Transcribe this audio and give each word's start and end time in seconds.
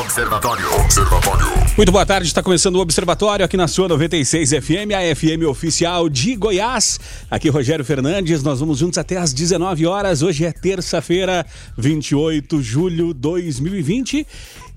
Observatório. 0.00 0.66
Observatório. 0.74 1.46
Muito 1.74 1.90
boa 1.90 2.04
tarde, 2.04 2.26
está 2.26 2.42
começando 2.42 2.76
o 2.76 2.80
Observatório 2.80 3.42
aqui 3.42 3.56
na 3.56 3.66
sua 3.66 3.88
96 3.88 4.50
FM, 4.50 4.92
a 4.94 5.16
FM 5.16 5.48
oficial 5.48 6.10
de 6.10 6.36
Goiás. 6.36 7.00
Aqui 7.30 7.48
Rogério 7.48 7.82
Fernandes, 7.82 8.42
nós 8.42 8.60
vamos 8.60 8.78
juntos 8.78 8.98
até 8.98 9.16
às 9.16 9.32
19 9.32 9.86
horas. 9.86 10.20
Hoje 10.20 10.44
é 10.44 10.52
terça-feira, 10.52 11.46
28 11.78 12.58
de 12.58 12.62
julho 12.62 13.14
de 13.14 13.20
2020. 13.20 14.26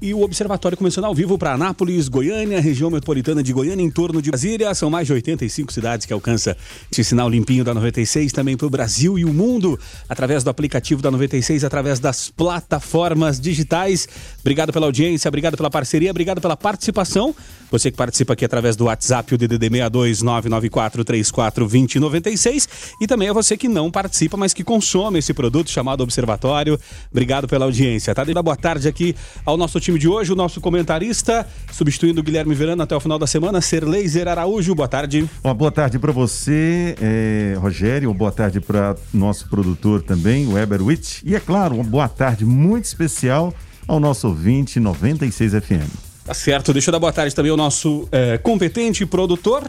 E 0.01 0.13
o 0.13 0.21
Observatório 0.21 0.77
começando 0.77 1.03
ao 1.03 1.13
vivo 1.13 1.37
para 1.37 1.51
Anápolis, 1.51 2.07
Goiânia, 2.07 2.61
região 2.61 2.89
metropolitana 2.89 3.43
de 3.43 3.51
Goiânia, 3.51 3.83
em 3.83 3.91
torno 3.91 4.21
de 4.21 4.29
Brasília. 4.29 4.73
São 4.73 4.89
mais 4.89 5.05
de 5.05 5.11
85 5.11 5.73
cidades 5.73 6.05
que 6.05 6.13
alcança 6.13 6.55
esse 6.89 7.03
sinal 7.03 7.29
limpinho 7.29 7.65
da 7.65 7.73
96, 7.73 8.31
também 8.31 8.55
para 8.55 8.65
o 8.65 8.69
Brasil 8.69 9.19
e 9.19 9.25
o 9.25 9.33
mundo, 9.33 9.77
através 10.07 10.41
do 10.41 10.49
aplicativo 10.49 11.01
da 11.01 11.11
96, 11.11 11.65
através 11.65 11.99
das 11.99 12.29
plataformas 12.29 13.41
digitais. 13.41 14.07
Obrigado 14.39 14.71
pela 14.71 14.85
audiência, 14.85 15.08
obrigado 15.27 15.57
pela 15.57 15.69
parceria, 15.69 16.11
obrigado 16.11 16.41
pela 16.41 16.57
participação. 16.57 17.35
Você 17.71 17.91
que 17.91 17.97
participa 17.97 18.33
aqui 18.33 18.43
através 18.43 18.75
do 18.75 18.85
WhatsApp, 18.85 19.33
o 19.33 19.37
DDD 19.37 19.67
62 19.69 20.21
994 20.21 21.03
34 21.03 21.65
2096. 21.65 22.67
E 22.99 23.07
também 23.07 23.27
é 23.27 23.33
você 23.33 23.55
que 23.55 23.67
não 23.67 23.91
participa, 23.91 24.35
mas 24.35 24.53
que 24.53 24.63
consome 24.63 25.19
esse 25.19 25.33
produto 25.33 25.69
chamado 25.69 26.01
Observatório. 26.01 26.79
Obrigado 27.11 27.47
pela 27.47 27.65
audiência, 27.65 28.13
tá? 28.15 28.23
Dando 28.23 28.41
boa 28.41 28.55
tarde 28.55 28.87
aqui 28.87 29.15
ao 29.45 29.55
nosso 29.55 29.79
time 29.79 29.99
de 29.99 30.07
hoje, 30.07 30.31
o 30.31 30.35
nosso 30.35 30.59
comentarista, 30.59 31.47
substituindo 31.71 32.21
o 32.21 32.23
Guilherme 32.23 32.55
Verano 32.55 32.81
até 32.81 32.95
o 32.95 32.99
final 32.99 33.19
da 33.19 33.27
semana, 33.27 33.61
Ser 33.61 33.83
Laser 33.83 34.27
Araújo. 34.27 34.73
Boa 34.73 34.87
tarde. 34.87 35.29
Uma 35.43 35.53
boa 35.53 35.71
tarde 35.71 35.99
para 35.99 36.11
você, 36.11 36.95
é, 36.99 37.55
Rogério. 37.59 38.13
Boa 38.13 38.31
tarde 38.31 38.59
para 38.59 38.95
nosso 39.13 39.47
produtor 39.47 40.01
também, 40.01 40.47
Weber 40.47 40.81
Witt. 40.81 41.21
E 41.23 41.35
é 41.35 41.39
claro, 41.39 41.75
uma 41.75 41.83
boa 41.83 42.07
tarde 42.07 42.45
muito 42.45 42.85
especial 42.85 43.53
ao 43.89 43.99
nosso 43.99 44.27
ouvinte 44.27 44.79
96 44.79 45.53
FM. 45.53 45.89
Tá 46.23 46.33
certo, 46.35 46.71
deixa 46.71 46.89
eu 46.89 46.91
dar 46.91 46.99
boa 46.99 47.11
tarde 47.11 47.33
também 47.33 47.49
ao 47.49 47.57
nosso 47.57 48.07
é, 48.11 48.37
competente 48.37 49.03
produtor, 49.03 49.63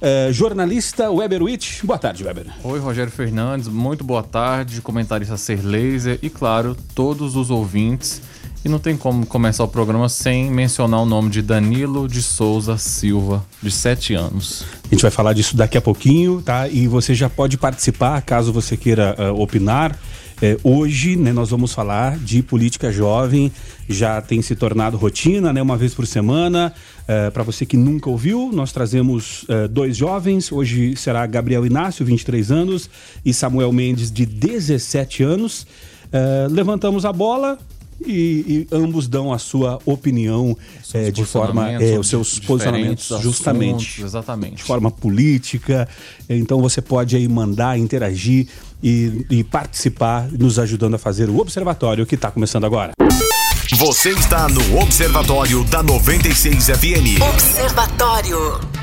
é, 0.00 0.28
jornalista 0.32 1.08
Weber 1.08 1.40
Witt. 1.40 1.86
Boa 1.86 1.98
tarde, 1.98 2.24
Weber. 2.24 2.46
Oi, 2.64 2.80
Rogério 2.80 3.12
Fernandes, 3.12 3.68
muito 3.68 4.02
boa 4.02 4.24
tarde, 4.24 4.82
comentarista 4.82 5.36
Ser 5.36 5.64
Laser 5.64 6.18
e, 6.20 6.28
claro, 6.28 6.76
todos 6.96 7.36
os 7.36 7.48
ouvintes. 7.48 8.20
E 8.64 8.68
não 8.68 8.80
tem 8.80 8.96
como 8.96 9.24
começar 9.24 9.62
o 9.62 9.68
programa 9.68 10.08
sem 10.08 10.50
mencionar 10.50 11.00
o 11.00 11.06
nome 11.06 11.30
de 11.30 11.40
Danilo 11.40 12.08
de 12.08 12.20
Souza 12.20 12.76
Silva, 12.76 13.46
de 13.62 13.70
7 13.70 14.14
anos. 14.14 14.64
A 14.84 14.94
gente 14.94 15.00
vai 15.02 15.12
falar 15.12 15.32
disso 15.32 15.56
daqui 15.56 15.78
a 15.78 15.80
pouquinho, 15.80 16.42
tá? 16.42 16.68
E 16.68 16.88
você 16.88 17.14
já 17.14 17.30
pode 17.30 17.56
participar 17.56 18.20
caso 18.20 18.52
você 18.52 18.76
queira 18.76 19.14
uh, 19.16 19.40
opinar. 19.40 19.96
É, 20.42 20.56
hoje, 20.64 21.16
né, 21.16 21.34
nós 21.34 21.50
vamos 21.50 21.74
falar 21.74 22.16
de 22.16 22.42
política 22.42 22.90
jovem, 22.90 23.52
já 23.86 24.22
tem 24.22 24.40
se 24.40 24.56
tornado 24.56 24.96
rotina, 24.96 25.52
né, 25.52 25.60
uma 25.60 25.76
vez 25.76 25.92
por 25.92 26.06
semana. 26.06 26.72
É, 27.06 27.28
Para 27.28 27.42
você 27.42 27.66
que 27.66 27.76
nunca 27.76 28.08
ouviu, 28.08 28.50
nós 28.50 28.72
trazemos 28.72 29.44
é, 29.48 29.68
dois 29.68 29.98
jovens. 29.98 30.50
Hoje 30.50 30.96
será 30.96 31.26
Gabriel 31.26 31.66
Inácio, 31.66 32.06
23 32.06 32.50
anos, 32.50 32.88
e 33.22 33.34
Samuel 33.34 33.70
Mendes, 33.70 34.10
de 34.10 34.24
17 34.24 35.22
anos. 35.22 35.66
É, 36.10 36.48
levantamos 36.50 37.04
a 37.04 37.12
bola, 37.12 37.58
e, 38.04 38.66
e, 38.70 38.74
ambos 38.74 39.08
dão 39.08 39.32
a 39.32 39.38
sua 39.38 39.78
opinião 39.84 40.56
é, 40.92 41.10
de 41.10 41.24
forma 41.24 41.70
é, 41.70 41.98
os 41.98 42.08
seus 42.08 42.38
posicionamentos 42.38 43.08
justamente 43.20 43.86
assuntos, 43.86 44.04
exatamente 44.04 44.56
de 44.56 44.62
forma 44.62 44.90
política 44.90 45.88
então 46.28 46.60
você 46.60 46.80
pode 46.80 47.16
aí 47.16 47.28
mandar 47.28 47.78
interagir 47.78 48.48
e, 48.82 49.26
e 49.30 49.44
participar 49.44 50.30
nos 50.32 50.58
ajudando 50.58 50.94
a 50.94 50.98
fazer 50.98 51.28
o 51.28 51.38
observatório 51.38 52.06
que 52.06 52.14
está 52.14 52.30
começando 52.30 52.64
agora 52.64 52.92
Você 53.76 54.10
está 54.10 54.48
no 54.48 54.80
Observatório 54.80 55.62
da 55.64 55.80
96 55.80 56.66
FM. 56.66 57.22
Observatório. 57.22 58.79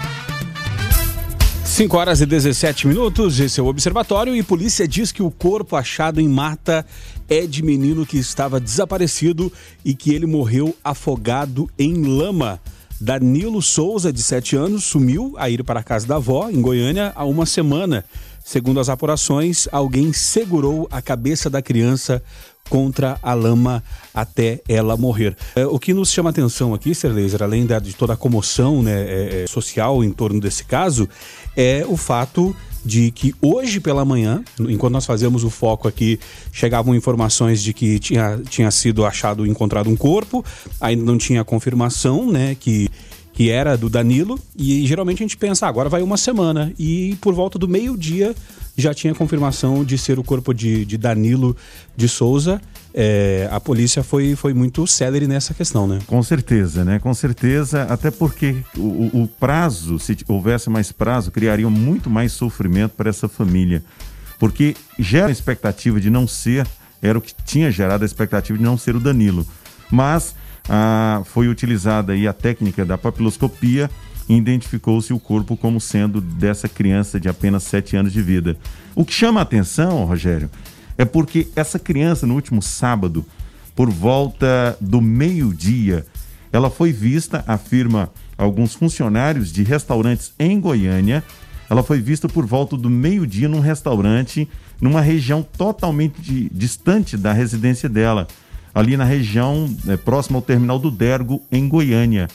5 1.78 1.96
horas 1.96 2.22
e 2.22 2.26
17 2.26 2.88
minutos, 2.88 3.40
esse 3.40 3.60
é 3.60 3.64
o 3.64 3.68
Observatório 3.68 4.36
e 4.36 4.42
polícia 4.42 4.88
diz 4.88 5.12
que 5.12 5.22
o 5.22 5.30
corpo 5.30 5.76
achado 5.76 6.20
em 6.20 6.28
mata 6.28 6.84
é 7.30 7.46
de 7.46 7.62
menino 7.62 8.04
que 8.04 8.18
estava 8.18 8.60
desaparecido 8.60 9.54
e 9.86 9.94
que 9.94 10.12
ele 10.12 10.26
morreu 10.26 10.76
afogado 10.84 11.70
em 11.78 11.94
lama. 12.04 12.60
Danilo 13.00 13.62
Souza, 13.62 14.12
de 14.12 14.24
7 14.24 14.56
anos, 14.56 14.86
sumiu 14.86 15.36
a 15.38 15.52
ir 15.52 15.64
para 15.64 15.82
a 15.82 15.84
casa 15.84 16.08
da 16.08 16.16
avó, 16.16 16.50
em 16.50 16.60
Goiânia, 16.60 17.14
há 17.16 17.24
uma 17.26 17.46
semana. 17.46 18.04
Segundo 18.44 18.80
as 18.80 18.90
apurações, 18.90 19.68
alguém 19.72 20.12
segurou 20.12 20.88
a 20.90 21.00
cabeça 21.00 21.48
da 21.48 21.62
criança 21.62 22.24
contra 22.70 23.18
a 23.22 23.34
lama 23.34 23.84
até 24.14 24.62
ela 24.68 24.98
morrer. 24.98 25.36
É, 25.56 25.66
o 25.66 25.80
que 25.80 25.94
nos 25.94 26.12
chama 26.12 26.30
atenção 26.30 26.74
aqui, 26.74 26.94
Ser 26.94 27.10
Laser, 27.10 27.44
além 27.44 27.66
da, 27.66 27.80
de 27.80 27.96
toda 27.96 28.14
a 28.14 28.18
comoção 28.18 28.82
né, 28.82 29.02
é, 29.02 29.44
é, 29.44 29.48
social 29.48 30.04
em 30.04 30.12
torno 30.12 30.40
desse 30.40 30.64
caso, 30.64 31.08
é 31.56 31.86
o 31.88 31.98
fato 31.98 32.56
de 32.86 33.12
que 33.12 33.36
hoje 33.42 33.80
pela 33.80 34.06
manhã, 34.06 34.42
enquanto 34.60 34.94
nós 34.94 35.06
fazíamos 35.06 35.44
o 35.44 35.50
foco 35.50 35.88
aqui, 35.88 36.20
chegavam 36.54 36.96
informações 36.96 37.62
de 37.62 37.74
que 37.74 38.00
tinha, 38.00 38.40
tinha 38.50 38.72
sido 38.72 39.06
achado, 39.06 39.46
encontrado 39.46 39.90
um 39.90 39.96
corpo, 39.96 40.44
ainda 40.80 41.04
não 41.04 41.18
tinha 41.18 41.44
confirmação, 41.44 42.32
né, 42.32 42.56
que 42.58 42.90
que 43.38 43.52
era 43.52 43.78
do 43.78 43.88
Danilo, 43.88 44.40
e 44.58 44.84
geralmente 44.88 45.20
a 45.20 45.24
gente 45.24 45.38
pensa, 45.38 45.68
ah, 45.68 45.70
agora 45.70 45.88
vai 45.90 46.02
uma 46.02 46.18
semana. 46.18 46.74
E 46.80 47.16
por 47.22 47.36
volta 47.36 47.60
do 47.60 47.68
meio-dia 47.68 48.36
já 48.76 48.96
tinha 48.96 49.14
confirmação 49.14 49.86
de 49.86 49.96
ser 49.96 50.18
o 50.18 50.24
corpo 50.24 50.52
de, 50.56 50.84
de 50.86 50.98
Danilo 50.98 51.56
de 51.96 52.10
Souza. 52.10 52.60
É, 52.96 53.48
a 53.52 53.60
polícia 53.60 54.02
foi, 54.02 54.36
foi 54.36 54.56
muito 54.56 54.88
célere 54.88 55.28
nessa 55.28 55.54
questão, 55.54 55.86
né? 55.86 56.00
Com 56.08 56.24
certeza, 56.24 56.84
né? 56.84 56.98
Com 56.98 57.14
certeza, 57.14 57.84
até 57.84 58.10
porque 58.10 58.56
o, 58.76 59.22
o 59.22 59.30
prazo, 59.40 60.00
se 60.00 60.18
houvesse 60.28 60.68
mais 60.72 60.92
prazo, 60.92 61.30
criaria 61.30 61.70
muito 61.70 62.10
mais 62.10 62.32
sofrimento 62.32 62.94
para 62.94 63.08
essa 63.08 63.28
família. 63.28 63.84
Porque 64.40 64.76
gera 64.98 65.28
a 65.28 65.32
expectativa 65.32 66.02
de 66.02 66.10
não 66.10 66.28
ser, 66.28 66.66
era 67.04 67.16
o 67.16 67.22
que 67.22 67.36
tinha 67.46 67.70
gerado 67.70 68.04
a 68.04 68.08
expectativa 68.08 68.58
de 68.58 68.64
não 68.64 68.80
ser 68.80 68.96
o 68.96 69.00
Danilo. 69.00 69.46
Mas 69.92 70.34
foi 71.26 71.48
utilizada 71.48 72.14
aí 72.14 72.28
a 72.28 72.34
técnica 72.34 72.86
da 72.86 72.98
papiloscopia 72.98 73.90
e 74.28 74.36
identificou-se 74.36 75.14
o 75.14 75.20
corpo 75.20 75.56
como 75.56 75.80
sendo 75.80 76.20
dessa 76.20 76.68
criança 76.68 77.20
de 77.20 77.30
apenas 77.30 77.64
7 77.64 77.96
anos 77.96 78.12
de 78.12 78.22
vida. 78.22 78.58
O 78.94 79.06
que 79.06 79.14
chama 79.14 79.40
a 79.40 79.44
atenção, 79.44 80.04
Rogério, 80.06 80.50
é 80.98 81.06
porque 81.06 81.48
essa 81.56 81.80
criança, 81.80 82.28
no 82.28 82.34
último 82.34 82.62
sábado, 82.62 83.26
por 83.76 83.90
volta 83.90 84.78
do 84.82 85.02
meio-dia, 85.02 86.06
ela 86.52 86.70
foi 86.70 86.92
vista, 86.92 87.44
afirma 87.48 88.10
alguns 88.38 88.74
funcionários 88.74 89.52
de 89.52 89.64
restaurantes 89.64 90.34
em 90.38 90.60
Goiânia, 90.60 91.24
ela 91.70 91.84
foi 91.84 92.00
vista 92.00 92.28
por 92.28 92.46
volta 92.46 92.78
do 92.78 92.90
meio-dia 92.90 93.48
num 93.48 93.60
restaurante, 93.60 94.48
numa 94.80 95.02
região 95.02 95.44
totalmente 95.44 96.50
distante 96.52 97.18
da 97.18 97.34
residência 97.34 97.90
dela 97.90 98.28
ali 98.78 98.96
na 98.96 99.04
região 99.04 99.68
é, 99.88 99.98
próxima 99.98 100.38
ao 100.38 100.42
terminal 100.42 100.78
do 100.78 100.92
Dergo, 100.92 101.42
em 101.52 101.68
Goiânia. 101.68 102.28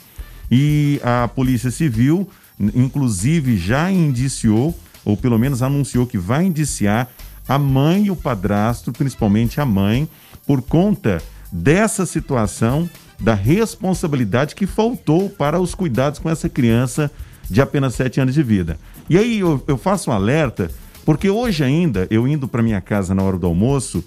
E 0.50 1.00
a 1.04 1.28
Polícia 1.28 1.70
Civil, 1.70 2.28
inclusive, 2.74 3.56
já 3.56 3.92
indiciou, 3.92 4.76
ou 5.04 5.16
pelo 5.16 5.38
menos 5.38 5.62
anunciou 5.62 6.04
que 6.04 6.18
vai 6.18 6.44
indiciar 6.44 7.08
a 7.48 7.56
mãe 7.60 8.06
e 8.06 8.10
o 8.10 8.16
padrasto, 8.16 8.90
principalmente 8.92 9.60
a 9.60 9.64
mãe, 9.64 10.08
por 10.44 10.62
conta 10.62 11.22
dessa 11.52 12.04
situação, 12.04 12.90
da 13.20 13.34
responsabilidade 13.34 14.56
que 14.56 14.66
faltou 14.66 15.30
para 15.30 15.60
os 15.60 15.76
cuidados 15.76 16.18
com 16.18 16.28
essa 16.28 16.48
criança 16.48 17.08
de 17.48 17.62
apenas 17.62 17.94
7 17.94 18.20
anos 18.20 18.34
de 18.34 18.42
vida. 18.42 18.76
E 19.08 19.16
aí 19.16 19.38
eu, 19.38 19.62
eu 19.68 19.78
faço 19.78 20.10
um 20.10 20.12
alerta, 20.12 20.72
porque 21.04 21.30
hoje 21.30 21.62
ainda, 21.62 22.08
eu 22.10 22.26
indo 22.26 22.48
para 22.48 22.64
minha 22.64 22.80
casa 22.80 23.14
na 23.14 23.22
hora 23.22 23.38
do 23.38 23.46
almoço, 23.46 24.04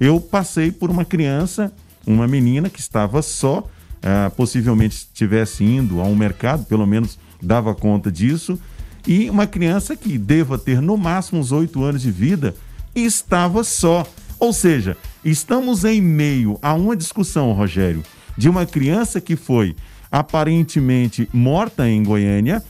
eu 0.00 0.20
passei 0.20 0.70
por 0.70 0.90
uma 0.90 1.04
criança, 1.04 1.72
uma 2.06 2.26
menina 2.26 2.70
que 2.70 2.80
estava 2.80 3.22
só, 3.22 3.58
uh, 3.58 4.30
possivelmente 4.36 4.96
estivesse 4.96 5.64
indo 5.64 6.00
a 6.00 6.04
um 6.04 6.14
mercado, 6.14 6.64
pelo 6.64 6.86
menos 6.86 7.18
dava 7.42 7.74
conta 7.74 8.10
disso, 8.10 8.58
e 9.06 9.30
uma 9.30 9.46
criança 9.46 9.96
que 9.96 10.18
deva 10.18 10.58
ter 10.58 10.80
no 10.80 10.96
máximo 10.96 11.40
uns 11.40 11.52
oito 11.52 11.82
anos 11.82 12.02
de 12.02 12.10
vida 12.10 12.54
estava 12.94 13.64
só. 13.64 14.06
Ou 14.38 14.52
seja, 14.52 14.96
estamos 15.24 15.84
em 15.84 16.00
meio 16.00 16.58
a 16.62 16.74
uma 16.74 16.96
discussão, 16.96 17.52
Rogério, 17.52 18.02
de 18.36 18.48
uma 18.48 18.66
criança 18.66 19.20
que 19.20 19.34
foi 19.34 19.74
aparentemente 20.10 21.28
morta 21.32 21.88
em 21.88 22.02
Goiânia 22.02 22.62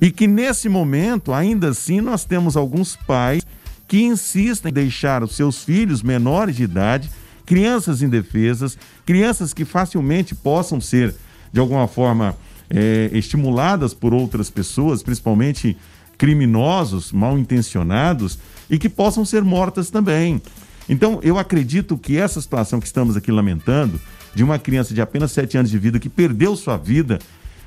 e 0.00 0.10
que 0.10 0.26
nesse 0.26 0.68
momento, 0.68 1.32
ainda 1.32 1.68
assim, 1.68 2.00
nós 2.00 2.24
temos 2.24 2.56
alguns 2.56 2.96
pais 2.96 3.44
que 3.90 4.00
insistem 4.04 4.70
em 4.70 4.72
deixar 4.72 5.20
os 5.24 5.34
seus 5.34 5.64
filhos 5.64 6.00
menores 6.00 6.54
de 6.54 6.62
idade, 6.62 7.10
crianças 7.44 8.02
indefesas, 8.02 8.78
crianças 9.04 9.52
que 9.52 9.64
facilmente 9.64 10.32
possam 10.32 10.80
ser, 10.80 11.12
de 11.52 11.58
alguma 11.58 11.88
forma, 11.88 12.36
é, 12.70 13.10
estimuladas 13.12 13.92
por 13.92 14.14
outras 14.14 14.48
pessoas, 14.48 15.02
principalmente 15.02 15.76
criminosos, 16.16 17.10
mal 17.10 17.36
intencionados, 17.36 18.38
e 18.70 18.78
que 18.78 18.88
possam 18.88 19.24
ser 19.24 19.42
mortas 19.42 19.90
também. 19.90 20.40
Então, 20.88 21.18
eu 21.20 21.36
acredito 21.36 21.98
que 21.98 22.16
essa 22.16 22.40
situação 22.40 22.78
que 22.78 22.86
estamos 22.86 23.16
aqui 23.16 23.32
lamentando 23.32 24.00
de 24.32 24.44
uma 24.44 24.56
criança 24.56 24.94
de 24.94 25.00
apenas 25.00 25.32
7 25.32 25.58
anos 25.58 25.70
de 25.70 25.78
vida 25.78 25.98
que 25.98 26.08
perdeu 26.08 26.54
sua 26.54 26.76
vida. 26.76 27.18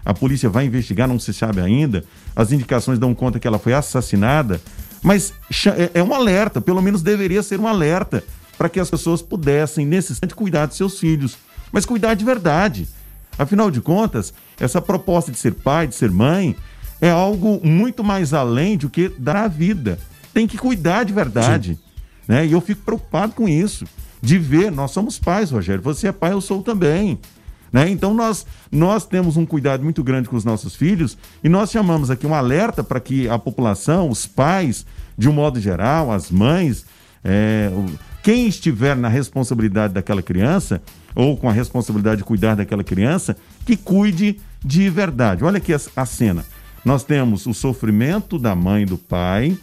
A 0.06 0.14
polícia 0.14 0.50
vai 0.50 0.68
investigar, 0.68 1.06
não 1.06 1.20
se 1.20 1.34
sabe 1.34 1.60
ainda. 1.60 2.06
As 2.34 2.54
indicações 2.54 2.98
dão 2.98 3.14
conta 3.14 3.40
que 3.40 3.48
ela 3.48 3.60
foi 3.60 3.74
assassinada. 3.74 4.62
Mas 5.04 5.34
é, 5.78 6.00
é 6.00 6.04
um 6.04 6.14
alerta, 6.14 6.62
pelo 6.62 6.82
menos 6.82 7.02
deveria 7.02 7.44
ser 7.44 7.60
um 7.60 7.68
alerta, 7.68 8.24
para 8.58 8.70
que 8.70 8.80
as 8.80 8.90
pessoas 8.90 9.22
pudessem, 9.22 9.86
nesse 9.86 10.14
instante, 10.14 10.34
cuidar 10.34 10.68
de 10.68 10.76
seus 10.76 11.00
filhos. 11.00 11.38
Mas 11.72 11.86
cuidar 11.86 12.14
de 12.14 12.24
verdade. 12.24 12.88
Afinal 13.38 13.70
de 13.70 13.82
contas, 13.82 14.34
essa 14.60 14.82
proposta 14.82 15.32
de 15.32 15.38
ser 15.38 15.54
pai, 15.56 15.88
de 15.88 15.96
ser 15.96 16.10
mãe, 16.10 16.56
é 17.02 17.10
algo 17.10 17.60
muito 17.64 18.04
mais 18.04 18.34
além 18.34 18.78
do 18.78 18.90
que 18.90 19.10
dar 19.10 19.36
a 19.36 19.48
vida. 19.48 20.00
Tem 20.34 20.48
que 20.48 20.58
cuidar 20.58 21.04
de 21.04 21.12
verdade. 21.12 21.78
Né? 22.28 22.46
E 22.46 22.52
eu 22.52 22.62
fico 22.62 22.82
preocupado 22.84 23.34
com 23.34 23.50
isso. 23.50 23.86
De 24.22 24.38
ver, 24.38 24.72
nós 24.72 24.92
somos 24.92 25.20
pais, 25.20 25.52
Rogério. 25.52 25.84
Você 25.84 26.08
é 26.08 26.12
pai, 26.14 26.32
eu 26.32 26.40
sou 26.40 26.64
também. 26.64 27.20
Né? 27.74 27.90
Então 27.90 28.14
nós, 28.14 28.46
nós 28.72 29.04
temos 29.04 29.36
um 29.36 29.48
cuidado 29.48 29.84
muito 29.84 30.04
grande 30.04 30.30
com 30.30 30.36
os 30.36 30.46
nossos 30.46 30.75
filhos 30.75 31.18
e 31.44 31.50
nós 31.50 31.72
chamamos 31.72 32.12
aqui 32.12 32.28
um 32.28 32.36
alerta 32.36 32.84
para 32.84 33.00
que 33.00 33.28
a 33.28 33.40
população, 33.40 34.10
os 34.10 34.28
pais, 34.28 34.86
de 35.18 35.28
um 35.28 35.34
modo 35.34 35.60
geral, 35.60 36.12
as 36.12 36.30
mães, 36.30 36.86
é, 37.24 37.72
quem 38.22 38.48
estiver 38.48 38.96
na 38.96 39.10
responsabilidade 39.10 39.92
daquela 39.92 40.22
criança 40.22 40.80
ou 41.16 41.36
com 41.36 41.50
a 41.50 41.52
responsabilidade 41.52 42.18
de 42.18 42.24
cuidar 42.24 42.56
daquela 42.56 42.84
criança, 42.84 43.36
que 43.66 43.75
cuide 43.75 44.40
de 44.64 44.90
verdade. 44.90 45.44
Olha 45.44 45.58
aqui 45.58 45.74
a, 45.74 45.80
a 45.96 46.06
cena. 46.06 46.46
Nós 46.86 47.04
temos 47.04 47.46
o 47.46 47.54
sofrimento 47.54 48.38
da 48.38 48.56
mãe 48.56 48.84
e 48.84 48.86
do 48.86 48.98
pai, 48.98 49.58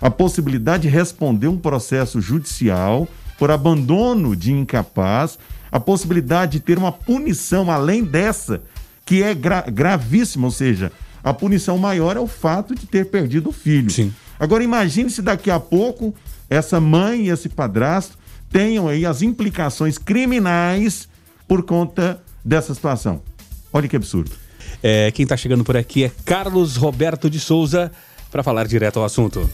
a 0.00 0.10
possibilidade 0.10 0.84
de 0.84 0.88
responder 0.88 1.46
um 1.48 1.58
processo 1.58 2.20
judicial 2.20 3.06
por 3.38 3.50
abandono 3.50 4.34
de 4.34 4.52
incapaz, 4.52 5.38
a 5.72 5.80
possibilidade 5.80 6.52
de 6.52 6.60
ter 6.60 6.76
uma 6.76 6.92
punição 6.92 7.70
além 7.70 8.04
dessa, 8.04 8.62
que 9.06 9.22
é 9.22 9.34
gra 9.34 9.62
gravíssima, 9.62 10.46
ou 10.46 10.50
seja, 10.50 10.92
a 11.24 11.32
punição 11.32 11.78
maior 11.78 12.16
é 12.16 12.20
o 12.20 12.26
fato 12.26 12.74
de 12.74 12.86
ter 12.86 13.06
perdido 13.06 13.48
o 13.48 13.52
filho. 13.52 13.90
Sim. 13.90 14.12
Agora 14.38 14.62
imagine 14.62 15.08
se 15.08 15.22
daqui 15.22 15.50
a 15.50 15.58
pouco 15.58 16.14
essa 16.50 16.78
mãe 16.78 17.26
e 17.26 17.30
esse 17.30 17.48
padrasto 17.48 18.18
tenham 18.50 18.86
aí 18.86 19.06
as 19.06 19.22
implicações 19.22 19.96
criminais 19.96 21.08
por 21.48 21.62
conta 21.62 22.20
dessa 22.44 22.74
situação. 22.74 23.22
Olha 23.72 23.88
que 23.88 23.96
absurdo. 23.96 24.30
É, 24.82 25.10
quem 25.12 25.22
está 25.22 25.36
chegando 25.36 25.64
por 25.64 25.76
aqui 25.76 26.04
é 26.04 26.12
Carlos 26.24 26.76
Roberto 26.76 27.30
de 27.30 27.40
Souza 27.40 27.90
para 28.30 28.42
falar 28.42 28.66
direto 28.66 28.98
ao 28.98 29.04
assunto. 29.04 29.48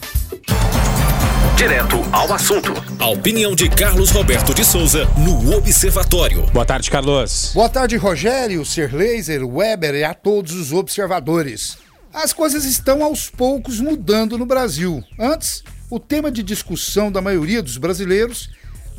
Direto 1.59 1.97
ao 2.13 2.31
assunto. 2.31 2.71
A 2.97 3.07
opinião 3.09 3.53
de 3.53 3.67
Carlos 3.67 4.11
Roberto 4.11 4.53
de 4.53 4.63
Souza 4.63 5.05
no 5.17 5.57
Observatório. 5.57 6.45
Boa 6.53 6.65
tarde, 6.65 6.89
Carlos. 6.89 7.51
Boa 7.53 7.67
tarde, 7.67 7.97
Rogério, 7.97 8.63
Sir 8.63 8.95
Laser, 8.95 9.45
Weber 9.45 9.93
e 9.93 10.05
a 10.05 10.13
todos 10.13 10.53
os 10.53 10.71
observadores. 10.71 11.77
As 12.13 12.31
coisas 12.31 12.63
estão 12.63 13.03
aos 13.03 13.29
poucos 13.29 13.81
mudando 13.81 14.37
no 14.37 14.45
Brasil. 14.45 15.03
Antes, 15.19 15.61
o 15.89 15.99
tema 15.99 16.31
de 16.31 16.43
discussão 16.43 17.11
da 17.11 17.21
maioria 17.21 17.61
dos 17.61 17.75
brasileiros 17.75 18.49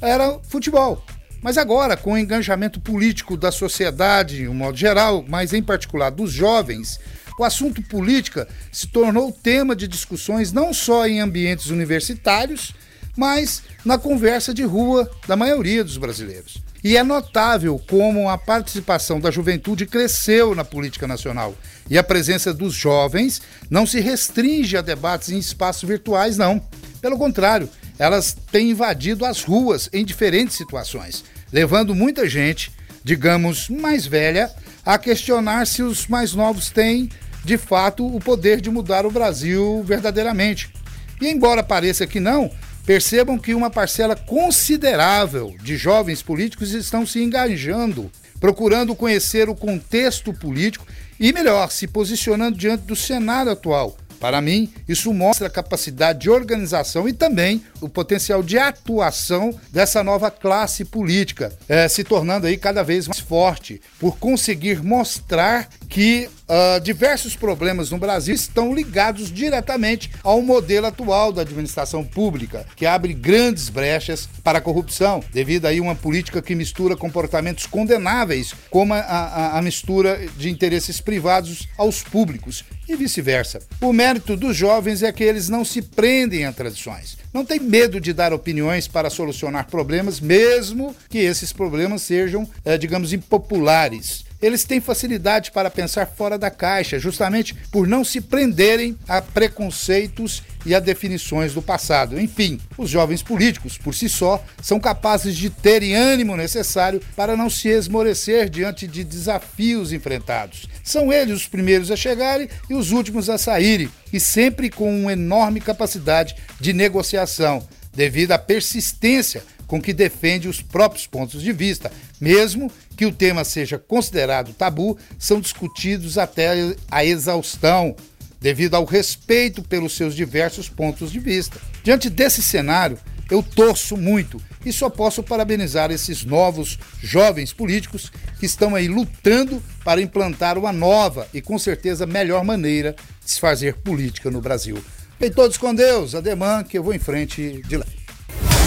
era 0.03 0.39
futebol. 0.43 1.03
Mas 1.43 1.57
agora, 1.57 1.97
com 1.97 2.13
o 2.13 2.19
engajamento 2.19 2.79
político 2.79 3.39
da 3.39 3.51
sociedade, 3.51 4.47
um 4.47 4.53
modo 4.53 4.77
geral, 4.77 5.25
mas 5.27 5.55
em 5.55 5.63
particular 5.63 6.11
dos 6.11 6.31
jovens, 6.31 7.01
o 7.41 7.45
assunto 7.45 7.81
política 7.81 8.47
se 8.71 8.87
tornou 8.87 9.33
tema 9.33 9.75
de 9.75 9.89
discussões 9.89 10.53
não 10.53 10.75
só 10.75 11.07
em 11.07 11.21
ambientes 11.21 11.71
universitários, 11.71 12.75
mas 13.17 13.63
na 13.83 13.97
conversa 13.97 14.53
de 14.53 14.63
rua 14.63 15.11
da 15.27 15.37
maioria 15.37 15.83
dos 15.83 15.97
brasileiros. 15.97 16.59
E 16.85 16.99
é 16.99 17.03
notável 17.03 17.81
como 17.89 18.29
a 18.29 18.37
participação 18.37 19.19
da 19.19 19.31
juventude 19.31 19.87
cresceu 19.87 20.55
na 20.55 20.65
política 20.65 21.07
nacional. 21.07 21.55
E 21.89 21.97
a 21.97 22.05
presença 22.05 22.53
dos 22.53 22.75
jovens 22.75 23.41
não 23.71 23.87
se 23.87 24.01
restringe 24.01 24.77
a 24.77 24.83
debates 24.83 25.31
em 25.31 25.39
espaços 25.39 25.89
virtuais, 25.89 26.37
não. 26.37 26.63
Pelo 27.01 27.17
contrário, 27.17 27.71
elas 27.99 28.37
têm 28.53 28.71
invadido 28.71 29.25
as 29.25 29.43
ruas 29.43 29.89
em 29.95 30.05
diferentes 30.05 30.57
situações, 30.57 31.25
levando 31.51 31.95
muita 31.95 32.29
gente, 32.29 32.71
digamos, 33.03 33.71
mais 33.71 34.07
velha, 34.07 34.51
a 34.85 34.99
questionar 34.99 35.67
se 35.67 35.83
os 35.83 36.07
mais 36.07 36.35
novos 36.35 36.71
têm, 36.71 37.09
de 37.45 37.57
fato, 37.57 38.07
o 38.07 38.21
poder 38.21 38.61
de 38.61 38.71
mudar 38.71 39.07
o 39.07 39.11
Brasil 39.11 39.83
verdadeiramente. 39.85 40.73
E 41.21 41.29
embora 41.29 41.63
pareça 41.63 42.07
que 42.07 42.21
não, 42.21 42.51
percebam 42.85 43.39
que 43.39 43.55
uma 43.55 43.71
parcela 43.71 44.17
considerável 44.17 45.55
de 45.63 45.77
jovens 45.77 46.23
políticos 46.23 46.73
estão 46.73 47.07
se 47.07 47.23
engajando, 47.23 48.11
procurando 48.41 48.97
conhecer 48.97 49.49
o 49.49 49.55
contexto 49.55 50.33
político 50.33 50.87
e, 51.19 51.33
melhor, 51.33 51.71
se 51.71 51.87
posicionando 51.87 52.57
diante 52.57 52.85
do 52.85 52.97
cenário 52.97 53.53
atual, 53.53 53.97
para 54.21 54.43
mim, 54.43 54.71
isso 54.87 55.15
mostra 55.15 55.47
a 55.47 55.51
capacidade 55.51 56.19
de 56.21 56.31
organização 56.31 57.09
e 57.09 57.13
também 57.13 57.65
o 57.81 57.89
potencial 57.89 58.43
de 58.43 58.59
atuação 58.59 59.59
dessa 59.73 60.05
nova 60.05 60.31
classe 60.31 60.85
política, 60.85 61.51
é, 61.67 61.89
se 61.89 62.05
tornando 62.05 62.47
aí 62.47 62.59
cada 62.59 62.83
vez 62.83 63.09
mais 63.09 63.19
forte, 63.19 63.81
por 63.99 64.19
conseguir 64.19 64.83
mostrar 64.85 65.71
que 65.89 66.29
uh, 66.51 66.81
diversos 66.81 67.37
problemas 67.37 67.91
no 67.91 67.99
Brasil 67.99 68.35
estão 68.35 68.75
ligados 68.75 69.33
diretamente 69.33 70.11
ao 70.23 70.43
modelo 70.43 70.87
atual 70.87 71.33
da 71.33 71.43
administração 71.43 72.05
pública, 72.05 72.67
que 72.75 72.85
abre 72.85 73.15
grandes 73.15 73.69
brechas 73.69 74.29
para 74.43 74.59
a 74.59 74.63
corrupção, 74.63 75.23
devido 75.33 75.67
a 75.67 75.71
uma 75.81 75.95
política 75.95 76.43
que 76.43 76.55
mistura 76.55 76.97
comportamentos 76.97 77.67
condenáveis, 77.67 78.55
como 78.69 78.93
a, 78.93 78.99
a, 78.99 79.59
a 79.59 79.63
mistura 79.63 80.21
de 80.37 80.51
interesses 80.51 81.01
privados 81.01 81.69
aos 81.79 82.03
públicos 82.03 82.65
e 82.89 82.97
vice-versa. 82.97 83.61
O 83.81 83.93
mérito 83.93 84.37
dos 84.37 84.57
jovens 84.57 85.03
é 85.03 85.13
que 85.13 85.23
eles 85.23 85.49
não 85.49 85.65
se 85.65 85.81
prendem 85.81 86.45
a 86.45 86.53
tradições. 86.53 87.17
Não 87.33 87.45
tem 87.45 87.61
medo 87.61 88.01
de 88.01 88.13
dar 88.13 88.33
opiniões 88.33 88.89
para 88.89 89.09
solucionar 89.09 89.71
problemas, 89.71 90.19
mesmo 90.19 90.97
que 91.09 91.19
esses 91.19 91.53
problemas 91.53 92.03
sejam, 92.03 92.49
eh, 92.65 92.77
digamos, 92.77 93.13
impopulares 93.13 94.25
eles 94.41 94.65
têm 94.65 94.81
facilidade 94.81 95.51
para 95.51 95.71
pensar 95.71 96.07
fora 96.07 96.39
da 96.39 96.51
caixa, 96.51 96.99
justamente 96.99 97.55
por 97.71 97.87
não 97.87 98.05
se 98.05 98.21
prenderem 98.21 98.97
a 99.07 99.21
preconceitos 99.21 100.43
e 100.65 100.75
a 100.75 100.81
definições 100.81 101.55
do 101.55 101.63
passado. 101.63 102.21
Enfim, 102.21 102.61
os 102.77 102.91
jovens 102.91 103.23
políticos, 103.23 103.79
por 103.79 103.95
si 103.95 104.09
só, 104.09 104.43
são 104.63 104.81
capazes 104.81 105.37
de 105.37 105.51
terem 105.51 105.95
ânimo 105.95 106.37
necessário 106.37 107.01
para 107.17 107.37
não 107.37 107.49
se 107.49 107.69
esmorecer 107.69 108.49
diante 108.49 108.87
de 108.87 109.05
desafios 109.05 109.93
enfrentados. 109.93 110.69
São 110.83 111.13
eles 111.13 111.37
os 111.37 111.49
primeiros 111.49 111.91
a 111.91 111.97
chegarem 111.97 112.49
e 112.69 112.75
os 112.75 112.91
últimos 112.91 113.29
a 113.29 113.39
saírem, 113.39 113.91
e 114.13 114.19
sempre 114.19 114.71
com 114.71 115.03
uma 115.03 115.13
enorme 115.13 115.61
capacidade 115.61 116.35
de 116.59 116.73
negociação, 116.73 117.67
devido 117.95 118.33
à 118.33 118.39
persistência 118.39 119.43
com 119.71 119.81
que 119.81 119.93
defende 119.93 120.49
os 120.49 120.61
próprios 120.61 121.07
pontos 121.07 121.41
de 121.41 121.53
vista, 121.53 121.93
mesmo 122.21 122.73
que 122.97 123.07
o 123.07 123.13
tema 123.13 123.45
seja 123.45 123.79
considerado 123.79 124.53
tabu, 124.53 124.99
são 125.17 125.41
discutidos 125.41 126.19
até 126.19 126.75
a 126.91 127.05
exaustão, 127.05 127.95
devido 128.41 128.75
ao 128.75 128.85
respeito 128.85 129.63
pelos 129.63 129.95
seus 129.95 130.17
diversos 130.17 130.69
pontos 130.69 131.13
de 131.13 131.21
vista. 131.21 131.61
Diante 131.85 132.11
desse 132.11 132.43
cenário, 132.43 132.99
eu 133.31 133.45
torço 133.45 133.97
muito 133.97 134.43
e 134.67 134.73
só 134.73 134.91
posso 134.91 135.23
parabenizar 135.23 135.93
esses 135.93 136.25
novos 136.25 136.77
jovens 137.01 137.53
políticos 137.53 138.11
que 138.41 138.47
estão 138.47 138.75
aí 138.75 138.89
lutando 138.89 139.63
para 139.85 140.03
implantar 140.03 140.59
uma 140.59 140.73
nova 140.73 141.29
e 141.33 141.41
com 141.41 141.57
certeza 141.61 142.07
melhor 142.07 142.45
maneira 142.45 142.97
de 143.25 143.31
se 143.31 143.39
fazer 143.39 143.77
política 143.77 144.33
no 144.33 144.41
Brasil. 144.41 144.83
E 145.21 145.31
todos 145.31 145.57
com 145.57 145.73
Deus, 145.73 146.17
ademã 146.17 146.65
que 146.65 146.77
eu 146.77 146.83
vou 146.83 146.93
em 146.93 146.99
frente 146.99 147.63
de 147.69 147.77
lá. 147.77 147.87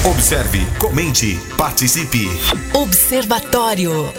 Observe, 0.06 0.60
comente, 0.78 1.40
participe. 1.58 2.28
Observatório. 2.74 4.12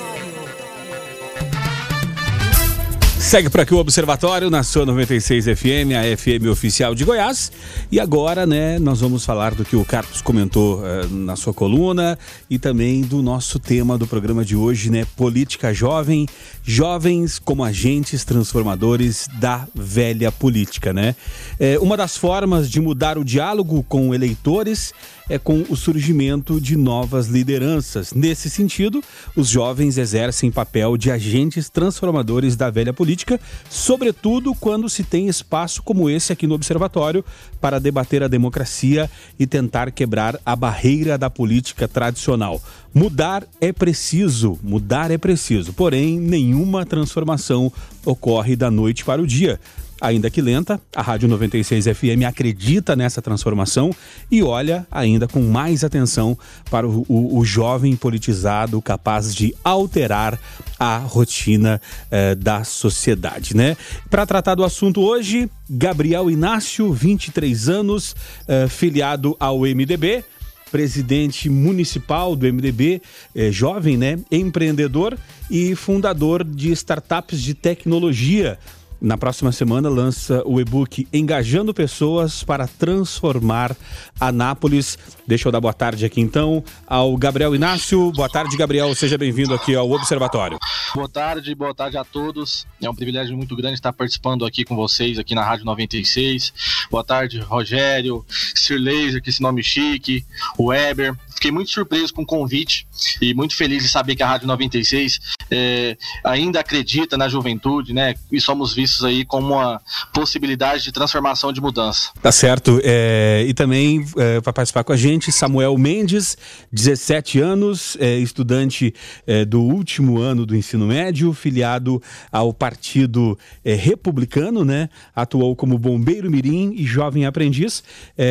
Segue 3.18 3.50
por 3.50 3.60
aqui 3.60 3.74
o 3.74 3.78
Observatório 3.78 4.48
na 4.48 4.62
sua 4.62 4.86
96 4.86 5.44
FM, 5.44 5.92
a 5.98 6.16
FM 6.16 6.46
oficial 6.50 6.94
de 6.94 7.04
Goiás. 7.04 7.50
E 7.90 7.98
agora, 7.98 8.46
né, 8.46 8.78
nós 8.78 9.00
vamos 9.00 9.24
falar 9.24 9.54
do 9.54 9.64
que 9.64 9.76
o 9.76 9.84
Carlos 9.84 10.22
comentou 10.22 10.80
uh, 10.80 11.08
na 11.10 11.34
sua 11.34 11.52
coluna 11.52 12.18
e 12.48 12.58
também 12.58 13.00
do 13.00 13.20
nosso 13.20 13.58
tema 13.58 13.98
do 13.98 14.06
programa 14.06 14.44
de 14.44 14.54
hoje, 14.54 14.90
né? 14.90 15.06
Política 15.16 15.74
jovem, 15.74 16.26
jovens 16.62 17.38
como 17.38 17.64
agentes 17.64 18.24
transformadores 18.24 19.26
da 19.38 19.66
velha 19.74 20.30
política, 20.30 20.92
né? 20.92 21.16
É, 21.58 21.78
uma 21.78 21.96
das 21.96 22.16
formas 22.16 22.70
de 22.70 22.80
mudar 22.80 23.18
o 23.18 23.24
diálogo 23.24 23.82
com 23.88 24.14
eleitores 24.14 24.92
é 25.28 25.38
com 25.38 25.64
o 25.68 25.76
surgimento 25.76 26.60
de 26.60 26.76
novas 26.76 27.26
lideranças. 27.28 28.12
Nesse 28.12 28.50
sentido, 28.50 29.02
os 29.34 29.48
jovens 29.48 29.96
exercem 29.98 30.50
papel 30.50 30.96
de 30.96 31.10
agentes 31.10 31.68
transformadores 31.68 32.56
da 32.56 32.70
velha 32.70 32.92
política, 32.92 33.40
sobretudo 33.68 34.54
quando 34.54 34.88
se 34.88 35.02
tem 35.02 35.28
espaço 35.28 35.82
como 35.82 36.10
esse 36.10 36.32
aqui 36.32 36.46
no 36.46 36.54
Observatório 36.54 37.24
para 37.60 37.78
debater 37.78 38.22
a 38.22 38.28
democracia 38.28 39.10
e 39.38 39.46
tentar 39.46 39.90
quebrar 39.90 40.38
a 40.44 40.54
barreira 40.54 41.16
da 41.16 41.30
política 41.30 41.88
tradicional. 41.88 42.60
Mudar 42.92 43.44
é 43.60 43.72
preciso, 43.72 44.58
mudar 44.62 45.10
é 45.10 45.18
preciso, 45.18 45.72
porém 45.72 46.20
nenhuma 46.20 46.86
transformação 46.86 47.72
ocorre 48.04 48.54
da 48.54 48.70
noite 48.70 49.04
para 49.04 49.20
o 49.20 49.26
dia. 49.26 49.58
Ainda 50.04 50.28
que 50.28 50.42
lenta, 50.42 50.78
a 50.94 51.00
Rádio 51.00 51.26
96 51.30 51.86
FM 51.86 52.26
acredita 52.28 52.94
nessa 52.94 53.22
transformação 53.22 53.90
e 54.30 54.42
olha 54.42 54.86
ainda 54.90 55.26
com 55.26 55.40
mais 55.40 55.82
atenção 55.82 56.36
para 56.70 56.86
o, 56.86 57.06
o, 57.08 57.38
o 57.38 57.42
jovem 57.42 57.96
politizado 57.96 58.82
capaz 58.82 59.34
de 59.34 59.54
alterar 59.64 60.38
a 60.78 60.98
rotina 60.98 61.80
eh, 62.10 62.34
da 62.34 62.64
sociedade, 62.64 63.56
né? 63.56 63.78
Para 64.10 64.26
tratar 64.26 64.56
do 64.56 64.62
assunto 64.62 65.00
hoje, 65.00 65.50
Gabriel 65.70 66.30
Inácio, 66.30 66.92
23 66.92 67.70
anos, 67.70 68.14
eh, 68.46 68.68
filiado 68.68 69.34
ao 69.40 69.60
MDB 69.60 70.22
presidente 70.70 71.48
municipal 71.48 72.34
do 72.34 72.52
MDB, 72.52 73.00
é, 73.32 73.52
jovem, 73.52 73.96
né, 73.96 74.18
empreendedor 74.28 75.16
e 75.48 75.76
fundador 75.76 76.42
de 76.42 76.72
startups 76.72 77.40
de 77.40 77.54
tecnologia 77.54 78.58
na 79.04 79.18
próxima 79.18 79.52
semana 79.52 79.90
lança 79.90 80.42
o 80.46 80.58
e-book 80.58 81.06
Engajando 81.12 81.74
Pessoas 81.74 82.42
para 82.42 82.66
Transformar 82.66 83.76
Anápolis. 84.18 84.98
Deixa 85.26 85.48
eu 85.48 85.52
dar 85.52 85.60
boa 85.60 85.72
tarde 85.72 86.04
aqui 86.04 86.20
então 86.20 86.62
ao 86.86 87.16
Gabriel 87.16 87.54
Inácio. 87.54 88.12
Boa 88.12 88.28
tarde, 88.28 88.56
Gabriel. 88.56 88.94
Seja 88.94 89.16
bem-vindo 89.16 89.54
aqui 89.54 89.74
ao 89.74 89.90
Observatório. 89.90 90.58
Boa 90.94 91.08
tarde, 91.08 91.54
boa 91.54 91.74
tarde 91.74 91.96
a 91.96 92.04
todos. 92.04 92.66
É 92.80 92.88
um 92.88 92.94
privilégio 92.94 93.36
muito 93.36 93.56
grande 93.56 93.74
estar 93.74 93.92
participando 93.92 94.44
aqui 94.44 94.64
com 94.64 94.76
vocês 94.76 95.18
aqui 95.18 95.34
na 95.34 95.42
Rádio 95.42 95.64
96. 95.64 96.52
Boa 96.90 97.02
tarde, 97.02 97.40
Rogério, 97.40 98.24
Sir 98.54 98.78
Laser, 98.78 99.22
que 99.22 99.30
esse 99.30 99.42
nome 99.42 99.62
chique, 99.62 100.24
o 100.58 100.66
Weber. 100.66 101.14
Fiquei 101.34 101.50
muito 101.50 101.70
surpreso 101.70 102.14
com 102.14 102.22
o 102.22 102.26
convite 102.26 102.86
e 103.20 103.34
muito 103.34 103.56
feliz 103.56 103.82
de 103.82 103.88
saber 103.88 104.14
que 104.14 104.22
a 104.22 104.26
Rádio 104.26 104.46
96 104.46 105.18
é, 105.50 105.96
ainda 106.24 106.60
acredita 106.60 107.16
na 107.16 107.28
juventude, 107.28 107.92
né? 107.92 108.14
E 108.30 108.40
somos 108.40 108.72
vistos 108.72 109.04
aí 109.04 109.24
como 109.24 109.54
uma 109.54 109.80
possibilidade 110.12 110.84
de 110.84 110.92
transformação 110.92 111.52
de 111.52 111.60
mudança. 111.60 112.10
Tá 112.22 112.32
certo. 112.32 112.80
É, 112.82 113.44
e 113.46 113.52
também 113.52 114.06
é, 114.16 114.40
para 114.40 114.52
participar 114.52 114.84
com 114.84 114.92
a 114.92 114.96
gente, 114.96 115.13
Samuel 115.32 115.76
Mendes, 115.78 116.36
17 116.72 117.40
anos, 117.40 117.96
é, 118.00 118.16
estudante 118.18 118.94
é, 119.26 119.44
do 119.44 119.60
último 119.60 120.18
ano 120.18 120.46
do 120.46 120.56
ensino 120.56 120.86
médio, 120.86 121.32
filiado 121.32 122.02
ao 122.30 122.52
Partido 122.52 123.38
é, 123.64 123.74
Republicano, 123.74 124.64
né? 124.64 124.88
Atuou 125.14 125.54
como 125.56 125.78
bombeiro 125.78 126.30
mirim 126.30 126.74
e 126.76 126.84
jovem 126.84 127.26
aprendiz, 127.26 127.82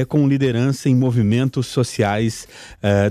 com 0.08 0.28
liderança 0.28 0.90
em 0.90 0.96
movimentos 0.96 1.68
sociais 1.68 2.48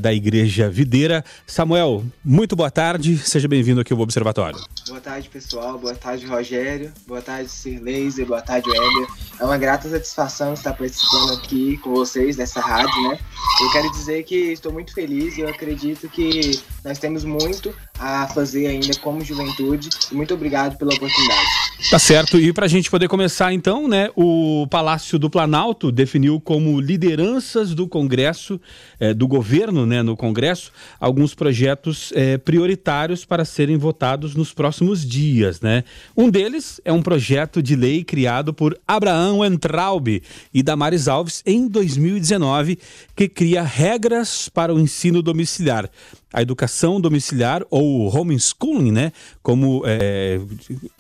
da 0.01 0.13
Igreja 0.13 0.69
Videira. 0.69 1.25
Samuel, 1.47 2.05
muito 2.25 2.57
boa 2.57 2.71
tarde, 2.71 3.17
seja 3.19 3.49
bem-vindo 3.49 3.81
aqui 3.81 3.93
ao 3.93 4.01
Observatório. 4.01 4.59
Boa 4.89 5.01
tarde, 5.01 5.29
pessoal. 5.29 5.79
Boa 5.79 5.95
tarde, 5.95 6.27
Rogério. 6.27 6.93
Boa 7.07 7.23
tarde, 7.23 7.51
Sir 7.51 7.81
Laser. 7.83 8.27
Boa 8.27 8.43
tarde, 8.43 8.69
Weber. 8.69 9.07
É 9.39 9.45
uma 9.45 9.57
grata 9.57 9.89
satisfação 9.89 10.55
estar 10.55 10.73
participando 10.73 11.35
aqui 11.35 11.77
com 11.79 11.91
vocês 11.91 12.37
dessa 12.37 12.61
rádio, 12.61 13.09
né? 13.09 13.19
Eu 13.63 13.71
quero 13.71 13.91
dizer 13.93 14.25
que 14.25 14.53
estou 14.53 14.73
muito 14.73 14.93
feliz 14.93 15.39
e 15.39 15.43
eu 15.43 15.49
acredito 15.49 16.09
que 16.09 16.61
nós 16.85 16.99
temos 16.99 17.25
muito 17.25 17.73
a 18.03 18.27
fazer 18.27 18.67
ainda 18.67 18.95
como 18.99 19.25
juventude. 19.25 19.89
Muito 20.11 20.35
obrigado 20.35 20.77
pela 20.77 20.93
oportunidade. 20.93 21.49
Tá 21.89 21.99
certo. 21.99 22.39
E 22.39 22.53
para 22.53 22.67
a 22.67 22.69
gente 22.69 22.91
poder 22.91 23.07
começar, 23.07 23.53
então, 23.53 23.87
né? 23.87 24.11
O 24.17 24.67
Palácio 24.69 25.19
do 25.19 25.31
Planalto 25.31 25.93
definiu 25.93 26.41
como 26.41 26.81
lideranças 26.81 27.75
do 27.75 27.87
Congresso, 27.87 28.61
eh, 28.99 29.15
do 29.15 29.29
governo, 29.29 29.87
né, 29.87 30.03
no 30.03 30.17
Congresso, 30.17 30.73
alguns 30.99 31.35
projetos 31.35 32.13
eh, 32.15 32.39
prioritários 32.39 33.25
para 33.25 33.45
serem 33.45 33.77
votados 33.77 34.35
nos 34.35 34.53
próximos 34.53 35.07
dias, 35.07 35.61
né? 35.61 35.85
Um 36.17 36.29
deles 36.29 36.81
é 36.85 36.93
um 36.93 37.03
projeto 37.03 37.63
de 37.63 37.77
lei 37.77 38.03
criado 38.03 38.53
por 38.53 38.77
Abraão 38.87 39.45
Entraub 39.45 40.23
e 40.53 40.63
Damares 40.63 41.09
Alves 41.09 41.43
em 41.47 41.69
2019, 41.69 42.79
que 43.15 43.29
cria 43.29 43.63
regras 43.63 44.49
para 44.49 44.75
o 44.75 44.81
ensino 44.81 45.23
domiciliar 45.23 45.91
a 46.33 46.43
educação 46.43 47.01
domiciliar 47.01 47.63
ou 47.71 48.15
homeschooling, 48.15 48.93
né? 48.93 49.13
Como 49.43 49.83
é, 49.85 50.41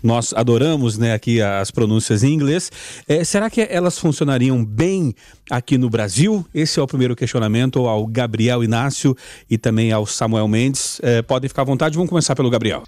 nós 0.02 0.32
adoramos, 0.34 0.98
né? 0.98 1.14
Aqui 1.14 1.40
as 1.40 1.70
pronúncias 1.70 2.22
em 2.22 2.32
inglês. 2.32 2.70
É, 3.08 3.24
será 3.24 3.48
que 3.48 3.60
elas 3.60 3.98
funcionariam 3.98 4.64
bem 4.64 5.14
aqui 5.52 5.76
no 5.76 5.90
Brasil? 5.90 6.46
Esse 6.54 6.80
é 6.80 6.82
o 6.82 6.86
primeiro 6.86 7.14
questionamento 7.14 7.86
ao 7.86 8.06
Gabriel 8.06 8.64
Inácio 8.64 9.14
e 9.50 9.58
também 9.58 9.92
ao 9.92 10.06
Samuel 10.06 10.48
Mendes. 10.48 10.98
É, 11.02 11.20
podem 11.20 11.46
ficar 11.46 11.60
à 11.60 11.64
vontade. 11.66 11.94
Vamos 11.94 12.08
começar 12.08 12.34
pelo 12.34 12.48
Gabriel. 12.48 12.82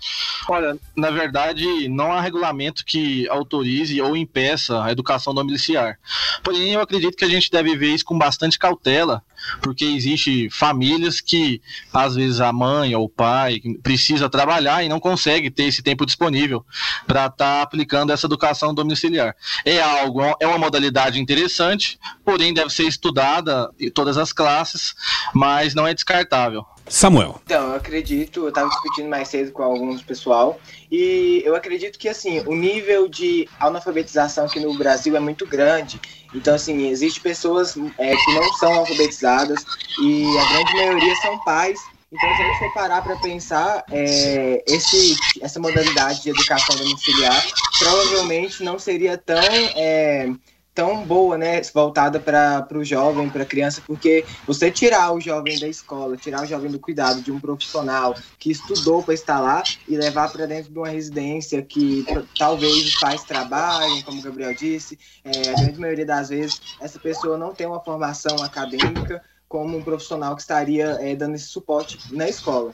Olha, 0.49 0.75
na 0.97 1.11
verdade, 1.11 1.89
não 1.89 2.11
há 2.11 2.23
regulamento 2.23 2.83
que 2.83 3.29
autorize 3.29 4.01
ou 4.01 4.17
impeça 4.17 4.83
a 4.83 4.91
educação 4.91 5.35
domiciliar. 5.35 5.99
Porém, 6.43 6.73
eu 6.73 6.81
acredito 6.81 7.17
que 7.17 7.25
a 7.25 7.29
gente 7.29 7.51
deve 7.51 7.77
ver 7.77 7.89
isso 7.89 8.05
com 8.05 8.17
bastante 8.17 8.59
cautela, 8.59 9.23
porque 9.61 9.85
existe 9.85 10.49
famílias 10.49 11.21
que 11.21 11.61
às 11.93 12.15
vezes 12.15 12.41
a 12.41 12.51
mãe 12.51 12.95
ou 12.95 13.05
o 13.05 13.09
pai 13.09 13.61
precisa 13.83 14.29
trabalhar 14.29 14.83
e 14.83 14.89
não 14.89 14.99
consegue 14.99 15.51
ter 15.51 15.65
esse 15.65 15.83
tempo 15.83 16.07
disponível 16.07 16.65
para 17.07 17.27
estar 17.27 17.37
tá 17.37 17.63
aplicando 17.63 18.11
essa 18.11 18.27
educação 18.27 18.73
domiciliar. 18.73 19.37
É 19.67 19.83
algo, 19.83 20.23
é 20.41 20.47
uma 20.47 20.59
modalidade 20.59 21.21
interessante, 21.21 21.99
porém 22.25 22.54
deve 22.55 22.71
ser 22.71 22.85
estudada 22.85 23.71
em 23.79 23.91
todas 23.91 24.17
as 24.17 24.33
classes, 24.33 24.95
mas 25.35 25.75
não 25.75 25.87
é 25.87 25.95
descartável. 25.95 26.65
Samuel. 26.87 27.41
Então, 27.45 27.71
eu 27.71 27.77
acredito, 27.77 28.41
eu 28.41 28.49
estava 28.49 28.69
discutindo 28.69 29.09
mais 29.09 29.29
cedo 29.29 29.53
com 29.53 29.63
alguns 29.63 30.03
pessoal, 30.03 30.61
e 30.91 31.43
eu 31.45 31.57
acredito 31.57 31.99
que 31.99 32.09
assim, 32.09 32.41
o 32.41 32.55
nível 32.55 33.09
de 33.09 33.49
analfabetização 33.59 34.45
aqui 34.45 34.61
no 34.61 34.77
Brasil 34.77 35.17
é 35.17 35.21
muito 35.21 35.47
grande. 35.47 36.01
Então, 36.35 36.55
assim, 36.55 36.89
existem 36.89 37.23
pessoas 37.23 37.77
é, 37.99 38.15
que 38.15 38.35
não 38.35 38.53
são 38.55 38.73
alfabetizadas 38.75 39.65
e 40.03 40.27
a 40.39 40.53
grande 40.53 40.73
maioria 40.75 41.17
são 41.17 41.39
pais 41.45 41.81
então, 42.15 42.37
se 42.37 42.43
a 42.43 42.47
gente 42.47 42.59
for 42.61 42.73
parar 42.75 43.03
para 43.03 43.17
pensar, 43.17 43.85
é, 43.91 44.63
esse, 44.69 45.17
essa 45.41 45.59
modalidade 45.59 46.23
de 46.23 46.31
educação 46.31 46.77
domiciliar 46.77 47.45
provavelmente 47.77 48.63
não 48.63 48.79
seria 48.79 49.19
tão, 49.19 49.43
é, 49.75 50.31
tão 50.75 51.05
boa, 51.07 51.39
né, 51.39 51.63
voltada 51.73 52.19
para 52.19 52.67
o 52.73 52.85
jovem, 52.85 53.31
para 53.31 53.45
a 53.45 53.47
criança, 53.47 53.81
porque 53.87 54.25
você 54.47 54.71
tirar 54.71 55.13
o 55.13 55.21
jovem 55.21 55.59
da 55.59 55.69
escola, 55.69 56.17
tirar 56.17 56.43
o 56.43 56.47
jovem 56.47 56.71
do 56.71 56.81
cuidado 56.81 57.23
de 57.23 57.31
um 57.31 57.39
profissional 57.39 58.15
que 58.39 58.51
estudou 58.51 59.03
para 59.03 59.15
estar 59.15 59.41
lá 59.41 59.63
e 59.87 59.97
levar 59.97 60.33
para 60.33 60.47
dentro 60.47 60.73
de 60.73 60.79
uma 60.79 60.89
residência 60.89 61.63
que 61.63 62.05
talvez 62.37 62.85
os 62.85 62.97
pais 62.97 63.23
trabalhem, 63.23 64.03
como 64.03 64.19
o 64.19 64.23
Gabriel 64.23 64.55
disse, 64.55 64.99
é, 65.25 65.51
a 65.51 65.55
grande 65.55 65.79
maioria 65.79 66.07
das 66.07 66.29
vezes 66.31 66.61
essa 66.81 66.99
pessoa 66.99 67.39
não 67.39 67.55
tem 67.55 67.67
uma 67.67 67.81
formação 67.81 68.43
acadêmica 68.43 69.23
como 69.49 69.77
um 69.77 69.83
profissional 69.83 70.35
que 70.35 70.43
estaria 70.43 70.99
é, 71.01 71.15
dando 71.15 71.37
esse 71.37 71.47
suporte 71.47 71.99
na 72.13 72.29
escola. 72.29 72.73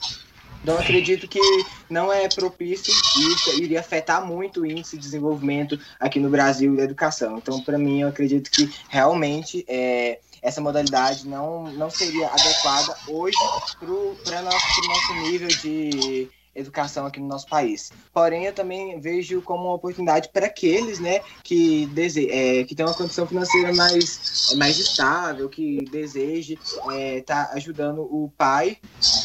Então, 0.62 0.78
acredito 0.78 1.26
que 1.26 1.40
não 1.88 2.12
é 2.12 2.28
propício 2.28 2.92
e 2.92 3.32
isso 3.32 3.62
iria 3.62 3.80
afetar 3.80 4.24
muito 4.24 4.60
o 4.60 4.66
índice 4.66 4.96
de 4.96 5.02
desenvolvimento 5.02 5.78
aqui 5.98 6.20
no 6.20 6.28
Brasil 6.30 6.76
da 6.76 6.84
educação. 6.84 7.38
Então, 7.38 7.62
para 7.62 7.78
mim, 7.78 8.02
eu 8.02 8.08
acredito 8.08 8.50
que 8.50 8.70
realmente 8.88 9.64
é, 9.66 10.18
essa 10.42 10.60
modalidade 10.60 11.26
não, 11.26 11.70
não 11.72 11.90
seria 11.90 12.28
adequada 12.28 12.96
hoje 13.08 13.36
para 13.78 13.90
o 13.90 14.16
nosso, 14.42 14.82
nosso 14.88 15.14
nível 15.30 15.48
de 15.48 16.28
educação 16.54 17.06
aqui 17.06 17.20
no 17.20 17.26
nosso 17.26 17.46
país. 17.48 17.92
Porém, 18.12 18.44
eu 18.44 18.52
também 18.52 19.00
vejo 19.00 19.40
como 19.42 19.64
uma 19.64 19.74
oportunidade 19.74 20.30
para 20.32 20.46
aqueles, 20.46 20.98
né, 20.98 21.20
que 21.42 21.86
dese 21.86 22.28
é, 22.30 22.64
que 22.64 22.74
têm 22.74 22.84
uma 22.84 22.94
condição 22.94 23.26
financeira 23.26 23.72
mais, 23.72 24.52
mais 24.56 24.78
estável, 24.78 25.48
que 25.48 25.84
deseje 25.90 26.54
estar 26.54 26.94
é, 26.94 27.20
tá 27.20 27.50
ajudando 27.54 28.02
o 28.02 28.32
pai, 28.36 28.78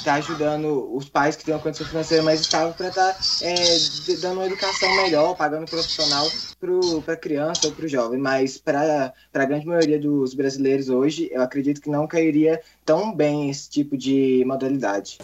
tá 0.04 0.16
ajudando 0.16 0.96
os 0.96 1.10
pais 1.10 1.36
que 1.36 1.44
têm 1.44 1.54
uma 1.54 1.62
condição 1.62 1.88
financeira 1.88 2.24
mais 2.24 2.42
estável 2.42 2.74
para 2.74 2.90
estar 2.90 3.14
tá, 3.14 3.20
é, 3.42 3.56
dando 4.22 4.40
uma 4.40 4.46
educação 4.46 4.96
melhor, 4.98 5.36
pagando 5.36 5.66
profissional 5.66 6.28
para 7.04 7.14
a 7.14 7.18
criança 7.18 7.68
ou 7.68 7.74
para 7.74 7.86
o 7.86 7.88
jovem. 7.88 8.20
Mas 8.20 8.58
para 8.58 9.14
a 9.34 9.46
grande 9.46 9.66
maioria 9.66 10.00
dos 10.00 10.34
brasileiros 10.34 10.90
hoje, 10.90 11.30
eu 11.32 11.42
acredito 11.42 11.82
que 11.82 11.90
não 11.90 12.08
cairia 12.08 12.62
tão 12.86 13.14
bem 13.14 13.50
esse 13.50 13.68
tipo 13.70 13.98
de 13.98 14.44
modalidade. 14.46 15.18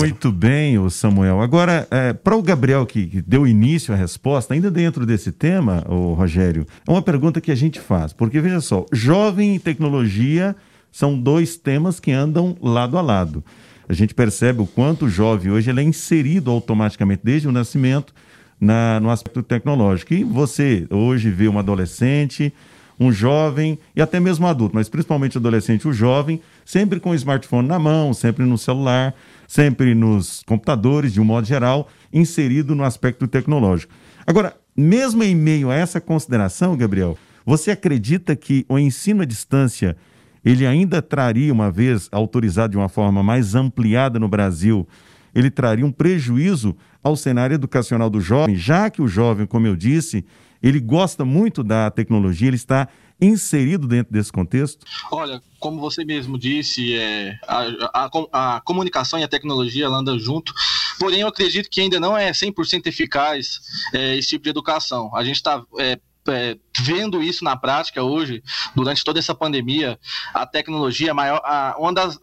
Muito 0.00 0.32
bem, 0.32 0.78
o 0.78 0.88
Samuel. 0.88 1.42
Agora, 1.42 1.86
é, 1.90 2.12
para 2.14 2.34
o 2.34 2.42
Gabriel, 2.42 2.86
que, 2.86 3.06
que, 3.06 3.22
deu 3.22 3.46
início 3.46 3.92
à 3.92 3.96
resposta, 3.96 4.54
ainda 4.54 4.70
dentro 4.70 5.04
desse 5.04 5.30
tema, 5.30 5.84
o 5.88 6.14
Rogério, 6.14 6.66
é 6.88 6.90
uma 6.90 7.02
pergunta 7.02 7.40
que 7.40 7.50
a 7.50 7.54
gente 7.54 7.78
faz, 7.78 8.12
porque 8.12 8.40
veja 8.40 8.60
só, 8.60 8.86
jovem 8.90 9.54
em 9.54 9.58
tecnologia 9.58 10.56
são 10.90 11.18
dois 11.18 11.56
temas 11.56 12.00
que 12.00 12.10
andam 12.10 12.56
lado 12.60 12.96
a 12.96 13.02
lado. 13.02 13.44
A 13.88 13.92
gente 13.92 14.14
percebe 14.14 14.62
o 14.62 14.66
quanto 14.66 15.04
o 15.04 15.08
jovem 15.08 15.52
hoje 15.52 15.70
ele 15.70 15.80
é 15.80 15.84
inserido 15.84 16.50
automaticamente 16.50 17.20
desde 17.22 17.46
o 17.46 17.52
nascimento 17.52 18.14
na, 18.58 19.00
no 19.00 19.10
aspecto 19.10 19.42
tecnológico. 19.42 20.14
E 20.14 20.24
você 20.24 20.86
hoje 20.88 21.30
vê 21.30 21.48
um 21.48 21.58
adolescente, 21.58 22.54
um 22.98 23.10
jovem 23.10 23.78
e 23.94 24.02
até 24.02 24.20
mesmo 24.20 24.46
adulto, 24.46 24.74
mas 24.74 24.88
principalmente 24.88 25.38
adolescente, 25.38 25.88
o 25.88 25.92
jovem, 25.92 26.40
sempre 26.64 27.00
com 27.00 27.10
o 27.10 27.14
smartphone 27.14 27.66
na 27.66 27.78
mão, 27.78 28.14
sempre 28.14 28.44
no 28.44 28.56
celular, 28.56 29.14
sempre 29.48 29.94
nos 29.94 30.42
computadores, 30.44 31.12
de 31.12 31.20
um 31.20 31.24
modo 31.24 31.46
geral, 31.46 31.88
inserido 32.12 32.74
no 32.74 32.84
aspecto 32.84 33.26
tecnológico. 33.26 33.92
Agora, 34.26 34.56
mesmo 34.76 35.22
em 35.22 35.34
meio 35.34 35.70
a 35.70 35.74
essa 35.74 36.00
consideração, 36.00 36.76
Gabriel, 36.76 37.18
você 37.44 37.70
acredita 37.70 38.36
que 38.36 38.64
o 38.68 38.78
ensino 38.78 39.22
à 39.22 39.24
distância 39.24 39.96
ele 40.44 40.66
ainda 40.66 41.00
traria, 41.00 41.52
uma 41.52 41.70
vez 41.70 42.08
autorizado 42.10 42.72
de 42.72 42.76
uma 42.76 42.88
forma 42.88 43.22
mais 43.22 43.54
ampliada 43.54 44.18
no 44.18 44.28
Brasil, 44.28 44.86
ele 45.34 45.50
traria 45.50 45.86
um 45.86 45.92
prejuízo 45.92 46.76
ao 47.02 47.16
cenário 47.16 47.54
educacional 47.54 48.10
do 48.10 48.20
jovem, 48.20 48.56
já 48.56 48.90
que 48.90 49.00
o 49.00 49.08
jovem, 49.08 49.46
como 49.46 49.66
eu 49.66 49.76
disse, 49.76 50.24
ele 50.62 50.80
gosta 50.80 51.24
muito 51.24 51.62
da 51.64 51.90
tecnologia, 51.90 52.48
ele 52.48 52.56
está 52.56 52.88
inserido 53.20 53.86
dentro 53.86 54.12
desse 54.12 54.32
contexto? 54.32 54.84
Olha, 55.10 55.40
como 55.60 55.80
você 55.80 56.04
mesmo 56.04 56.38
disse, 56.38 56.94
é, 56.94 57.38
a, 57.46 58.08
a, 58.32 58.56
a 58.56 58.60
comunicação 58.60 59.18
e 59.18 59.22
a 59.22 59.28
tecnologia 59.28 59.88
andam 59.88 60.18
junto, 60.18 60.52
porém 60.98 61.20
eu 61.20 61.28
acredito 61.28 61.70
que 61.70 61.80
ainda 61.80 62.00
não 62.00 62.16
é 62.16 62.32
100% 62.32 62.86
eficaz 62.86 63.60
é, 63.94 64.16
esse 64.16 64.28
tipo 64.28 64.44
de 64.44 64.50
educação. 64.50 65.14
A 65.14 65.22
gente 65.22 65.36
está 65.36 65.62
é, 65.78 65.98
é, 66.28 66.56
vendo 66.82 67.22
isso 67.22 67.44
na 67.44 67.56
prática 67.56 68.02
hoje, 68.02 68.42
durante 68.74 69.04
toda 69.04 69.20
essa 69.20 69.34
pandemia, 69.34 69.98
a 70.34 70.44
tecnologia, 70.44 71.12
a, 71.12 71.14
maior, 71.14 71.40
a, 71.44 71.76
das, 71.94 72.18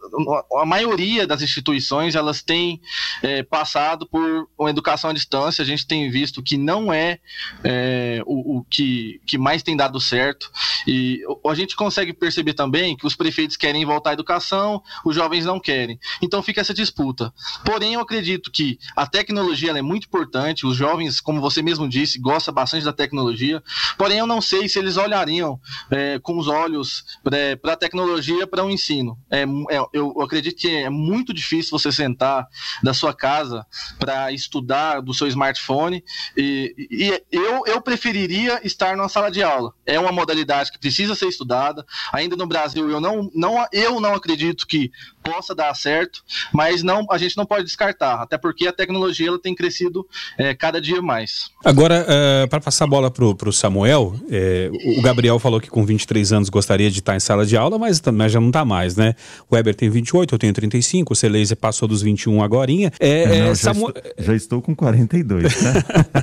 a 0.60 0.66
maioria 0.66 1.26
das 1.26 1.40
instituições, 1.40 2.14
elas 2.14 2.42
têm 2.42 2.80
é, 3.22 3.42
passado 3.42 4.06
por 4.06 4.48
uma 4.58 4.68
educação 4.68 5.10
à 5.10 5.12
distância, 5.14 5.62
a 5.62 5.66
gente 5.66 5.86
tem 5.86 6.10
visto 6.10 6.42
que 6.42 6.58
não 6.58 6.92
é, 6.92 7.18
é 7.64 8.22
o, 8.26 8.58
o, 8.58 8.64
que, 8.64 9.20
que 9.24 9.38
mais 9.38 9.62
tem 9.62 9.76
dado 9.76 9.98
certo, 9.98 10.50
e 10.86 11.22
a 11.46 11.54
gente 11.54 11.74
consegue 11.74 12.12
perceber 12.12 12.52
também 12.52 12.96
que 12.96 13.06
os 13.06 13.16
prefeitos 13.16 13.56
querem 13.56 13.84
voltar 13.84 14.10
à 14.10 14.12
educação, 14.12 14.82
os 15.04 15.14
jovens 15.14 15.46
não 15.46 15.58
querem, 15.58 15.98
então 16.20 16.42
fica 16.42 16.60
essa 16.60 16.74
disputa. 16.74 17.32
Porém, 17.64 17.94
eu 17.94 18.00
acredito 18.00 18.50
que 18.50 18.78
a 18.94 19.06
tecnologia 19.06 19.70
é 19.70 19.82
muito 19.82 20.06
importante, 20.06 20.66
os 20.66 20.76
jovens, 20.76 21.20
como 21.20 21.40
você 21.40 21.62
mesmo 21.62 21.88
disse, 21.88 22.18
gostam 22.18 22.52
bastante 22.52 22.84
da 22.84 22.92
tecnologia, 22.92 23.62
porém 23.96 24.18
eu 24.18 24.26
não 24.26 24.40
sei 24.50 24.68
se 24.68 24.78
eles 24.78 24.96
olhariam 24.96 25.60
é, 25.90 26.18
com 26.18 26.36
os 26.36 26.48
olhos 26.48 27.04
é, 27.32 27.54
para 27.54 27.74
a 27.74 27.76
tecnologia 27.76 28.46
para 28.46 28.64
o 28.64 28.66
um 28.66 28.70
ensino. 28.70 29.16
É, 29.30 29.42
é, 29.42 29.86
eu 29.92 30.20
acredito 30.20 30.58
que 30.58 30.68
é 30.68 30.90
muito 30.90 31.32
difícil 31.32 31.70
você 31.70 31.92
sentar 31.92 32.46
da 32.82 32.92
sua 32.92 33.14
casa 33.14 33.64
para 33.98 34.32
estudar 34.32 35.00
do 35.00 35.14
seu 35.14 35.28
smartphone 35.28 36.02
e, 36.36 36.74
e, 36.90 37.22
eu, 37.30 37.62
eu 37.66 37.80
preferiria 37.80 38.60
estar 38.64 38.96
numa 38.96 39.08
sala 39.08 39.30
de 39.30 39.42
aula. 39.42 39.72
É 39.86 39.98
uma 39.98 40.12
modalidade 40.12 40.72
que 40.72 40.78
precisa 40.78 41.14
ser 41.14 41.28
estudada. 41.28 41.86
Ainda 42.12 42.34
no 42.34 42.46
Brasil 42.46 42.90
eu 42.90 43.00
não, 43.00 43.30
não, 43.34 43.64
eu 43.72 44.00
não 44.00 44.14
acredito 44.14 44.66
que 44.66 44.90
possa 45.22 45.54
dar 45.54 45.74
certo, 45.74 46.22
mas 46.52 46.82
não, 46.82 47.06
a 47.10 47.18
gente 47.18 47.36
não 47.36 47.46
pode 47.46 47.64
descartar, 47.64 48.22
até 48.22 48.38
porque 48.38 48.66
a 48.66 48.72
tecnologia 48.72 49.28
ela 49.28 49.40
tem 49.40 49.54
crescido 49.54 50.06
é, 50.38 50.54
cada 50.54 50.80
dia 50.80 51.00
mais. 51.02 51.50
Agora, 51.64 52.06
uh, 52.08 52.48
para 52.48 52.60
passar 52.60 52.84
a 52.84 52.88
bola 52.88 53.10
para 53.10 53.48
o 53.48 53.52
Samuel, 53.52 54.18
é, 54.30 54.70
o 54.98 55.02
Gabriel 55.02 55.38
falou 55.38 55.60
que 55.60 55.68
com 55.68 55.84
23 55.84 56.32
anos 56.32 56.48
gostaria 56.48 56.90
de 56.90 57.00
estar 57.00 57.16
em 57.16 57.20
sala 57.20 57.44
de 57.44 57.56
aula, 57.56 57.78
mas, 57.78 58.00
mas 58.12 58.32
já 58.32 58.40
não 58.40 58.48
está 58.48 58.64
mais, 58.64 58.96
né? 58.96 59.14
O 59.48 59.54
Weber 59.54 59.74
tem 59.74 59.90
28, 59.90 60.34
eu 60.34 60.38
tenho 60.38 60.52
35, 60.52 61.12
o 61.12 61.16
Celeise 61.16 61.56
passou 61.56 61.88
dos 61.88 62.00
21 62.00 62.42
agora. 62.42 62.70
É, 62.70 62.88
é, 63.00 63.26
não, 63.40 63.46
já, 63.48 63.54
Samu... 63.56 63.88
estou, 63.88 64.02
já, 64.18 64.34
estou, 64.36 64.62
com 64.62 64.76
42, 64.76 65.42
né? 65.42 65.72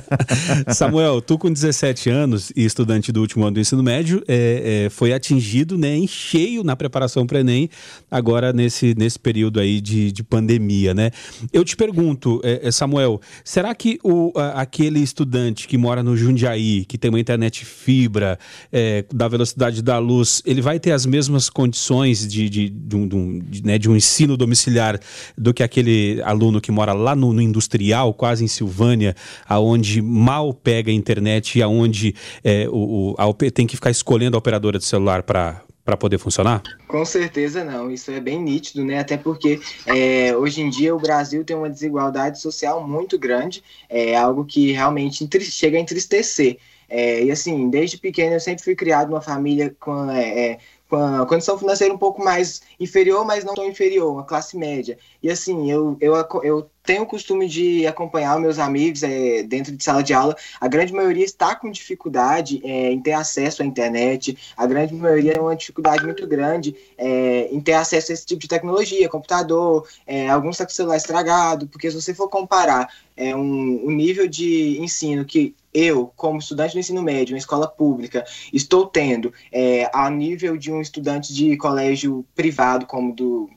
Samuel, 0.72 1.20
tu 1.20 1.36
com 1.36 1.52
17 1.52 2.08
anos 2.08 2.50
e 2.56 2.64
estudante 2.64 3.12
do 3.12 3.20
último 3.20 3.44
ano 3.44 3.54
do 3.54 3.60
ensino 3.60 3.82
médio, 3.82 4.22
é, 4.26 4.84
é, 4.86 4.90
foi 4.90 5.12
atingido 5.12 5.76
né, 5.76 5.94
em 5.94 6.06
cheio 6.06 6.64
na 6.64 6.74
preparação 6.74 7.26
para 7.26 7.36
o 7.36 7.40
Enem, 7.40 7.68
agora 8.10 8.52
nesse, 8.52 8.94
nesse 8.96 9.18
período 9.18 9.60
aí 9.60 9.80
de, 9.80 10.10
de 10.10 10.22
pandemia, 10.22 10.94
né? 10.94 11.10
Eu 11.52 11.64
te 11.64 11.76
pergunto, 11.76 12.40
é, 12.42 12.70
Samuel, 12.70 13.20
será 13.44 13.74
que 13.74 13.98
o, 14.02 14.32
a, 14.36 14.62
aquele 14.62 15.00
estudante 15.00 15.68
que 15.68 15.76
mora 15.76 16.02
no 16.02 16.16
Jundiaí, 16.16 16.84
que 16.86 16.96
tem 16.96 17.10
uma 17.10 17.20
internet 17.20 17.64
fibra, 17.98 18.38
é, 18.72 19.04
da 19.12 19.26
velocidade 19.26 19.82
da 19.82 19.98
luz, 19.98 20.40
ele 20.46 20.62
vai 20.62 20.78
ter 20.78 20.92
as 20.92 21.04
mesmas 21.04 21.50
condições 21.50 22.26
de, 22.28 22.48
de, 22.48 22.68
de, 22.68 22.96
um, 22.96 23.08
de, 23.08 23.16
um, 23.16 23.42
né, 23.64 23.76
de 23.76 23.90
um 23.90 23.96
ensino 23.96 24.36
domiciliar 24.36 25.00
do 25.36 25.52
que 25.52 25.62
aquele 25.62 26.22
aluno 26.22 26.60
que 26.60 26.70
mora 26.70 26.92
lá 26.92 27.16
no, 27.16 27.32
no 27.32 27.42
industrial, 27.42 28.14
quase 28.14 28.44
em 28.44 28.48
Silvânia, 28.48 29.16
aonde 29.48 30.00
mal 30.00 30.54
pega 30.54 30.92
a 30.92 30.94
internet 30.94 31.58
e 31.58 31.62
aonde 31.62 32.14
é, 32.44 32.68
o, 32.70 33.14
o, 33.18 33.34
tem 33.34 33.66
que 33.66 33.74
ficar 33.74 33.90
escolhendo 33.90 34.36
a 34.36 34.38
operadora 34.38 34.78
de 34.78 34.84
celular 34.84 35.24
para 35.24 35.62
para 35.88 35.96
poder 35.96 36.18
funcionar? 36.18 36.62
Com 36.86 37.02
certeza 37.02 37.64
não, 37.64 37.90
isso 37.90 38.10
é 38.10 38.20
bem 38.20 38.42
nítido, 38.42 38.84
né? 38.84 38.98
Até 38.98 39.16
porque 39.16 39.58
é, 39.86 40.36
hoje 40.36 40.60
em 40.60 40.68
dia 40.68 40.94
o 40.94 41.00
Brasil 41.00 41.42
tem 41.42 41.56
uma 41.56 41.70
desigualdade 41.70 42.42
social 42.42 42.86
muito 42.86 43.18
grande, 43.18 43.64
é 43.88 44.14
algo 44.14 44.44
que 44.44 44.70
realmente 44.70 45.26
chega 45.50 45.78
a 45.78 45.80
entristecer. 45.80 46.58
É, 46.88 47.22
e 47.22 47.30
assim, 47.30 47.68
desde 47.68 47.98
pequeno 47.98 48.34
eu 48.34 48.40
sempre 48.40 48.64
fui 48.64 48.74
criado 48.74 49.10
numa 49.10 49.20
família 49.20 49.74
com, 49.78 50.10
é, 50.10 50.52
é, 50.52 50.58
com 50.88 50.96
a 50.96 51.26
condição 51.26 51.58
financeira 51.58 51.92
um 51.92 51.98
pouco 51.98 52.24
mais 52.24 52.62
inferior, 52.80 53.24
mas 53.24 53.44
não 53.44 53.54
tão 53.54 53.66
inferior, 53.66 54.10
uma 54.10 54.24
classe 54.24 54.56
média. 54.56 54.98
E 55.22 55.30
assim, 55.30 55.70
eu, 55.70 55.96
eu, 56.00 56.14
eu 56.42 56.70
tenho 56.82 57.02
o 57.02 57.06
costume 57.06 57.46
de 57.46 57.86
acompanhar 57.86 58.40
meus 58.40 58.58
amigos 58.58 59.02
é, 59.02 59.42
dentro 59.42 59.76
de 59.76 59.84
sala 59.84 60.02
de 60.02 60.14
aula. 60.14 60.34
A 60.58 60.66
grande 60.66 60.94
maioria 60.94 61.24
está 61.24 61.54
com 61.54 61.70
dificuldade 61.70 62.62
é, 62.64 62.90
em 62.90 63.00
ter 63.02 63.12
acesso 63.12 63.62
à 63.62 63.66
internet, 63.66 64.38
a 64.56 64.66
grande 64.66 64.94
maioria 64.94 65.34
tem 65.34 65.42
uma 65.42 65.54
dificuldade 65.54 66.02
muito 66.04 66.26
grande 66.26 66.74
é, 66.96 67.48
em 67.52 67.60
ter 67.60 67.74
acesso 67.74 68.10
a 68.10 68.14
esse 68.14 68.24
tipo 68.24 68.40
de 68.40 68.48
tecnologia, 68.48 69.08
computador, 69.10 69.86
é, 70.06 70.30
alguns 70.30 70.54
estão 70.54 70.66
com 70.66 70.72
o 70.72 70.74
celular 70.74 70.96
estragado, 70.96 71.66
porque 71.66 71.90
se 71.90 72.00
você 72.00 72.14
for 72.14 72.28
comparar 72.28 72.90
é, 73.14 73.36
um, 73.36 73.86
um 73.86 73.90
nível 73.90 74.26
de 74.26 74.78
ensino 74.80 75.24
que 75.26 75.54
eu, 75.78 76.12
como 76.16 76.38
estudante 76.38 76.72
do 76.72 76.80
ensino 76.80 77.02
médio, 77.02 77.34
em 77.34 77.38
escola 77.38 77.68
pública, 77.68 78.24
estou 78.52 78.86
tendo 78.86 79.32
é, 79.52 79.90
a 79.92 80.10
nível 80.10 80.56
de 80.56 80.72
um 80.72 80.80
estudante 80.80 81.32
de 81.32 81.56
colégio 81.56 82.24
privado, 82.34 82.86
como 82.86 83.14
do, 83.14 83.48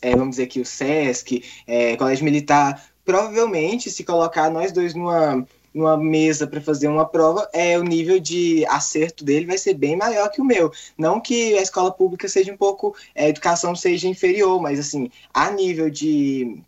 é, 0.00 0.10
vamos 0.10 0.30
dizer 0.30 0.44
aqui, 0.44 0.60
o 0.60 0.64
SESC, 0.64 1.42
é, 1.66 1.96
colégio 1.96 2.24
militar, 2.24 2.84
provavelmente, 3.04 3.90
se 3.90 4.04
colocar 4.04 4.50
nós 4.50 4.72
dois 4.72 4.94
numa, 4.94 5.46
numa 5.74 5.96
mesa 5.96 6.46
para 6.46 6.60
fazer 6.60 6.88
uma 6.88 7.04
prova, 7.04 7.48
é 7.52 7.78
o 7.78 7.82
nível 7.82 8.20
de 8.20 8.64
acerto 8.66 9.24
dele 9.24 9.46
vai 9.46 9.58
ser 9.58 9.74
bem 9.74 9.96
maior 9.96 10.30
que 10.30 10.40
o 10.40 10.44
meu. 10.44 10.72
Não 10.96 11.20
que 11.20 11.58
a 11.58 11.62
escola 11.62 11.90
pública 11.90 12.28
seja 12.28 12.52
um 12.52 12.56
pouco, 12.56 12.94
a 13.16 13.28
educação 13.28 13.74
seja 13.74 14.08
inferior, 14.08 14.60
mas 14.60 14.78
assim, 14.78 15.10
a 15.32 15.50
nível 15.50 15.90
de, 15.90 16.62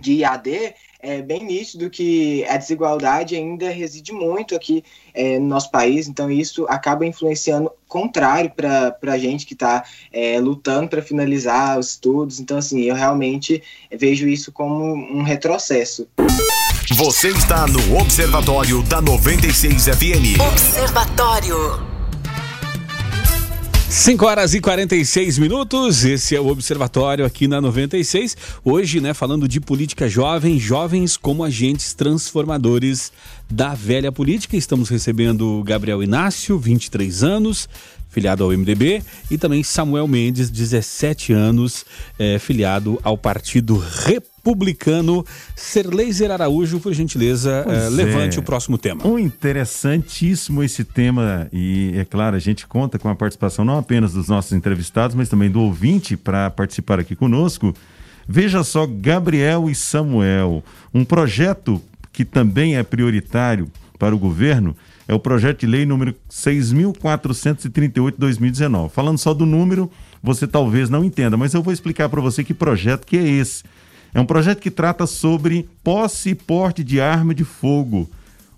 de 0.00 0.18
IAD, 0.18 0.74
é 1.00 1.22
bem 1.22 1.44
nítido 1.44 1.88
que 1.88 2.44
a 2.48 2.56
desigualdade 2.56 3.36
ainda 3.36 3.70
reside 3.70 4.12
muito 4.12 4.54
aqui 4.54 4.82
é, 5.14 5.38
no 5.38 5.46
nosso 5.46 5.70
país, 5.70 6.08
então 6.08 6.30
isso 6.30 6.66
acaba 6.68 7.06
influenciando 7.06 7.70
contrário 7.86 8.50
para 8.50 8.96
a 9.12 9.18
gente 9.18 9.46
que 9.46 9.54
está 9.54 9.84
é, 10.12 10.40
lutando 10.40 10.88
para 10.88 11.00
finalizar 11.00 11.78
os 11.78 11.90
estudos. 11.90 12.40
Então, 12.40 12.58
assim, 12.58 12.82
eu 12.82 12.94
realmente 12.94 13.62
vejo 13.90 14.28
isso 14.28 14.50
como 14.50 14.94
um 14.94 15.22
retrocesso. 15.22 16.08
Você 16.90 17.28
está 17.28 17.66
no 17.66 17.98
Observatório 17.98 18.82
da 18.82 19.00
96 19.00 19.84
FM. 19.84 20.40
Observatório. 20.40 21.87
5 23.90 24.26
horas 24.26 24.52
e 24.52 24.60
46 24.60 25.38
minutos, 25.38 26.04
esse 26.04 26.36
é 26.36 26.40
o 26.40 26.48
Observatório 26.48 27.24
aqui 27.24 27.48
na 27.48 27.58
96. 27.58 28.36
Hoje, 28.62 29.00
né, 29.00 29.14
falando 29.14 29.48
de 29.48 29.62
política 29.62 30.06
jovem, 30.06 30.58
jovens 30.58 31.16
como 31.16 31.42
agentes 31.42 31.94
transformadores 31.94 33.10
da 33.50 33.74
velha 33.74 34.12
política. 34.12 34.58
Estamos 34.58 34.90
recebendo 34.90 35.62
Gabriel 35.64 36.02
Inácio, 36.02 36.58
23 36.58 37.24
anos, 37.24 37.66
filiado 38.10 38.44
ao 38.44 38.50
MDB, 38.50 39.02
e 39.30 39.38
também 39.38 39.62
Samuel 39.62 40.06
Mendes, 40.06 40.50
17 40.50 41.32
anos, 41.32 41.86
é, 42.18 42.38
filiado 42.38 43.00
ao 43.02 43.16
Partido 43.16 43.78
Republicano 43.78 44.37
republicano. 44.48 45.24
Serleiser 45.54 46.30
Araújo, 46.30 46.80
por 46.80 46.94
gentileza, 46.94 47.66
uh, 47.66 47.90
levante 47.90 48.38
é. 48.38 48.40
o 48.40 48.42
próximo 48.42 48.78
tema. 48.78 49.06
Um 49.06 49.18
interessantíssimo 49.18 50.62
esse 50.62 50.84
tema 50.84 51.46
e, 51.52 51.92
é 51.96 52.04
claro, 52.04 52.36
a 52.36 52.38
gente 52.38 52.66
conta 52.66 52.98
com 52.98 53.08
a 53.08 53.14
participação 53.14 53.64
não 53.64 53.78
apenas 53.78 54.12
dos 54.12 54.28
nossos 54.28 54.52
entrevistados, 54.52 55.14
mas 55.14 55.28
também 55.28 55.50
do 55.50 55.60
ouvinte 55.60 56.16
para 56.16 56.50
participar 56.50 56.98
aqui 56.98 57.14
conosco. 57.14 57.74
Veja 58.26 58.64
só, 58.64 58.86
Gabriel 58.86 59.68
e 59.70 59.74
Samuel, 59.74 60.62
um 60.92 61.04
projeto 61.04 61.80
que 62.12 62.24
também 62.24 62.76
é 62.76 62.82
prioritário 62.82 63.70
para 63.98 64.14
o 64.14 64.18
governo 64.18 64.76
É 65.08 65.14
o 65.14 65.18
projeto 65.18 65.60
de 65.60 65.66
lei 65.66 65.86
número 65.86 66.14
6.438-2019. 66.30 68.90
Falando 68.90 69.16
só 69.16 69.32
do 69.32 69.46
número, 69.46 69.90
você 70.22 70.46
talvez 70.46 70.90
não 70.90 71.02
entenda, 71.02 71.34
mas 71.36 71.54
eu 71.54 71.62
vou 71.62 71.72
explicar 71.72 72.10
para 72.10 72.20
você 72.20 72.44
que 72.44 72.52
projeto 72.52 73.06
que 73.06 73.16
é 73.16 73.26
esse. 73.26 73.64
É 74.14 74.20
um 74.20 74.26
projeto 74.26 74.60
que 74.60 74.70
trata 74.70 75.06
sobre 75.06 75.68
posse 75.84 76.30
e 76.30 76.34
porte 76.34 76.82
de 76.82 77.00
arma 77.00 77.34
de 77.34 77.44
fogo. 77.44 78.08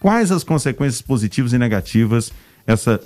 quais 0.00 0.32
as 0.32 0.42
consequências 0.42 1.02
positivas 1.02 1.52
e 1.52 1.58
negativas 1.58 2.32
essa 2.66 3.00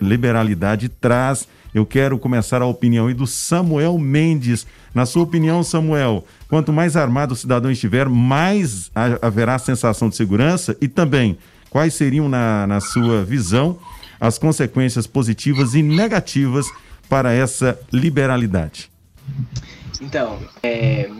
liberalidade 0.00 0.88
traz. 0.88 1.48
Eu 1.74 1.84
quero 1.84 2.18
começar 2.18 2.62
a 2.62 2.66
opinião 2.66 3.06
aí 3.06 3.14
do 3.14 3.26
Samuel 3.26 3.98
Mendes. 3.98 4.66
Na 4.94 5.04
sua 5.04 5.22
opinião, 5.22 5.62
Samuel, 5.62 6.24
quanto 6.48 6.72
mais 6.72 6.96
armado 6.96 7.34
o 7.34 7.36
cidadão 7.36 7.70
estiver, 7.70 8.08
mais 8.08 8.90
haverá 9.20 9.58
sensação 9.58 10.08
de 10.08 10.16
segurança 10.16 10.76
e 10.80 10.88
também 10.88 11.38
quais 11.70 11.94
seriam, 11.94 12.28
na, 12.28 12.66
na 12.66 12.80
sua 12.80 13.24
visão, 13.24 13.78
as 14.18 14.38
consequências 14.38 15.06
positivas 15.06 15.74
e 15.74 15.82
negativas 15.82 16.66
para 17.08 17.32
essa 17.32 17.78
liberalidade? 17.92 18.90
Então, 20.00 20.38
é, 20.62 21.10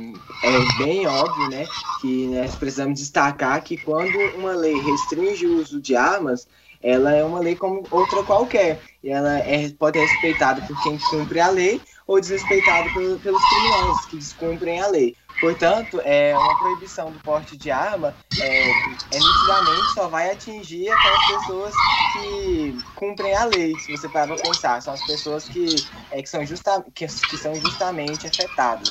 é 0.42 0.78
bem 0.78 1.06
óbvio, 1.06 1.48
né, 1.50 1.66
que 2.00 2.26
nós 2.28 2.54
precisamos 2.54 2.98
destacar 2.98 3.62
que 3.62 3.76
quando 3.76 4.16
uma 4.36 4.52
lei 4.52 4.80
restringe 4.80 5.46
o 5.46 5.60
uso 5.60 5.80
de 5.80 5.94
armas, 5.94 6.46
ela 6.86 7.12
é 7.12 7.24
uma 7.24 7.40
lei 7.40 7.56
como 7.56 7.82
outra 7.90 8.22
qualquer. 8.22 8.80
E 9.02 9.10
ela 9.10 9.38
é, 9.40 9.68
pode 9.70 9.98
ser 9.98 10.06
respeitada 10.06 10.62
por 10.62 10.80
quem 10.84 10.96
cumpre 11.10 11.40
a 11.40 11.50
lei 11.50 11.82
ou 12.06 12.20
desrespeitada 12.20 12.88
pelos 12.94 13.20
criminosos 13.20 14.06
que 14.06 14.16
descumprem 14.16 14.80
a 14.80 14.86
lei. 14.86 15.16
Portanto, 15.40 16.00
é 16.04 16.34
uma 16.34 16.58
proibição 16.58 17.10
do 17.10 17.18
porte 17.20 17.58
de 17.58 17.70
arma 17.70 18.14
é, 18.40 18.70
é 18.70 19.18
nitidamente 19.18 19.94
só 19.94 20.08
vai 20.08 20.30
atingir 20.30 20.88
aquelas 20.88 21.26
pessoas 21.26 21.74
que 22.12 22.78
cumprem 22.94 23.34
a 23.34 23.44
lei, 23.44 23.74
se 23.80 23.92
você 23.94 24.08
parar 24.08 24.28
para 24.28 24.42
pensar. 24.42 24.80
São 24.80 24.94
as 24.94 25.04
pessoas 25.04 25.44
que, 25.48 25.74
é, 26.12 26.22
que, 26.22 26.28
são 26.28 26.46
justa, 26.46 26.82
que, 26.94 27.06
que 27.06 27.36
são 27.36 27.54
justamente 27.56 28.26
afetadas. 28.26 28.90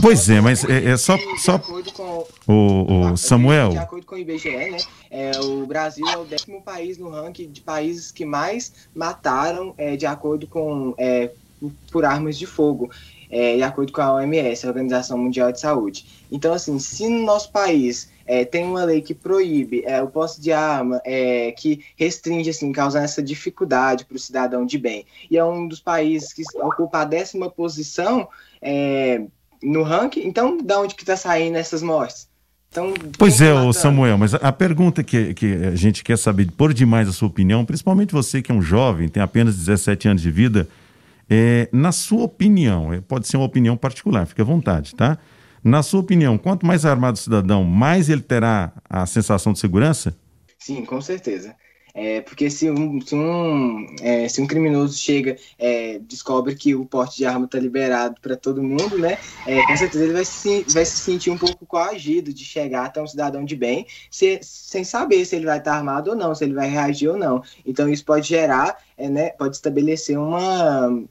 Pois 0.00 0.28
é, 0.28 0.40
mas 0.40 0.64
é, 0.64 0.90
é 0.90 0.96
só, 0.96 1.16
só 1.38 1.58
com, 1.58 2.26
o, 2.46 3.12
o 3.12 3.16
Samuel. 3.16 3.70
De 3.70 3.78
acordo 3.78 4.06
com 4.06 4.14
o 4.14 4.18
IBGE, 4.18 4.50
né, 4.50 4.78
é, 5.10 5.32
o 5.40 5.66
Brasil 5.66 6.06
é 6.08 6.16
o 6.16 6.24
décimo 6.24 6.62
país 6.62 6.98
no 6.98 7.10
ranking 7.10 7.50
de 7.50 7.60
países 7.60 8.12
que 8.12 8.24
mais 8.24 8.72
mataram, 8.94 9.74
é, 9.78 9.96
de 9.96 10.06
acordo 10.06 10.46
com 10.46 10.94
é, 10.98 11.30
por 11.90 12.04
armas 12.04 12.38
de 12.38 12.46
fogo, 12.46 12.90
é, 13.30 13.56
de 13.56 13.62
acordo 13.62 13.92
com 13.92 14.00
a 14.00 14.14
OMS, 14.14 14.64
a 14.64 14.68
Organização 14.68 15.18
Mundial 15.18 15.52
de 15.52 15.60
Saúde. 15.60 16.04
Então, 16.30 16.52
assim, 16.52 16.78
se 16.78 17.08
no 17.08 17.24
nosso 17.24 17.50
país 17.52 18.10
é, 18.26 18.44
tem 18.44 18.64
uma 18.64 18.84
lei 18.84 19.00
que 19.00 19.14
proíbe 19.14 19.82
é, 19.84 20.02
o 20.02 20.08
posse 20.08 20.40
de 20.40 20.52
arma, 20.52 21.00
é, 21.04 21.52
que 21.52 21.84
restringe, 21.96 22.50
assim, 22.50 22.72
causando 22.72 23.04
essa 23.04 23.22
dificuldade 23.22 24.04
para 24.04 24.16
o 24.16 24.20
cidadão 24.20 24.64
de 24.64 24.78
bem, 24.78 25.04
e 25.30 25.36
é 25.36 25.44
um 25.44 25.66
dos 25.66 25.80
países 25.80 26.32
que 26.32 26.42
ocupa 26.58 27.00
a 27.00 27.04
décima 27.04 27.50
posição, 27.50 28.28
é, 28.60 29.22
no 29.62 29.82
ranking, 29.82 30.26
então 30.26 30.58
da 30.58 30.80
onde 30.80 30.94
que 30.94 31.04
tá 31.04 31.16
saindo 31.16 31.56
essas 31.56 31.82
mortes? 31.82 32.28
Então, 32.70 32.94
pois 33.18 33.40
é, 33.40 33.52
o 33.52 33.72
Samuel, 33.72 34.16
mas 34.16 34.32
a 34.32 34.52
pergunta 34.52 35.02
que, 35.02 35.34
que 35.34 35.54
a 35.54 35.74
gente 35.74 36.04
quer 36.04 36.16
saber, 36.16 36.48
por 36.52 36.72
demais 36.72 37.08
a 37.08 37.12
sua 37.12 37.26
opinião, 37.26 37.64
principalmente 37.64 38.12
você 38.12 38.40
que 38.40 38.52
é 38.52 38.54
um 38.54 38.62
jovem, 38.62 39.08
tem 39.08 39.20
apenas 39.20 39.56
17 39.56 40.06
anos 40.06 40.22
de 40.22 40.30
vida, 40.30 40.68
é, 41.28 41.68
na 41.72 41.90
sua 41.90 42.22
opinião, 42.22 42.92
é, 42.92 43.00
pode 43.00 43.26
ser 43.26 43.36
uma 43.36 43.46
opinião 43.46 43.76
particular, 43.76 44.24
fique 44.24 44.40
à 44.40 44.44
vontade, 44.44 44.94
tá? 44.94 45.18
Na 45.62 45.82
sua 45.82 46.00
opinião, 46.00 46.38
quanto 46.38 46.64
mais 46.64 46.86
armado 46.86 47.16
o 47.16 47.20
cidadão, 47.20 47.64
mais 47.64 48.08
ele 48.08 48.22
terá 48.22 48.72
a 48.88 49.04
sensação 49.04 49.52
de 49.52 49.58
segurança? 49.58 50.16
Sim, 50.58 50.84
com 50.84 51.00
certeza. 51.00 51.54
É, 51.94 52.20
porque 52.20 52.48
se 52.50 52.70
um, 52.70 53.00
se 53.00 53.14
um, 53.14 53.86
é, 54.00 54.28
se 54.28 54.40
um 54.40 54.46
criminoso 54.46 54.96
chega, 54.96 55.36
é, 55.58 55.98
descobre 56.00 56.54
que 56.54 56.74
o 56.74 56.84
porte 56.84 57.16
de 57.16 57.26
arma 57.26 57.46
está 57.46 57.58
liberado 57.58 58.20
para 58.20 58.36
todo 58.36 58.62
mundo, 58.62 58.98
né? 58.98 59.18
É, 59.46 59.64
com 59.66 59.76
certeza 59.76 60.04
ele 60.04 60.12
vai 60.12 60.24
se, 60.24 60.64
vai 60.68 60.84
se 60.84 60.98
sentir 60.98 61.30
um 61.30 61.38
pouco 61.38 61.66
coagido 61.66 62.32
de 62.32 62.44
chegar 62.44 62.86
até 62.86 63.02
um 63.02 63.06
cidadão 63.06 63.44
de 63.44 63.56
bem 63.56 63.86
se, 64.10 64.38
sem 64.42 64.84
saber 64.84 65.24
se 65.24 65.36
ele 65.36 65.46
vai 65.46 65.58
estar 65.58 65.72
tá 65.72 65.76
armado 65.76 66.10
ou 66.10 66.16
não, 66.16 66.34
se 66.34 66.44
ele 66.44 66.54
vai 66.54 66.68
reagir 66.68 67.08
ou 67.08 67.16
não. 67.16 67.42
Então 67.64 67.88
isso 67.88 68.04
pode 68.04 68.28
gerar, 68.28 68.76
é, 68.96 69.08
né, 69.08 69.30
pode 69.30 69.56
estabelecer 69.56 70.18
uma. 70.18 71.04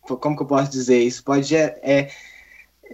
Como 0.00 0.36
que 0.36 0.42
eu 0.42 0.46
posso 0.46 0.70
dizer? 0.70 0.98
Isso 0.98 1.22
pode 1.22 1.44
gerar 1.44 1.76
é, 1.82 2.10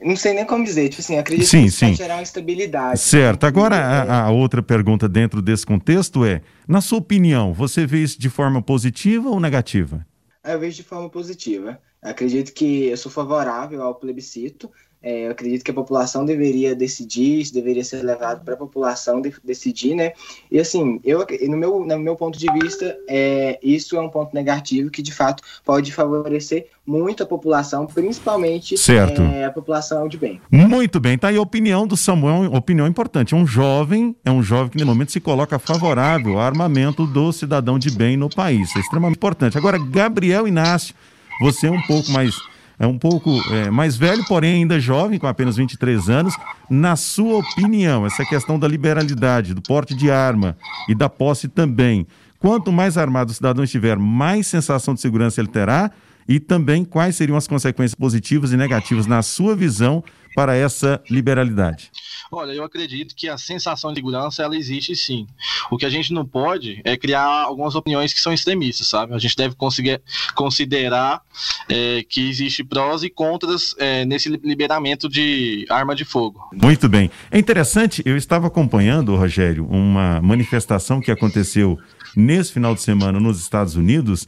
não 0.03 0.17
sei 0.17 0.35
nem 0.35 0.45
como 0.45 0.65
dizer, 0.65 0.89
tipo 0.89 1.01
assim, 1.01 1.19
acredito 1.19 1.47
sim, 1.47 1.65
que 1.65 1.71
sim. 1.71 1.95
gerar 1.95 2.17
uma 2.17 2.23
instabilidade. 2.23 3.01
Certo. 3.01 3.45
Agora, 3.45 3.77
a, 3.77 4.25
a, 4.25 4.31
outra 4.31 4.63
pergunta 4.63 5.09
dentro 5.09 5.41
desse 5.43 5.65
contexto 5.65 6.25
é, 6.25 6.43
na 6.67 6.81
sua 6.81 6.99
opinião, 6.99 7.53
você 7.53 7.87
vê 7.87 8.03
isso 8.03 8.21
de 8.21 8.29
forma 8.29 8.63
positiva 8.63 9.29
ou 9.29 9.41
negativa? 9.41 10.07
Eu 10.45 10.59
vejo 10.59 10.77
de 10.77 10.83
forma 10.83 11.09
positiva. 11.09 11.79
Acredito 12.01 12.53
que 12.53 12.87
eu 12.87 12.97
sou 12.97 13.11
favorável 13.11 13.83
ao 13.83 13.95
plebiscito, 13.95 14.71
é, 15.01 15.27
eu 15.27 15.31
acredito 15.31 15.65
que 15.65 15.71
a 15.71 15.75
população 15.75 16.25
deveria 16.25 16.75
decidir, 16.75 17.41
isso 17.41 17.55
deveria 17.55 17.85
ser 17.85 18.03
levado 18.03 18.45
para 18.45 18.55
a 18.55 18.57
população 18.57 19.21
de, 19.21 19.33
decidir, 19.45 19.95
né? 19.95 20.13
E 20.51 20.59
assim, 20.59 21.01
eu, 21.05 21.25
no, 21.49 21.57
meu, 21.57 21.85
no 21.87 21.99
meu 22.01 22.17
ponto 22.17 22.37
de 22.37 22.47
vista, 22.53 22.97
é, 23.09 23.59
isso 23.63 23.97
é 23.97 24.01
um 24.01 24.09
ponto 24.09 24.35
negativo 24.35 24.91
que 24.91 25.01
de 25.01 25.13
fato 25.13 25.43
pode 25.65 25.93
favorecer 25.93 26.67
muito 26.85 27.23
a 27.23 27.27
população, 27.27 27.87
principalmente 27.87 28.77
certo. 28.77 29.23
É, 29.23 29.45
a 29.45 29.53
população 29.53 30.09
de 30.09 30.17
bem. 30.17 30.41
Muito 30.51 30.99
bem, 30.99 31.17
tá 31.17 31.29
aí 31.29 31.37
a 31.37 31.43
opinião 31.43 31.87
do 31.87 31.97
Samuel, 31.97 32.53
opinião 32.53 32.87
importante. 32.87 33.35
Um 33.35 33.47
jovem, 33.47 34.17
é 34.25 34.31
um 34.33 34.43
jovem 34.43 34.71
que 34.71 34.79
no 34.79 34.87
momento 34.87 35.13
se 35.13 35.21
coloca 35.21 35.59
favorável 35.61 36.35
ao 36.35 36.41
armamento 36.41 37.07
do 37.07 37.33
cidadão 37.33 37.79
de 37.79 37.91
bem 37.91 38.17
no 38.17 38.29
país. 38.29 38.75
É 38.75 38.81
extremamente 38.81 39.17
importante. 39.17 39.57
Agora, 39.57 39.79
Gabriel 39.79 40.49
Inácio, 40.49 40.95
você 41.41 41.69
é 41.69 41.71
um 41.71 41.83
pouco 41.83 42.11
mais 42.11 42.35
é 42.79 42.87
um 42.87 42.99
pouco 42.99 43.31
é, 43.53 43.71
mais 43.71 43.97
velho, 43.97 44.25
porém 44.27 44.57
ainda 44.57 44.79
jovem, 44.79 45.19
com 45.19 45.27
apenas 45.27 45.57
23 45.57 46.09
anos. 46.09 46.35
Na 46.71 46.95
sua 46.95 47.39
opinião, 47.39 48.07
essa 48.07 48.25
questão 48.25 48.59
da 48.59 48.69
liberalidade, 48.69 49.53
do 49.53 49.61
porte 49.61 49.95
de 49.95 50.11
arma 50.11 50.57
e 50.89 50.95
da 50.95 51.09
posse 51.09 51.49
também, 51.49 52.07
quanto 52.39 52.71
mais 52.71 52.97
armado 52.97 53.31
o 53.31 53.35
cidadão 53.35 53.65
estiver, 53.65 53.99
mais 53.99 54.47
sensação 54.47 54.95
de 54.95 55.01
segurança 55.01 55.41
ele 55.41 55.49
terá? 55.49 55.91
E 56.29 56.39
também 56.39 56.85
quais 56.85 57.17
seriam 57.17 57.39
as 57.39 57.49
consequências 57.49 57.95
positivas 57.95 58.53
e 58.53 58.57
negativas, 58.57 59.07
na 59.07 59.23
sua 59.23 59.57
visão, 59.57 60.05
para 60.37 60.55
essa 60.55 61.01
liberalidade? 61.11 61.91
Olha, 62.31 62.53
eu 62.53 62.63
acredito 62.63 63.15
que 63.15 63.29
a 63.29 63.39
sensação 63.39 63.91
de 63.91 63.97
segurança 63.97 64.43
ela 64.43 64.57
existe 64.57 64.95
sim. 64.95 65.27
O 65.71 65.77
que 65.77 65.87
a 65.87 65.91
gente 65.91 66.13
não 66.13 66.27
pode 66.27 66.81
é 66.85 66.97
criar 66.97 67.25
algumas 67.25 67.75
opiniões 67.75 68.13
que 68.13 68.21
são 68.21 68.33
extremistas, 68.33 68.87
sabe? 68.87 69.15
A 69.15 69.19
gente 69.19 69.35
deve 69.35 69.55
conseguir 69.55 70.01
considerar 70.35 71.23
é, 71.69 72.05
que 72.09 72.29
existe 72.29 72.63
prós 72.63 73.03
e 73.03 73.09
contras 73.09 73.75
é, 73.79 74.05
nesse 74.05 74.29
liberamento 74.29 75.09
de 75.09 75.67
arma 75.71 75.95
de 75.95 76.05
fogo. 76.05 76.49
Muito 76.53 76.89
bem. 76.89 77.11
É 77.31 77.39
interessante, 77.39 78.03
eu 78.05 78.17
estava 78.17 78.47
acompanhando, 78.47 79.17
Rogério, 79.17 79.67
uma 79.67 80.21
manifestação 80.21 81.01
que 81.01 81.11
aconteceu 81.11 81.79
nesse 82.15 82.53
final 82.53 82.75
de 82.75 82.83
semana 82.83 83.19
nos 83.19 83.41
Estados 83.41 83.75
Unidos 83.75 84.27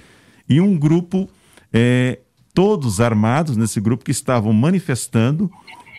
e 0.48 0.60
um 0.60 0.78
grupo, 0.78 1.28
é, 1.72 2.18
todos 2.54 3.00
armados 3.00 3.56
nesse 3.56 3.80
grupo 3.80 4.04
que 4.04 4.10
estavam 4.10 4.52
manifestando 4.52 5.50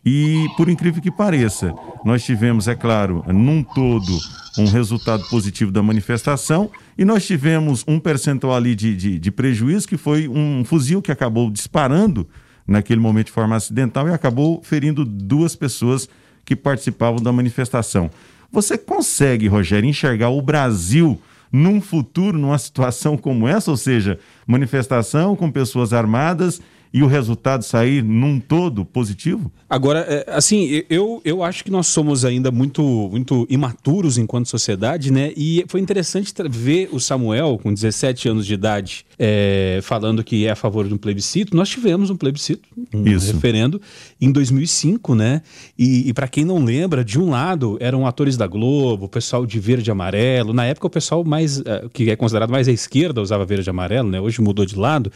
e, 0.04 0.48
por 0.58 0.68
incrível 0.68 1.02
que 1.02 1.12
pareça, 1.12 1.74
nós 2.04 2.24
tivemos, 2.24 2.68
é 2.68 2.74
claro, 2.74 3.24
num 3.28 3.62
todo, 3.62 4.18
um 4.58 4.66
resultado 4.66 5.24
positivo 5.30 5.72
da 5.72 5.84
manifestação 5.84 6.72
e 6.98 7.06
nós 7.06 7.26
tivemos 7.26 7.84
um 7.88 8.00
percentual 8.00 8.56
ali 8.56 8.76
de, 8.76 8.96
de, 8.96 9.20
de 9.20 9.32
prejuízo, 9.32 9.88
que 9.88 9.98
foi 9.98 10.28
um 10.28 10.64
fuzil 10.66 11.02
que 11.02 11.12
acabou 11.12 11.52
disparando 11.52 12.28
naquele 12.66 13.00
momento 13.00 13.28
de 13.28 13.32
forma 13.32 13.56
acidental 13.56 14.08
e 14.08 14.14
acabou 14.14 14.62
ferindo 14.64 15.06
duas 15.06 15.56
pessoas 15.56 16.10
que 16.44 16.56
participavam 16.56 17.22
da 17.22 17.32
manifestação. 17.32 18.10
Você 18.52 18.78
consegue, 18.78 19.48
Rogério, 19.48 19.90
enxergar 19.90 20.30
o 20.30 20.42
Brasil 20.42 21.22
num 21.52 21.80
futuro, 21.80 22.38
numa 22.38 22.58
situação 22.58 23.18
como 23.18 23.48
essa, 23.48 23.70
ou 23.70 23.78
seja, 23.78 24.20
manifestação 24.48 25.36
com 25.36 25.52
pessoas 25.52 25.94
armadas 25.94 26.62
e 26.94 27.02
o 27.02 27.08
resultado 27.08 27.64
sair 27.64 28.04
num 28.04 28.40
todo 28.40 28.84
positivo? 28.84 29.52
Agora, 29.70 30.00
é, 30.00 30.26
assim, 30.28 30.84
eu, 30.90 31.22
eu 31.24 31.44
acho 31.44 31.64
que 31.64 31.72
nós 31.72 31.88
somos 31.88 32.26
ainda 32.26 32.52
muito, 32.52 32.82
muito 33.12 33.48
imaturos 33.50 34.18
enquanto 34.18 34.48
sociedade, 34.48 35.12
né? 35.12 35.32
E 35.36 35.64
foi 35.68 35.80
interessante 35.80 36.34
ver 36.50 36.90
o 36.92 37.00
Samuel, 37.00 37.60
com 37.62 37.74
17 37.74 38.28
anos 38.28 38.46
de 38.46 38.54
idade, 38.54 39.06
é, 39.24 39.80
falando 39.84 40.24
que 40.24 40.48
é 40.48 40.52
a 40.52 40.56
favor 40.56 40.88
de 40.88 40.94
um 40.94 40.98
plebiscito. 40.98 41.56
Nós 41.56 41.70
tivemos 41.70 42.10
um 42.10 42.16
plebiscito, 42.16 42.68
um 42.92 43.08
Isso. 43.08 43.32
referendo, 43.32 43.80
em 44.20 44.32
2005, 44.32 45.14
né? 45.14 45.44
E, 45.78 46.10
e 46.10 46.14
para 46.14 46.28
quem 46.28 46.44
não 46.44 46.64
lembra, 46.64 47.06
de 47.06 47.20
um 47.20 47.30
lado 47.30 47.78
eram 47.80 48.08
atores 48.08 48.36
da 48.36 48.48
Globo, 48.48 49.06
o 49.06 49.10
pessoal 49.10 49.46
de 49.46 49.60
verde 49.60 49.90
e 49.90 49.92
amarelo. 49.92 50.54
Na 50.54 50.66
época, 50.66 50.88
o 50.88 50.90
pessoal 50.90 51.24
mais, 51.24 51.60
é, 51.60 51.86
que 51.94 52.10
é 52.10 52.16
considerado 52.16 52.50
mais 52.50 52.68
à 52.68 52.72
esquerda, 52.72 53.22
usava 53.22 53.46
verde 53.46 53.70
e 53.70 53.70
amarelo, 53.70 54.10
né? 54.10 54.20
Hoje 54.20 54.42
mudou 54.42 54.66
de 54.66 54.76
lado. 54.76 55.12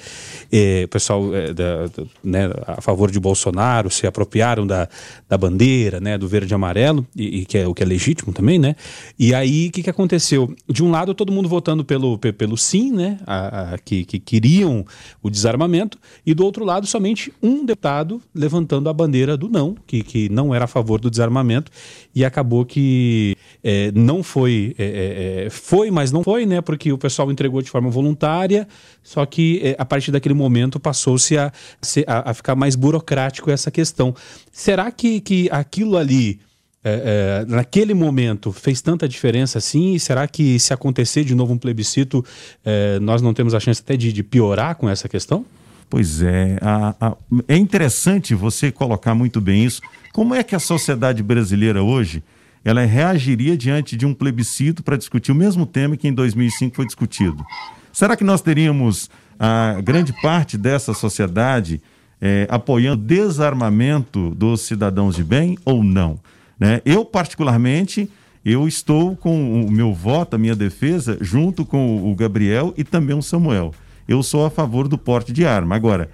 É, 0.52 0.84
o 0.86 0.88
pessoal 0.88 1.36
é, 1.36 1.54
da, 1.54 1.88
da, 1.88 2.04
né, 2.24 2.52
a 2.68 2.82
favor 2.82 3.10
de 3.10 3.20
Bolsonaro 3.20 3.90
se 3.90 4.06
apropriar 4.06 4.36
apropriaram 4.36 4.68
da, 4.68 4.88
da 5.28 5.38
bandeira, 5.38 6.00
né, 6.00 6.18
do 6.18 6.28
verde 6.28 6.54
e 6.54 6.56
amarelo, 6.56 7.06
e, 7.16 7.42
e, 7.42 7.46
que 7.46 7.58
é 7.58 7.68
o 7.68 7.74
que 7.74 7.82
é 7.82 7.86
legítimo 7.86 8.34
também, 8.34 8.60
né? 8.60 8.76
E 9.18 9.34
aí 9.34 9.68
o 9.68 9.72
que, 9.72 9.82
que 9.84 9.90
aconteceu? 9.90 10.54
De 10.68 10.84
um 10.84 10.92
lado 10.92 11.14
todo 11.14 11.32
mundo 11.32 11.48
votando 11.48 11.84
pelo, 11.84 12.18
pelo 12.18 12.58
sim, 12.58 12.92
né, 12.92 13.18
a, 13.26 13.74
a, 13.74 13.78
que, 13.78 13.95
que 14.04 14.20
queriam 14.20 14.86
o 15.22 15.30
desarmamento, 15.30 15.98
e 16.26 16.34
do 16.34 16.44
outro 16.44 16.66
lado 16.66 16.86
somente 16.86 17.32
um 17.42 17.66
deputado 17.66 18.22
levantando 18.34 18.90
a 18.90 18.94
bandeira 18.94 19.38
do 19.38 19.48
não, 19.48 19.76
que, 19.88 20.04
que 20.04 20.28
não 20.30 20.54
era 20.54 20.66
a 20.66 20.68
favor 20.68 21.00
do 21.00 21.10
desarmamento, 21.10 21.72
e 22.14 22.26
acabou 22.26 22.66
que 22.66 23.38
é, 23.64 23.92
não 23.94 24.22
foi, 24.22 24.76
é, 24.78 24.84
é, 24.84 25.46
é 25.46 25.50
foi, 25.50 25.90
mas 25.90 26.12
não 26.12 26.24
foi, 26.24 26.46
né? 26.46 26.62
Porque 26.62 26.92
o 26.92 26.98
pessoal 26.98 27.32
entregou 27.32 27.62
de 27.62 27.70
forma 27.70 27.90
voluntária, 27.90 28.68
só 29.02 29.26
que 29.26 29.62
é, 29.64 29.76
a 29.78 29.86
partir 29.86 30.12
daquele 30.12 30.36
momento 30.36 30.80
passou-se 30.80 31.38
a, 31.38 31.52
a, 32.08 32.32
a, 32.32 32.34
ficar 32.34 32.56
mais 32.56 32.76
burocrático 32.76 33.50
essa 33.50 33.72
questão. 33.72 34.14
Será 34.52 34.92
que, 34.92 35.20
que 35.22 35.50
aquilo 35.52 35.98
ali, 35.98 36.40
é, 36.88 37.42
é, 37.44 37.52
naquele 37.52 37.96
momento, 37.96 38.52
fez 38.52 38.80
tanta 38.80 39.10
diferença 39.10 39.58
assim? 39.58 39.98
Será 39.98 40.28
que 40.28 40.60
se 40.60 40.72
acontecer 40.72 41.24
de 41.24 41.34
novo 41.34 41.52
um 41.52 41.58
plebiscito, 41.58 42.24
é, 42.64 43.00
nós 43.00 43.24
não 43.24 43.34
temos 43.34 43.56
a 43.56 43.60
chance 43.60 43.82
até 43.82 43.98
de, 43.98 44.14
de 44.14 44.22
piorar 44.22 44.76
com 44.76 44.88
essa 44.88 45.10
questão? 45.10 45.44
Pois 45.90 46.22
é, 46.22 46.60
a, 46.62 46.96
a, 47.02 47.16
é 47.48 47.58
interessante 47.58 48.36
você 48.36 48.72
colocar 48.72 49.16
muito 49.16 49.42
bem 49.42 49.66
isso. 49.66 49.82
Como 50.14 50.36
é 50.36 50.44
que 50.44 50.54
a 50.54 50.60
sociedade 50.60 51.24
brasileira 51.24 51.82
hoje 51.82 52.24
ela 52.64 52.86
reagiria 52.86 53.58
diante 53.58 53.98
de 53.98 54.06
um 54.06 54.14
plebiscito 54.14 54.84
para 54.84 54.96
discutir 54.96 55.32
o 55.32 55.36
mesmo 55.36 55.66
tema 55.66 55.98
que 55.98 56.08
em 56.08 56.14
2005 56.14 56.76
foi 56.76 56.86
discutido? 56.86 57.44
Será 57.92 58.16
que 58.16 58.24
nós 58.24 58.42
teríamos 58.42 59.10
a 59.40 59.82
grande 59.82 60.14
parte 60.22 60.56
dessa 60.56 60.94
sociedade 60.94 61.82
é, 62.22 62.46
apoiando 62.48 63.02
o 63.02 63.08
desarmamento 63.08 64.30
dos 64.36 64.62
cidadãos 64.62 65.16
de 65.16 65.24
bem 65.24 65.58
ou 65.66 65.84
não? 65.84 66.20
Né? 66.60 66.82
Eu, 66.86 67.04
particularmente, 67.06 68.10
eu 68.44 68.68
estou 68.68 69.16
com 69.16 69.66
o 69.66 69.72
meu 69.72 69.94
voto, 69.94 70.36
a 70.36 70.40
minha 70.40 70.56
defesa, 70.56 71.18
junto 71.20 71.66
com 71.66 72.12
o 72.12 72.16
Gabriel 72.16 72.74
e 72.78 72.84
também 72.84 73.18
o 73.18 73.22
Samuel. 73.22 73.74
Eu 74.08 74.22
sou 74.22 74.46
a 74.46 74.50
favor 74.50 74.88
do 74.88 74.98
porte 74.98 75.34
de 75.34 75.46
arma. 75.46 75.76
Agora, 75.76 76.10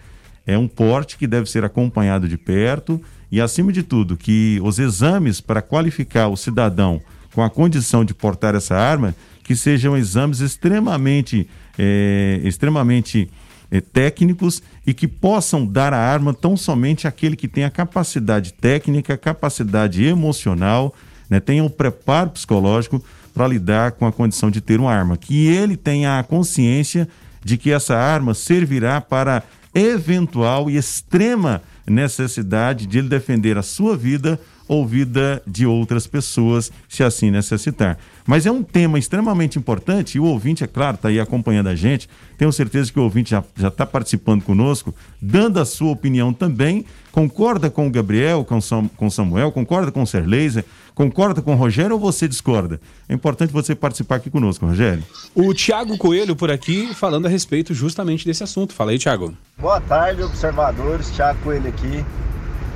é 0.45 0.57
um 0.57 0.67
porte 0.67 1.17
que 1.17 1.27
deve 1.27 1.49
ser 1.49 1.63
acompanhado 1.63 2.27
de 2.27 2.37
perto 2.37 3.01
e, 3.31 3.39
acima 3.39 3.71
de 3.71 3.83
tudo, 3.83 4.17
que 4.17 4.59
os 4.63 4.79
exames 4.79 5.41
para 5.41 5.61
qualificar 5.61 6.29
o 6.29 6.37
cidadão 6.37 7.01
com 7.33 7.43
a 7.43 7.49
condição 7.49 8.03
de 8.03 8.13
portar 8.13 8.55
essa 8.55 8.75
arma, 8.75 9.15
que 9.43 9.55
sejam 9.55 9.97
exames 9.97 10.39
extremamente, 10.39 11.47
é, 11.77 12.41
extremamente 12.43 13.29
é, 13.69 13.79
técnicos 13.79 14.61
e 14.85 14.93
que 14.93 15.07
possam 15.07 15.65
dar 15.65 15.93
a 15.93 15.97
arma 15.97 16.33
tão 16.33 16.57
somente 16.57 17.07
àquele 17.07 17.35
que 17.35 17.47
tem 17.47 17.63
a 17.63 17.69
capacidade 17.69 18.53
técnica, 18.53 19.17
capacidade 19.17 20.03
emocional, 20.03 20.93
né, 21.29 21.39
tenha 21.39 21.63
o 21.63 21.69
preparo 21.69 22.31
psicológico 22.31 23.03
para 23.33 23.47
lidar 23.47 23.93
com 23.93 24.05
a 24.05 24.11
condição 24.11 24.49
de 24.51 24.59
ter 24.59 24.79
uma 24.79 24.93
arma. 24.93 25.17
Que 25.17 25.47
ele 25.47 25.77
tenha 25.77 26.19
a 26.19 26.23
consciência 26.23 27.07
de 27.43 27.57
que 27.57 27.71
essa 27.71 27.95
arma 27.95 28.33
servirá 28.33 28.99
para 28.99 29.43
eventual 29.73 30.69
e 30.69 30.77
extrema 30.77 31.61
necessidade 31.87 32.85
de 32.85 32.97
ele 32.99 33.09
defender 33.09 33.57
a 33.57 33.63
sua 33.63 33.95
vida 33.95 34.39
ou 34.71 34.87
vida 34.87 35.43
de 35.45 35.65
outras 35.65 36.07
pessoas, 36.07 36.71
se 36.87 37.03
assim 37.03 37.29
necessitar. 37.29 37.97
Mas 38.25 38.45
é 38.45 38.51
um 38.51 38.63
tema 38.63 38.97
extremamente 38.97 39.59
importante 39.59 40.15
e 40.15 40.19
o 40.19 40.23
ouvinte, 40.23 40.63
é 40.63 40.67
claro, 40.67 40.95
está 40.95 41.09
aí 41.09 41.19
acompanhando 41.19 41.67
a 41.67 41.75
gente. 41.75 42.07
Tenho 42.37 42.53
certeza 42.53 42.89
que 42.89 42.97
o 42.97 43.03
ouvinte 43.03 43.31
já 43.31 43.67
está 43.67 43.85
participando 43.85 44.43
conosco, 44.43 44.95
dando 45.21 45.59
a 45.59 45.65
sua 45.65 45.91
opinião 45.91 46.31
também. 46.31 46.85
Concorda 47.11 47.69
com 47.69 47.85
o 47.85 47.91
Gabriel, 47.91 48.45
com, 48.45 48.61
Sam, 48.61 48.89
com 48.95 49.09
Samuel, 49.09 49.51
concorda 49.51 49.91
com 49.91 50.03
o 50.03 50.07
Serleiser, 50.07 50.63
concorda 50.95 51.41
com 51.41 51.51
o 51.51 51.57
Rogério 51.57 51.95
ou 51.95 51.99
você 51.99 52.25
discorda? 52.25 52.79
É 53.09 53.13
importante 53.13 53.51
você 53.51 53.75
participar 53.75 54.15
aqui 54.15 54.29
conosco, 54.29 54.65
Rogério. 54.65 55.03
O 55.35 55.53
Tiago 55.53 55.97
Coelho 55.97 56.33
por 56.33 56.49
aqui 56.49 56.95
falando 56.95 57.25
a 57.25 57.29
respeito 57.29 57.73
justamente 57.73 58.25
desse 58.25 58.41
assunto. 58.41 58.73
Fala 58.73 58.91
aí, 58.91 58.97
Tiago. 58.97 59.35
Boa 59.57 59.81
tarde, 59.81 60.23
observadores. 60.23 61.11
Tiago 61.11 61.37
Coelho 61.43 61.67
aqui. 61.67 62.05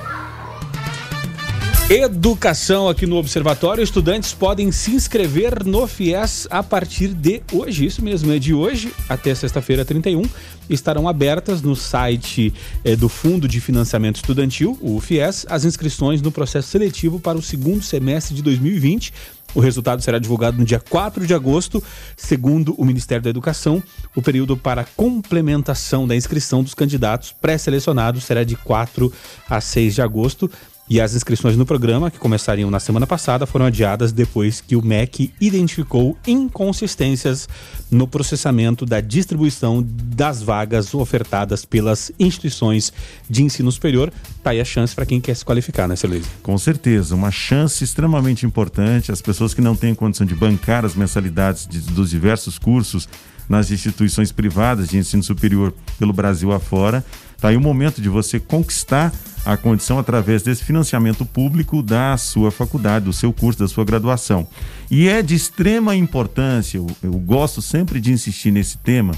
Educação 1.93 2.89
aqui 2.89 3.05
no 3.05 3.17
Observatório. 3.17 3.83
Estudantes 3.83 4.33
podem 4.33 4.71
se 4.71 4.93
inscrever 4.93 5.65
no 5.65 5.89
FIES 5.89 6.47
a 6.49 6.63
partir 6.63 7.09
de 7.09 7.43
hoje. 7.53 7.85
Isso 7.85 8.01
mesmo, 8.01 8.31
é 8.31 8.39
de 8.39 8.55
hoje 8.55 8.95
até 9.09 9.35
sexta-feira 9.35 9.85
31. 9.85 10.23
Estarão 10.69 11.09
abertas 11.09 11.61
no 11.63 11.75
site 11.75 12.55
é, 12.85 12.95
do 12.95 13.09
Fundo 13.09 13.49
de 13.49 13.61
Financiamento 13.61 14.19
Estudantil, 14.19 14.79
o 14.81 15.01
FIES, 15.01 15.45
as 15.49 15.65
inscrições 15.65 16.23
no 16.23 16.31
processo 16.31 16.69
seletivo 16.69 17.19
para 17.19 17.37
o 17.37 17.43
segundo 17.43 17.83
semestre 17.83 18.37
de 18.37 18.43
2020. 18.43 19.13
O 19.53 19.59
resultado 19.59 20.01
será 20.01 20.21
divulgado 20.21 20.59
no 20.59 20.65
dia 20.65 20.79
4 20.79 21.27
de 21.27 21.35
agosto, 21.35 21.83
segundo 22.17 22.73
o 22.79 22.85
Ministério 22.85 23.25
da 23.25 23.31
Educação. 23.31 23.83
O 24.15 24.23
período 24.23 24.57
para 24.57 24.85
complementação 24.97 26.07
da 26.07 26.15
inscrição 26.15 26.63
dos 26.63 26.73
candidatos 26.73 27.33
pré-selecionados 27.33 28.23
será 28.23 28.45
de 28.45 28.55
4 28.55 29.13
a 29.49 29.61
6 29.61 29.97
de 29.97 30.03
agosto. 30.03 30.49
E 30.91 31.01
as 31.01 31.15
inscrições 31.15 31.57
no 31.57 31.65
programa, 31.65 32.11
que 32.11 32.19
começariam 32.19 32.69
na 32.69 32.81
semana 32.81 33.07
passada, 33.07 33.47
foram 33.47 33.67
adiadas 33.67 34.11
depois 34.11 34.61
que 34.61 34.75
o 34.75 34.85
MEC 34.85 35.33
identificou 35.41 36.19
inconsistências 36.27 37.49
no 37.89 38.09
processamento 38.09 38.85
da 38.85 39.01
distribuição 39.01 39.87
das 39.87 40.43
vagas 40.43 40.93
ofertadas 40.93 41.65
pelas 41.65 42.11
instituições 42.19 42.93
de 43.29 43.45
ensino 43.45 43.71
superior. 43.71 44.13
Tá 44.43 44.51
aí 44.51 44.61
a 44.61 44.65
chance 44.65 44.93
para 44.93 45.07
quem 45.07 45.21
quer 45.21 45.37
se 45.37 45.45
qualificar, 45.45 45.87
né, 45.87 45.95
Celise? 45.95 46.29
Com 46.43 46.59
certeza, 46.59 47.15
uma 47.15 47.31
chance 47.31 47.85
extremamente 47.85 48.45
importante. 48.45 49.13
As 49.13 49.23
pessoas 49.23 49.55
que 49.55 49.61
não 49.61 49.77
têm 49.77 49.95
condição 49.95 50.27
de 50.27 50.35
bancar 50.35 50.85
as 50.85 50.97
mensalidades 50.97 51.69
de, 51.69 51.79
dos 51.83 52.11
diversos 52.11 52.59
cursos 52.59 53.09
nas 53.49 53.71
instituições 53.71 54.33
privadas 54.33 54.89
de 54.89 54.99
ensino 54.99 55.23
superior 55.23 55.73
pelo 56.01 56.13
Brasil 56.13 56.51
afora. 56.51 57.05
Tá 57.41 57.49
aí 57.49 57.57
o 57.57 57.61
momento 57.61 58.03
de 58.03 58.09
você 58.09 58.39
conquistar 58.39 59.13
a 59.45 59.57
condição 59.57 59.99
através 59.99 60.43
desse 60.43 60.63
financiamento 60.63 61.25
público 61.25 61.83
da 61.83 62.17
sua 62.17 62.51
faculdade, 62.51 63.07
do 63.07 63.13
seu 63.13 63.33
curso, 63.33 63.59
da 63.59 63.69
sua 63.69 63.85
graduação. 63.85 64.47
E 64.91 65.09
é 65.09 65.23
de 65.23 65.35
extrema 65.35 65.97
importância, 65.97 66.77
eu, 66.77 66.87
eu 67.03 67.13
gosto 67.13 67.63
sempre 67.63 68.01
de 68.01 68.13
insistir 68.13 68.51
nesse 68.51 68.77
tema, 68.79 69.15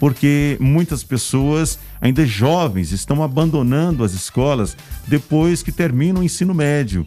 porque 0.00 0.56
muitas 0.60 1.02
pessoas, 1.02 1.78
ainda 2.00 2.24
jovens, 2.24 2.92
estão 2.92 3.22
abandonando 3.22 4.02
as 4.02 4.14
escolas 4.14 4.76
depois 5.06 5.62
que 5.62 5.72
terminam 5.72 6.22
o 6.22 6.24
ensino 6.24 6.54
médio. 6.54 7.06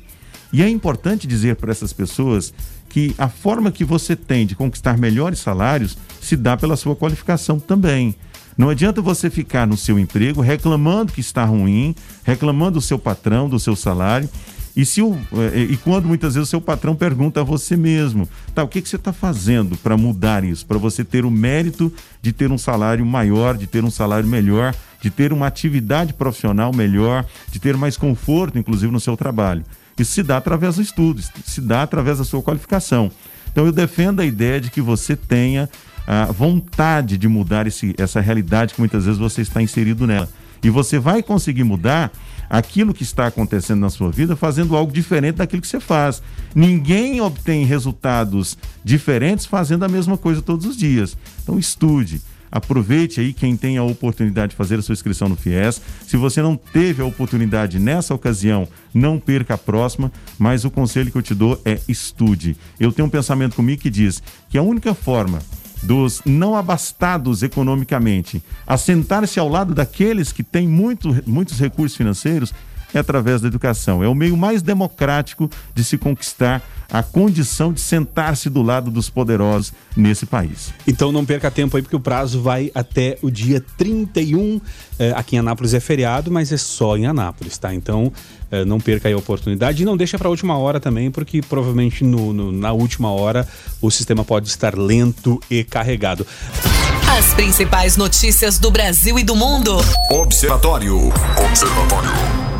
E 0.53 0.61
é 0.61 0.69
importante 0.69 1.25
dizer 1.25 1.55
para 1.55 1.71
essas 1.71 1.93
pessoas 1.93 2.53
que 2.89 3.15
a 3.17 3.29
forma 3.29 3.71
que 3.71 3.85
você 3.85 4.15
tem 4.15 4.45
de 4.45 4.53
conquistar 4.53 4.97
melhores 4.97 5.39
salários 5.39 5.97
se 6.19 6.35
dá 6.35 6.57
pela 6.57 6.75
sua 6.75 6.95
qualificação 6.95 7.57
também. 7.57 8.13
Não 8.57 8.69
adianta 8.69 9.01
você 9.01 9.29
ficar 9.29 9.65
no 9.65 9.77
seu 9.77 9.97
emprego 9.97 10.41
reclamando 10.41 11.13
que 11.13 11.21
está 11.21 11.45
ruim, 11.45 11.95
reclamando 12.23 12.71
do 12.71 12.81
seu 12.81 12.99
patrão, 12.99 13.49
do 13.49 13.59
seu 13.59 13.75
salário. 13.75 14.29
E, 14.75 14.85
se 14.85 15.01
o, 15.01 15.17
eh, 15.33 15.67
e 15.71 15.77
quando 15.77 16.05
muitas 16.05 16.35
vezes 16.35 16.47
o 16.47 16.49
seu 16.49 16.61
patrão 16.61 16.95
pergunta 16.95 17.41
a 17.41 17.43
você 17.43 17.75
mesmo, 17.75 18.27
tá, 18.55 18.63
o 18.63 18.67
que, 18.67 18.81
que 18.81 18.87
você 18.87 18.95
está 18.95 19.11
fazendo 19.11 19.75
para 19.77 19.97
mudar 19.97 20.43
isso? 20.43 20.65
Para 20.65 20.77
você 20.77 21.03
ter 21.03 21.25
o 21.25 21.31
mérito 21.31 21.91
de 22.21 22.31
ter 22.31 22.51
um 22.51 22.57
salário 22.57 23.05
maior, 23.05 23.57
de 23.57 23.67
ter 23.67 23.83
um 23.83 23.91
salário 23.91 24.27
melhor, 24.27 24.73
de 25.01 25.09
ter 25.09 25.33
uma 25.33 25.47
atividade 25.47 26.13
profissional 26.13 26.73
melhor, 26.73 27.25
de 27.51 27.59
ter 27.59 27.75
mais 27.75 27.97
conforto, 27.97 28.57
inclusive, 28.57 28.91
no 28.91 28.99
seu 28.99 29.17
trabalho. 29.17 29.65
Isso 29.97 30.13
se 30.13 30.23
dá 30.23 30.37
através 30.37 30.75
do 30.75 30.81
estudo, 30.81 31.21
se 31.45 31.59
dá 31.59 31.83
através 31.83 32.19
da 32.19 32.23
sua 32.23 32.41
qualificação. 32.41 33.11
Então 33.51 33.65
eu 33.65 33.71
defendo 33.71 34.21
a 34.21 34.25
ideia 34.25 34.61
de 34.61 34.71
que 34.71 34.81
você 34.81 35.15
tenha 35.15 35.69
a 36.05 36.25
vontade 36.25 37.17
de 37.17 37.27
mudar 37.27 37.67
esse, 37.67 37.93
essa 37.97 38.19
realidade 38.19 38.73
que 38.73 38.79
muitas 38.79 39.05
vezes 39.05 39.19
você 39.19 39.41
está 39.41 39.61
inserido 39.61 40.07
nela. 40.07 40.29
E 40.63 40.69
você 40.69 40.99
vai 40.99 41.23
conseguir 41.23 41.63
mudar 41.63 42.11
aquilo 42.49 42.93
que 42.93 43.03
está 43.03 43.27
acontecendo 43.27 43.79
na 43.79 43.89
sua 43.89 44.11
vida 44.11 44.35
fazendo 44.35 44.75
algo 44.75 44.91
diferente 44.91 45.37
daquilo 45.37 45.61
que 45.61 45.67
você 45.67 45.79
faz. 45.79 46.21
Ninguém 46.53 47.21
obtém 47.21 47.65
resultados 47.65 48.57
diferentes 48.83 49.45
fazendo 49.45 49.85
a 49.85 49.87
mesma 49.87 50.17
coisa 50.17 50.41
todos 50.41 50.65
os 50.65 50.77
dias. 50.77 51.17
Então 51.41 51.57
estude. 51.57 52.21
Aproveite 52.51 53.21
aí 53.21 53.31
quem 53.31 53.55
tem 53.55 53.77
a 53.77 53.83
oportunidade 53.83 54.49
de 54.49 54.57
fazer 54.57 54.77
a 54.77 54.81
sua 54.81 54.91
inscrição 54.91 55.29
no 55.29 55.37
FIES. 55.37 55.81
Se 56.05 56.17
você 56.17 56.41
não 56.41 56.57
teve 56.57 57.01
a 57.01 57.05
oportunidade 57.05 57.79
nessa 57.79 58.13
ocasião, 58.13 58.67
não 58.93 59.17
perca 59.17 59.53
a 59.53 59.57
próxima, 59.57 60.11
mas 60.37 60.65
o 60.65 60.69
conselho 60.69 61.09
que 61.09 61.17
eu 61.17 61.21
te 61.21 61.33
dou 61.33 61.59
é 61.63 61.79
estude. 61.87 62.57
Eu 62.77 62.91
tenho 62.91 63.07
um 63.07 63.09
pensamento 63.09 63.55
comigo 63.55 63.81
que 63.81 63.89
diz 63.89 64.21
que 64.49 64.57
a 64.57 64.61
única 64.61 64.93
forma 64.93 65.39
dos 65.81 66.21
não 66.25 66.55
abastados 66.55 67.43
economicamente 67.43 68.43
assentar-se 68.67 69.39
ao 69.39 69.49
lado 69.49 69.73
daqueles 69.73 70.31
que 70.31 70.43
têm 70.43 70.67
muito, 70.67 71.15
muitos 71.25 71.59
recursos 71.59 71.97
financeiros 71.97 72.53
é 72.93 72.99
através 72.99 73.41
da 73.41 73.47
educação. 73.47 74.03
É 74.03 74.07
o 74.07 74.15
meio 74.15 74.35
mais 74.35 74.61
democrático 74.61 75.49
de 75.73 75.83
se 75.83 75.97
conquistar 75.97 76.61
a 76.91 77.01
condição 77.01 77.71
de 77.71 77.79
sentar-se 77.79 78.49
do 78.49 78.61
lado 78.61 78.91
dos 78.91 79.09
poderosos 79.09 79.71
nesse 79.95 80.25
país. 80.25 80.73
Então 80.85 81.11
não 81.11 81.25
perca 81.25 81.49
tempo 81.49 81.77
aí, 81.77 81.83
porque 81.83 81.95
o 81.95 82.01
prazo 82.01 82.41
vai 82.41 82.69
até 82.75 83.17
o 83.21 83.31
dia 83.31 83.63
31. 83.77 84.59
Eh, 84.99 85.13
aqui 85.15 85.37
em 85.37 85.39
Anápolis 85.39 85.73
é 85.73 85.79
feriado, 85.79 86.29
mas 86.29 86.51
é 86.51 86.57
só 86.57 86.97
em 86.97 87.05
Anápolis, 87.05 87.57
tá? 87.57 87.73
Então 87.73 88.11
eh, 88.51 88.65
não 88.65 88.79
perca 88.79 89.07
aí 89.07 89.13
a 89.13 89.17
oportunidade 89.17 89.81
e 89.81 89.85
não 89.85 89.97
deixa 89.97 90.17
para 90.17 90.27
a 90.27 90.31
última 90.31 90.57
hora 90.57 90.79
também, 90.79 91.09
porque 91.09 91.41
provavelmente 91.41 92.03
no, 92.03 92.33
no, 92.33 92.51
na 92.51 92.71
última 92.71 93.11
hora 93.11 93.47
o 93.81 93.89
sistema 93.89 94.23
pode 94.23 94.47
estar 94.49 94.77
lento 94.77 95.39
e 95.49 95.63
carregado. 95.63 96.25
As 97.17 97.33
principais 97.33 97.97
notícias 97.97 98.57
do 98.57 98.71
Brasil 98.71 99.17
e 99.19 99.23
do 99.23 99.35
mundo. 99.35 99.77
Observatório. 100.11 101.11
Observatório. 101.49 102.50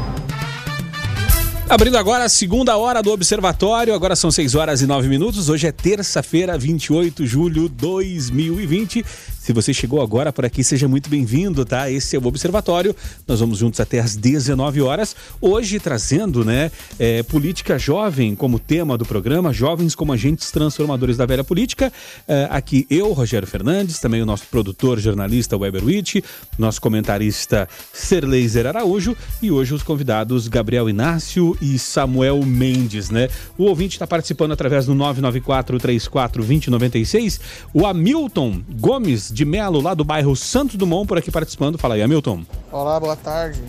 Abrindo 1.72 1.98
agora 1.98 2.26
a 2.26 2.30
segunda 2.30 2.76
hora 2.76 3.02
do 3.02 3.14
Observatório, 3.14 3.94
agora 3.94 4.14
são 4.14 4.30
6 4.30 4.56
horas 4.56 4.82
e 4.82 4.86
9 4.86 5.08
minutos. 5.08 5.48
Hoje 5.48 5.68
é 5.68 5.72
terça-feira, 5.72 6.58
28 6.58 7.24
de 7.24 7.30
julho 7.30 7.70
de 7.70 7.76
2020. 7.76 9.06
Se 9.42 9.54
você 9.54 9.74
chegou 9.74 10.02
agora 10.02 10.34
por 10.34 10.46
aqui, 10.46 10.64
seja 10.64 10.88
muito 10.88 11.10
bem-vindo, 11.10 11.66
tá? 11.66 11.90
Esse 11.90 12.16
é 12.16 12.20
o 12.20 12.28
Observatório. 12.28 12.96
Nós 13.26 13.40
vamos 13.40 13.58
juntos 13.58 13.80
até 13.80 14.00
às 14.00 14.18
19 14.18 14.82
horas. 14.82 15.16
Hoje 15.40 15.80
trazendo, 15.80 16.46
né, 16.46 16.70
é, 17.00 17.24
política 17.24 17.80
jovem 17.80 18.36
como 18.36 18.60
tema 18.60 18.98
do 18.98 19.06
programa, 19.06 19.52
jovens 19.52 19.96
como 19.96 20.14
agentes 20.14 20.52
transformadores 20.52 21.18
da 21.18 21.26
velha 21.26 21.44
política. 21.44 21.92
É, 22.28 22.50
aqui 22.52 22.86
eu, 22.90 23.14
Rogério 23.14 23.48
Fernandes, 23.48 23.98
também 23.98 24.22
o 24.22 24.26
nosso 24.26 24.46
produtor, 24.46 25.00
jornalista 25.00 25.58
Weber 25.58 25.86
Witt, 25.86 26.24
nosso 26.60 26.82
comentarista 26.82 27.68
Serleiser 27.94 28.68
Araújo 28.68 29.16
e 29.42 29.50
hoje 29.50 29.74
os 29.74 29.82
convidados 29.82 30.50
Gabriel 30.50 30.90
Inácio 30.90 31.58
e 31.62 31.78
Samuel 31.78 32.44
Mendes, 32.44 33.10
né? 33.10 33.30
O 33.58 33.66
ouvinte 33.66 33.96
está 33.96 34.08
participando 34.08 34.52
através 34.52 34.86
do 34.86 34.96
994 34.96 35.78
34 35.80 36.42
2096. 36.42 37.40
O 37.74 37.86
Hamilton 37.86 38.62
Gomes 38.80 39.32
de 39.32 39.46
Melo, 39.46 39.80
lá 39.80 39.94
do 39.94 40.04
bairro 40.04 40.36
Santo 40.36 40.78
Dumont, 40.78 41.08
por 41.08 41.18
aqui 41.18 41.30
participando. 41.30 41.78
Fala 41.78 41.96
aí, 41.96 42.02
Hamilton. 42.02 42.44
Olá, 42.72 43.00
boa 43.00 43.16
tarde. 43.16 43.62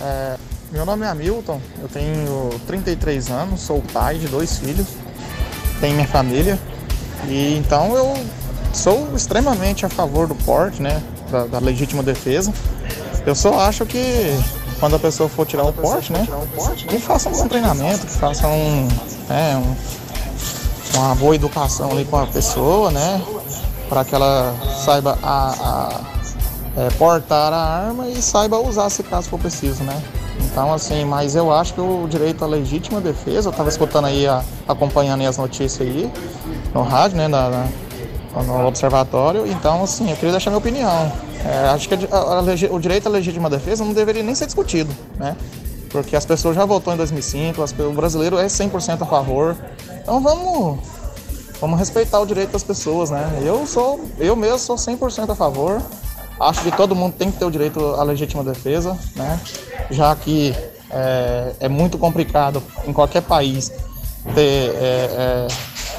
É, 0.00 0.36
meu 0.70 0.86
nome 0.86 1.04
é 1.04 1.08
Hamilton, 1.08 1.60
eu 1.82 1.88
tenho 1.88 2.50
33 2.66 3.30
anos, 3.30 3.60
sou 3.60 3.82
pai 3.92 4.18
de 4.18 4.28
dois 4.28 4.58
filhos, 4.58 4.86
tenho 5.80 5.94
minha 5.94 6.06
família 6.06 6.58
e 7.26 7.56
então 7.56 7.96
eu 7.96 8.14
sou 8.72 9.16
extremamente 9.16 9.84
a 9.84 9.88
favor 9.88 10.28
do 10.28 10.34
porte, 10.34 10.80
né, 10.80 11.02
da, 11.30 11.46
da 11.46 11.58
legítima 11.58 12.02
defesa. 12.02 12.52
Eu 13.26 13.34
só 13.34 13.58
acho 13.60 13.84
que 13.86 13.98
quando 14.78 14.96
a 14.96 14.98
pessoa 14.98 15.28
for 15.28 15.46
tirar 15.46 15.64
o 15.64 15.72
porte, 15.72 16.12
né, 16.12 16.26
que 16.88 16.98
faça 16.98 17.28
um 17.28 17.32
bom 17.32 17.48
treinamento, 17.48 18.06
que 18.06 18.12
faça 18.12 18.46
um, 18.48 18.88
é, 19.28 19.56
um, 19.56 20.98
uma 20.98 21.14
boa 21.14 21.34
educação 21.34 21.90
ali 21.90 22.04
com 22.04 22.16
a 22.16 22.26
pessoa, 22.26 22.90
né, 22.90 23.22
para 23.88 24.04
que 24.04 24.14
ela 24.14 24.54
saiba 24.84 25.18
a, 25.22 25.54
a 25.60 26.00
é, 26.76 26.90
portar 26.90 27.52
a 27.52 27.86
arma 27.86 28.08
e 28.08 28.22
saiba 28.22 28.58
usar 28.58 28.88
se 28.90 29.02
caso 29.02 29.28
for 29.28 29.38
preciso, 29.38 29.82
né? 29.82 30.00
Então, 30.40 30.72
assim, 30.72 31.04
mas 31.04 31.34
eu 31.34 31.52
acho 31.52 31.74
que 31.74 31.80
o 31.80 32.06
direito 32.08 32.44
à 32.44 32.46
legítima 32.46 33.00
defesa, 33.00 33.48
eu 33.48 33.50
estava 33.50 33.68
escutando 33.68 34.04
aí, 34.04 34.26
a, 34.26 34.44
acompanhando 34.68 35.20
aí 35.20 35.26
as 35.26 35.36
notícias 35.36 35.80
aí 35.80 36.10
no 36.72 36.82
rádio, 36.82 37.16
né, 37.16 37.26
na, 37.26 37.48
na, 37.48 37.68
no 38.42 38.66
observatório, 38.66 39.46
então, 39.46 39.82
assim, 39.82 40.10
eu 40.10 40.16
queria 40.16 40.32
deixar 40.32 40.50
minha 40.50 40.58
opinião. 40.58 41.12
É, 41.44 41.68
acho 41.68 41.88
que 41.88 41.94
a, 41.94 42.16
a, 42.16 42.74
o 42.74 42.78
direito 42.78 43.06
à 43.06 43.10
legítima 43.10 43.48
defesa 43.48 43.84
não 43.84 43.92
deveria 43.92 44.22
nem 44.22 44.34
ser 44.34 44.46
discutido, 44.46 44.94
né? 45.16 45.36
Porque 45.90 46.14
as 46.14 46.26
pessoas 46.26 46.54
já 46.54 46.64
votou 46.64 46.92
em 46.92 46.96
2005, 46.96 47.62
as, 47.62 47.72
o 47.72 47.92
brasileiro 47.92 48.38
é 48.38 48.46
100% 48.46 49.02
a 49.02 49.06
favor. 49.06 49.56
Então 50.02 50.20
vamos 50.20 50.78
vamos 51.60 51.78
respeitar 51.78 52.20
o 52.20 52.26
direito 52.26 52.52
das 52.52 52.62
pessoas, 52.62 53.10
né? 53.10 53.42
Eu 53.44 53.66
sou, 53.66 54.00
eu 54.18 54.36
mesmo 54.36 54.58
sou 54.58 54.76
100% 54.76 55.30
a 55.30 55.34
favor. 55.34 55.82
Acho 56.40 56.62
que 56.62 56.70
todo 56.70 56.94
mundo 56.94 57.14
tem 57.18 57.30
que 57.32 57.38
ter 57.38 57.44
o 57.44 57.50
direito 57.50 57.80
à 57.96 58.02
legítima 58.02 58.44
defesa, 58.44 58.96
né? 59.16 59.40
Já 59.90 60.14
que 60.14 60.54
é, 60.90 61.52
é 61.60 61.68
muito 61.68 61.98
complicado 61.98 62.62
em 62.86 62.92
qualquer 62.92 63.22
país 63.22 63.72
ter 64.34 64.70
é, 64.76 64.76
é, 64.80 65.48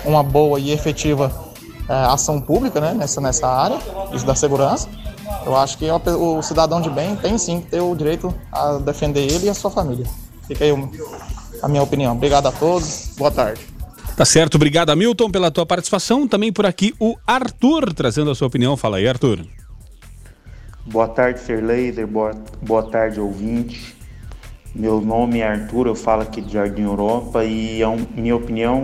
uma 0.06 0.24
boa 0.24 0.60
e 0.60 0.72
efetiva 0.72 1.49
ação 1.90 2.40
pública, 2.40 2.80
né? 2.80 2.94
Nessa 2.94 3.20
nessa 3.20 3.48
área, 3.48 3.78
isso 4.14 4.26
da 4.26 4.36
segurança. 4.36 4.88
Eu 5.46 5.56
acho 5.56 5.78
que 5.78 5.86
o 5.90 6.42
cidadão 6.42 6.82
de 6.82 6.90
bem 6.90 7.16
tem 7.16 7.38
sim 7.38 7.62
que 7.62 7.68
ter 7.68 7.82
o 7.82 7.96
direito 7.96 8.34
a 8.52 8.74
defender 8.78 9.22
ele 9.22 9.46
e 9.46 9.50
a 9.50 9.54
sua 9.54 9.72
família. 9.72 10.06
Fica 10.48 10.66
aí 10.66 10.72
a 11.62 11.68
minha 11.68 11.84
opinião. 11.84 12.14
Obrigado 12.14 12.48
a 12.48 12.52
todos. 12.52 13.12
Boa 13.18 13.32
tarde. 13.32 13.62
Tá 14.16 14.26
certo, 14.26 14.56
obrigado, 14.56 14.90
Hamilton, 14.90 15.32
pela 15.32 15.50
tua 15.50 15.66
participação. 15.66 16.28
Também 16.28 16.52
por 16.52 16.66
aqui 16.66 16.94
o 17.00 17.16
Arthur, 17.26 17.94
trazendo 17.94 18.32
a 18.32 18.36
sua 18.36 18.48
opinião. 18.48 18.76
Fala 18.76 18.98
aí, 18.98 19.08
Arthur. 19.08 19.46
Boa 20.86 21.08
tarde, 21.08 21.40
Laser. 21.56 22.06
Boa, 22.06 22.32
boa 22.62 22.84
tarde, 22.84 23.20
ouvinte. 23.20 23.96
Meu 24.76 25.02
nome 25.02 25.40
é 25.40 25.48
Arthur, 25.48 25.88
eu 25.88 25.96
falo 25.96 26.22
aqui 26.22 26.42
de 26.42 26.54
Jardim 26.54 26.84
Europa 26.84 27.44
e, 27.44 27.82
é 27.82 27.88
um, 27.88 28.06
minha 28.16 28.36
opinião, 28.36 28.84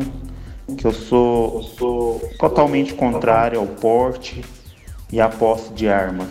que 0.78 0.86
eu 0.86 0.94
sou, 0.94 1.58
eu 1.58 1.64
sou 1.64 2.30
totalmente 2.40 2.94
contrário 2.94 3.60
ao 3.60 3.68
porte 3.68 4.44
e 5.12 5.22
à 5.22 5.30
posse 5.30 5.72
de 5.74 5.88
arma. 5.88 6.28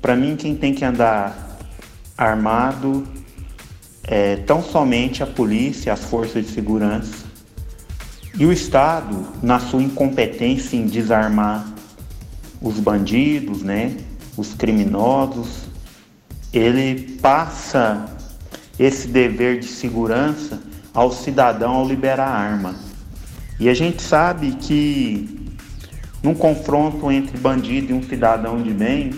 Para 0.00 0.16
mim, 0.16 0.36
quem 0.36 0.54
tem 0.54 0.74
que 0.74 0.84
andar 0.84 1.58
armado 2.16 3.06
é 4.04 4.36
tão 4.36 4.62
somente 4.62 5.22
a 5.22 5.26
polícia, 5.26 5.92
as 5.92 6.04
forças 6.04 6.44
de 6.44 6.52
segurança 6.52 7.32
e 8.38 8.46
o 8.46 8.52
Estado, 8.52 9.26
na 9.42 9.60
sua 9.60 9.82
incompetência 9.82 10.76
em 10.76 10.86
desarmar 10.86 11.66
os 12.62 12.80
bandidos, 12.80 13.62
né, 13.62 13.94
os 14.36 14.54
criminosos, 14.54 15.64
ele 16.50 17.18
passa 17.20 18.06
esse 18.78 19.06
dever 19.06 19.60
de 19.60 19.66
segurança 19.66 20.60
ao 20.94 21.12
cidadão 21.12 21.72
ao 21.72 21.86
liberar 21.86 22.28
a 22.28 22.34
arma. 22.34 22.74
E 23.62 23.68
a 23.68 23.74
gente 23.74 24.02
sabe 24.02 24.56
que 24.56 25.56
num 26.20 26.34
confronto 26.34 27.12
entre 27.12 27.38
bandido 27.38 27.92
e 27.92 27.94
um 27.94 28.02
cidadão 28.02 28.60
de 28.60 28.72
bem, 28.74 29.12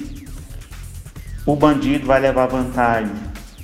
o 1.46 1.56
bandido 1.56 2.04
vai 2.04 2.20
levar 2.20 2.48
vantagem, 2.48 3.14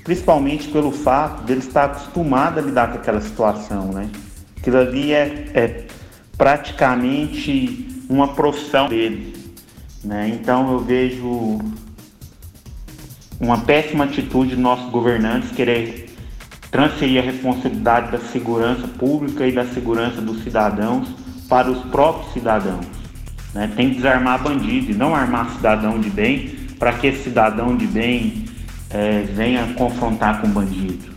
principalmente 0.03 0.69
pelo 0.69 0.91
fato 0.91 1.43
dele 1.43 1.61
estar 1.61 1.85
acostumado 1.85 2.61
a 2.61 2.63
lidar 2.63 2.93
com 2.93 2.95
aquela 2.97 3.21
situação, 3.21 3.93
né? 3.93 4.09
Aquilo 4.57 4.79
ali 4.79 5.13
é, 5.13 5.51
é 5.53 5.85
praticamente 6.39 7.87
uma 8.09 8.29
profissão 8.29 8.89
dele. 8.89 9.37
Né? 10.03 10.31
Então 10.31 10.73
eu 10.73 10.79
vejo 10.79 11.59
uma 13.39 13.59
péssima 13.59 14.05
atitude 14.05 14.55
dos 14.55 14.59
nossos 14.59 14.91
governantes 14.91 15.51
querer 15.51 16.10
transferir 16.71 17.23
a 17.23 17.27
responsabilidade 17.27 18.13
da 18.13 18.19
segurança 18.19 18.87
pública 18.87 19.47
e 19.47 19.53
da 19.53 19.65
segurança 19.67 20.21
dos 20.21 20.43
cidadãos 20.43 21.09
para 21.49 21.71
os 21.71 21.79
próprios 21.87 22.33
cidadãos. 22.33 22.87
Né? 23.53 23.71
Tem 23.75 23.91
que 23.91 23.97
desarmar 23.97 24.43
bandido 24.43 24.93
e 24.93 24.95
não 24.95 25.15
armar 25.15 25.51
cidadão 25.51 25.99
de 25.99 26.09
bem 26.09 26.49
para 26.79 26.93
que 26.93 27.09
esse 27.09 27.25
cidadão 27.25 27.77
de 27.77 27.87
bem 27.87 28.45
é, 28.91 29.23
venha 29.23 29.75
confrontar 29.75 30.41
com 30.41 30.49
bandido. 30.49 31.11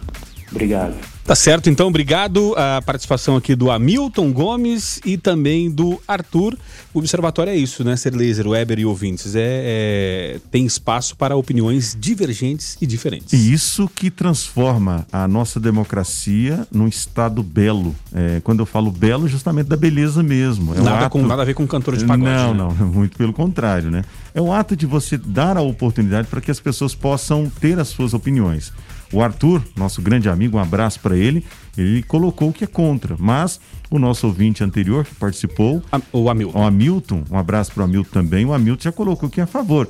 Obrigado. 0.51 1.12
Tá 1.26 1.36
certo, 1.36 1.69
então, 1.69 1.88
obrigado 1.88 2.53
a 2.57 2.82
participação 2.82 3.38
aqui 3.38 3.55
do 3.55 3.71
Hamilton 3.71 4.34
Gomes 4.34 4.99
e 5.05 5.17
também 5.17 5.71
do 5.71 5.97
Arthur. 6.05 6.57
O 6.93 6.99
observatório 6.99 7.49
é 7.49 7.55
isso, 7.55 7.82
né, 7.82 7.95
Ser 7.95 8.13
Laser, 8.13 8.45
Weber 8.45 8.78
e 8.78 8.86
ouvintes. 8.86 9.34
É, 9.34 9.39
é, 9.41 10.39
tem 10.51 10.65
espaço 10.65 11.15
para 11.15 11.34
opiniões 11.38 11.95
divergentes 11.97 12.76
e 12.82 12.86
diferentes. 12.86 13.32
E 13.32 13.53
isso 13.53 13.89
que 13.95 14.11
transforma 14.11 15.07
a 15.13 15.26
nossa 15.26 15.61
democracia 15.61 16.67
num 16.69 16.89
estado 16.89 17.41
belo. 17.41 17.95
É, 18.13 18.41
quando 18.43 18.59
eu 18.59 18.65
falo 18.65 18.91
belo, 18.91 19.26
justamente 19.26 19.67
da 19.67 19.78
beleza 19.78 20.21
mesmo. 20.21 20.76
É 20.76 20.82
nada, 20.82 21.05
ato... 21.05 21.11
com, 21.11 21.26
nada 21.26 21.41
a 21.41 21.45
ver 21.45 21.53
com 21.53 21.65
cantor 21.65 21.95
de 21.95 22.03
pagode. 22.03 22.30
Não, 22.30 22.53
né? 22.53 22.76
não, 22.78 22.88
muito 22.91 23.17
pelo 23.17 23.32
contrário, 23.32 23.89
né? 23.89 24.03
É 24.36 24.41
o 24.41 24.51
ato 24.51 24.76
de 24.76 24.86
você 24.86 25.17
dar 25.17 25.55
a 25.55 25.61
oportunidade 25.61 26.28
para 26.28 26.41
que 26.41 26.51
as 26.51 26.59
pessoas 26.59 26.93
possam 26.93 27.49
ter 27.61 27.80
as 27.80 27.88
suas 27.88 28.13
opiniões. 28.13 28.74
O 29.14 29.22
Arthur, 29.22 29.64
nosso 29.76 30.01
grande 30.01 30.28
amigo, 30.28 30.57
um 30.57 30.59
abraço 30.59 30.99
para 30.99 31.16
ele. 31.16 31.45
Ele 31.78 32.01
colocou 32.01 32.51
que 32.51 32.64
é 32.64 32.68
contra, 32.68 33.16
mas 33.20 33.59
o 33.89 33.99
nosso 33.99 34.26
ouvinte 34.26 34.64
anterior 34.64 35.05
que 35.05 35.14
participou, 35.14 35.84
o 36.11 36.30
Hamilton, 36.30 36.59
o 36.59 36.64
Hamilton 36.64 37.24
um 37.30 37.38
abraço 37.38 37.72
para 37.72 37.82
o 37.82 37.84
Hamilton 37.86 38.09
também. 38.11 38.45
O 38.45 38.53
Hamilton 38.53 38.84
já 38.84 38.91
colocou 38.91 39.30
que 39.30 39.39
é 39.39 39.43
a 39.43 39.47
favor. 39.47 39.88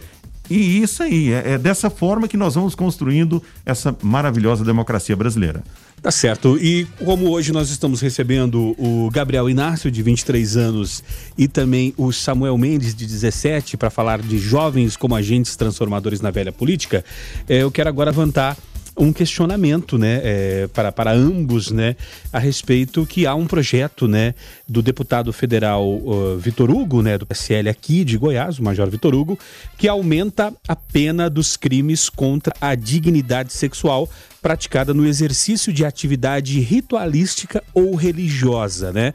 E 0.50 0.82
isso 0.82 1.02
aí, 1.02 1.32
é, 1.32 1.54
é, 1.54 1.58
dessa 1.58 1.90
forma 1.90 2.28
que 2.28 2.36
nós 2.36 2.56
vamos 2.56 2.76
construindo 2.76 3.42
essa 3.66 3.96
maravilhosa 4.02 4.66
democracia 4.66 5.16
brasileira. 5.16 5.64
Tá 6.02 6.12
certo. 6.12 6.58
E 6.58 6.86
como 7.06 7.30
hoje 7.30 7.54
nós 7.54 7.70
estamos 7.70 8.02
recebendo 8.02 8.76
o 8.78 9.10
Gabriel 9.10 9.50
Inácio, 9.50 9.90
de 9.90 10.04
23 10.04 10.58
anos, 10.58 11.02
e 11.38 11.48
também 11.48 11.94
o 11.96 12.12
Samuel 12.12 12.58
Mendes, 12.58 12.94
de 12.94 13.06
17, 13.06 13.78
para 13.78 13.90
falar 13.90 14.22
de 14.22 14.38
jovens 14.38 14.98
como 14.98 15.16
agentes 15.16 15.56
transformadores 15.56 16.20
na 16.20 16.30
velha 16.30 16.52
política, 16.52 17.06
é, 17.48 17.64
eu 17.64 17.72
quero 17.72 17.88
agora 17.88 18.12
levantar 18.12 18.58
um 18.98 19.12
questionamento, 19.12 19.98
né, 19.98 20.22
é, 20.24 20.68
para, 20.68 20.92
para 20.92 21.12
ambos, 21.12 21.72
né, 21.72 21.96
a 22.32 22.40
respeito 22.40 23.06
que 23.06 23.26
há 23.26 23.34
um 23.34 23.48
projeto, 23.48 24.08
né, 24.08 24.36
do 24.68 24.82
deputado 24.82 25.34
federal 25.34 25.84
uh, 25.84 26.38
Vitor 26.38 26.70
Hugo, 26.70 27.02
né, 27.02 27.18
do 27.18 27.26
PSL 27.26 27.70
aqui 27.70 28.04
de 28.04 28.18
Goiás, 28.18 28.60
o 28.60 28.64
Major 28.64 28.90
Vitor 28.90 29.14
Hugo, 29.14 29.38
que 29.78 29.88
aumenta 29.88 30.54
a 30.68 30.76
pena 30.76 31.30
dos 31.30 31.58
crimes 31.58 32.10
contra 32.10 32.54
a 32.62 32.76
dignidade 32.76 33.52
sexual 33.54 34.10
praticada 34.42 34.94
no 34.94 35.06
exercício 35.06 35.72
de 35.72 35.86
atividade 35.86 36.60
ritualística 36.60 37.64
ou 37.74 37.96
religiosa, 37.96 38.92
né? 38.92 39.14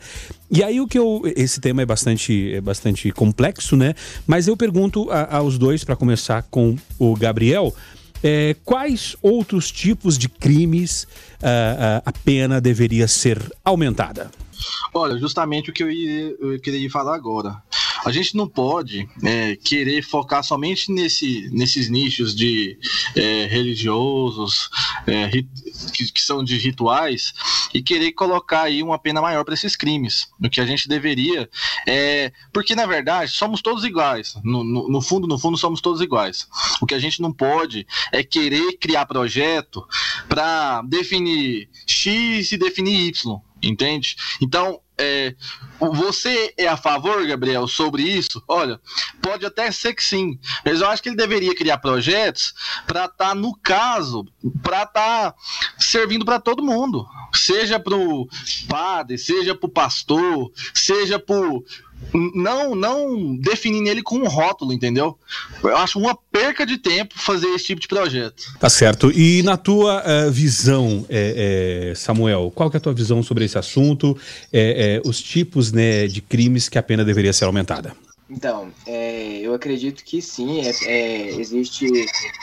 E 0.51 0.65
aí 0.65 0.81
o 0.81 0.89
que 0.89 0.99
eu 0.99 1.23
esse 1.37 1.61
tema 1.61 1.83
é 1.83 1.87
bastante 1.87 2.55
é 2.55 2.61
bastante 2.63 3.13
complexo, 3.13 3.77
né? 3.77 3.95
Mas 4.27 4.49
eu 4.49 4.57
pergunto 4.57 5.11
a, 5.11 5.37
aos 5.37 5.59
dois 5.59 5.85
para 5.85 5.95
começar 5.95 6.43
com 6.51 6.75
o 6.99 7.15
Gabriel, 7.15 7.75
é, 8.23 8.57
quais 8.65 9.17
outros 9.23 9.71
tipos 9.71 10.19
de 10.19 10.29
crimes 10.29 11.05
uh, 11.05 11.07
uh, 11.07 12.03
a 12.05 12.13
pena 12.13 12.61
deveria 12.61 13.07
ser 13.07 13.41
aumentada? 13.65 14.31
Olha, 14.93 15.19
justamente 15.19 15.71
o 15.71 15.73
que 15.73 15.83
eu, 15.83 15.91
ia, 15.91 16.37
eu 16.41 16.61
queria 16.61 16.91
falar 16.91 17.15
agora. 17.15 17.63
A 18.05 18.13
gente 18.13 18.37
não 18.37 18.49
pode 18.49 19.09
é, 19.25 19.57
querer 19.57 20.03
focar 20.03 20.43
somente 20.45 20.93
nesse, 20.93 21.49
nesses 21.53 21.91
nichos 21.91 22.35
de 22.35 22.79
é, 23.17 23.47
religiosos, 23.47 24.71
é, 25.07 25.27
rit, 25.27 25.49
que, 25.93 26.13
que, 26.13 26.23
são 26.23 26.45
de 26.45 26.57
rituais, 26.57 27.35
e 27.75 27.83
querer 27.83 28.13
colocar 28.13 28.63
aí 28.63 28.83
uma 28.83 28.99
pena 28.99 29.21
maior 29.21 29.45
para 29.45 29.55
esses 29.55 29.75
crimes. 29.75 30.29
O 30.43 30.49
que 30.49 30.61
a 30.61 30.67
gente 30.67 30.89
deveria 30.89 31.51
é. 31.87 32.33
Porque, 32.53 32.75
na 32.75 32.87
verdade, 32.87 33.33
somos 33.33 33.61
todos 33.61 33.85
iguais. 33.85 34.37
No, 34.45 34.63
no, 34.63 34.89
no 34.89 35.01
fundo, 35.03 35.27
no 35.27 35.39
fundo, 35.39 35.59
somos 35.59 35.81
todos 35.81 36.01
iguais. 36.01 36.47
O 36.81 36.87
que 36.87 36.95
a 36.95 36.99
gente 36.99 37.21
não 37.21 37.33
pode 37.33 37.87
é 38.13 38.23
querer 38.23 38.79
criar 38.79 39.07
projeto 39.07 39.85
para 40.29 40.83
definir 40.83 41.69
X 41.87 42.53
e 42.53 42.57
definir 42.57 43.09
Y 43.09 43.41
entende? 43.63 44.17
Então, 44.41 44.81
é, 44.99 45.35
você 45.79 46.53
é 46.59 46.67
a 46.67 46.77
favor, 46.77 47.25
Gabriel, 47.25 47.69
sobre 47.69 48.03
isso? 48.03 48.43
Olha, 48.49 48.81
pode 49.23 49.47
até 49.47 49.71
ser 49.71 49.95
que 49.95 50.03
sim, 50.03 50.39
mas 50.65 50.81
eu 50.81 50.89
acho 50.89 51.01
que 51.01 51.09
ele 51.09 51.17
deveria 51.17 51.55
criar 51.55 51.79
projetos 51.79 52.53
para 52.85 53.05
estar, 53.05 53.29
tá, 53.29 53.35
no 53.35 53.57
caso, 53.57 54.27
para 54.61 54.83
estar 54.83 55.33
tá 55.33 55.35
servindo 55.79 56.25
para 56.25 56.41
todo 56.41 56.65
mundo, 56.65 57.07
seja 57.33 57.79
para 57.79 57.97
o 57.97 58.29
padre, 58.69 59.17
seja 59.17 59.55
para 59.55 59.67
o 59.69 59.73
pastor, 59.73 60.51
seja 60.75 61.19
para 61.19 61.37
não 62.35 62.75
não 62.75 63.37
definindo 63.37 63.89
ele 63.89 64.03
com 64.03 64.17
um 64.17 64.29
rótulo, 64.29 64.73
entendeu? 64.73 65.19
Eu 65.63 65.77
acho 65.77 65.99
uma 65.99 66.17
perca 66.31 66.65
de 66.65 66.79
tempo 66.79 67.15
fazer 67.19 67.49
esse 67.49 67.67
tipo 67.67 67.81
de 67.81 67.89
projeto. 67.89 68.43
Tá 68.59 68.69
certo. 68.69 69.11
E 69.13 69.43
na 69.43 69.57
tua 69.57 70.03
uh, 70.03 70.31
visão, 70.31 71.05
é, 71.09 71.91
é, 71.91 71.95
Samuel, 71.95 72.53
qual 72.55 72.71
que 72.71 72.77
é 72.77 72.79
a 72.79 72.81
tua 72.81 72.95
visão 72.95 73.23
sobre 73.23 73.45
esse 73.45 73.59
assunto? 73.59 74.17
É, 74.53 75.01
os 75.05 75.23
tipos 75.23 75.73
né, 75.73 76.07
de 76.07 76.21
crimes 76.21 76.69
que 76.69 76.79
a 76.79 76.83
pena 76.83 77.05
deveria 77.05 77.33
ser 77.33 77.45
aumentada? 77.45 77.95
Então, 78.31 78.71
é, 78.87 79.39
eu 79.41 79.55
acredito 79.55 80.05
que 80.05 80.21
sim, 80.21 80.61
é, 80.61 80.71
é, 80.85 81.29
existe, 81.41 81.89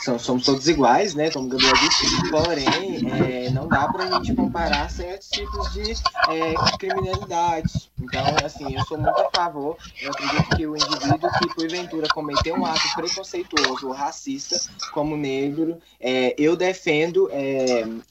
são, 0.03 0.17
somos 0.17 0.43
todos 0.43 0.67
iguais, 0.67 1.13
né, 1.13 1.29
como 1.29 1.45
o 1.45 1.49
Gabriel 1.49 1.75
disse, 1.75 2.29
porém, 2.31 3.07
é, 3.11 3.51
não 3.51 3.67
dá 3.67 3.87
para 3.89 4.05
a 4.05 4.11
gente 4.13 4.33
comparar 4.33 4.89
certos 4.89 5.29
tipos 5.29 5.71
de 5.73 5.91
é, 5.91 6.77
criminalidade. 6.79 7.91
Então, 8.05 8.23
assim, 8.43 8.75
eu 8.75 8.83
sou 8.85 8.97
muito 8.97 9.19
a 9.19 9.29
favor, 9.31 9.77
eu 10.01 10.11
acredito 10.11 10.55
que 10.55 10.67
o 10.67 10.75
indivíduo 10.75 11.29
que, 11.39 11.55
porventura, 11.55 12.07
cometeu 12.13 12.55
um 12.55 12.65
ato 12.65 12.93
preconceituoso 12.95 13.89
racista, 13.91 14.55
como 14.93 15.17
negro, 15.17 15.79
é, 15.99 16.35
eu 16.37 16.55
defendo 16.55 17.29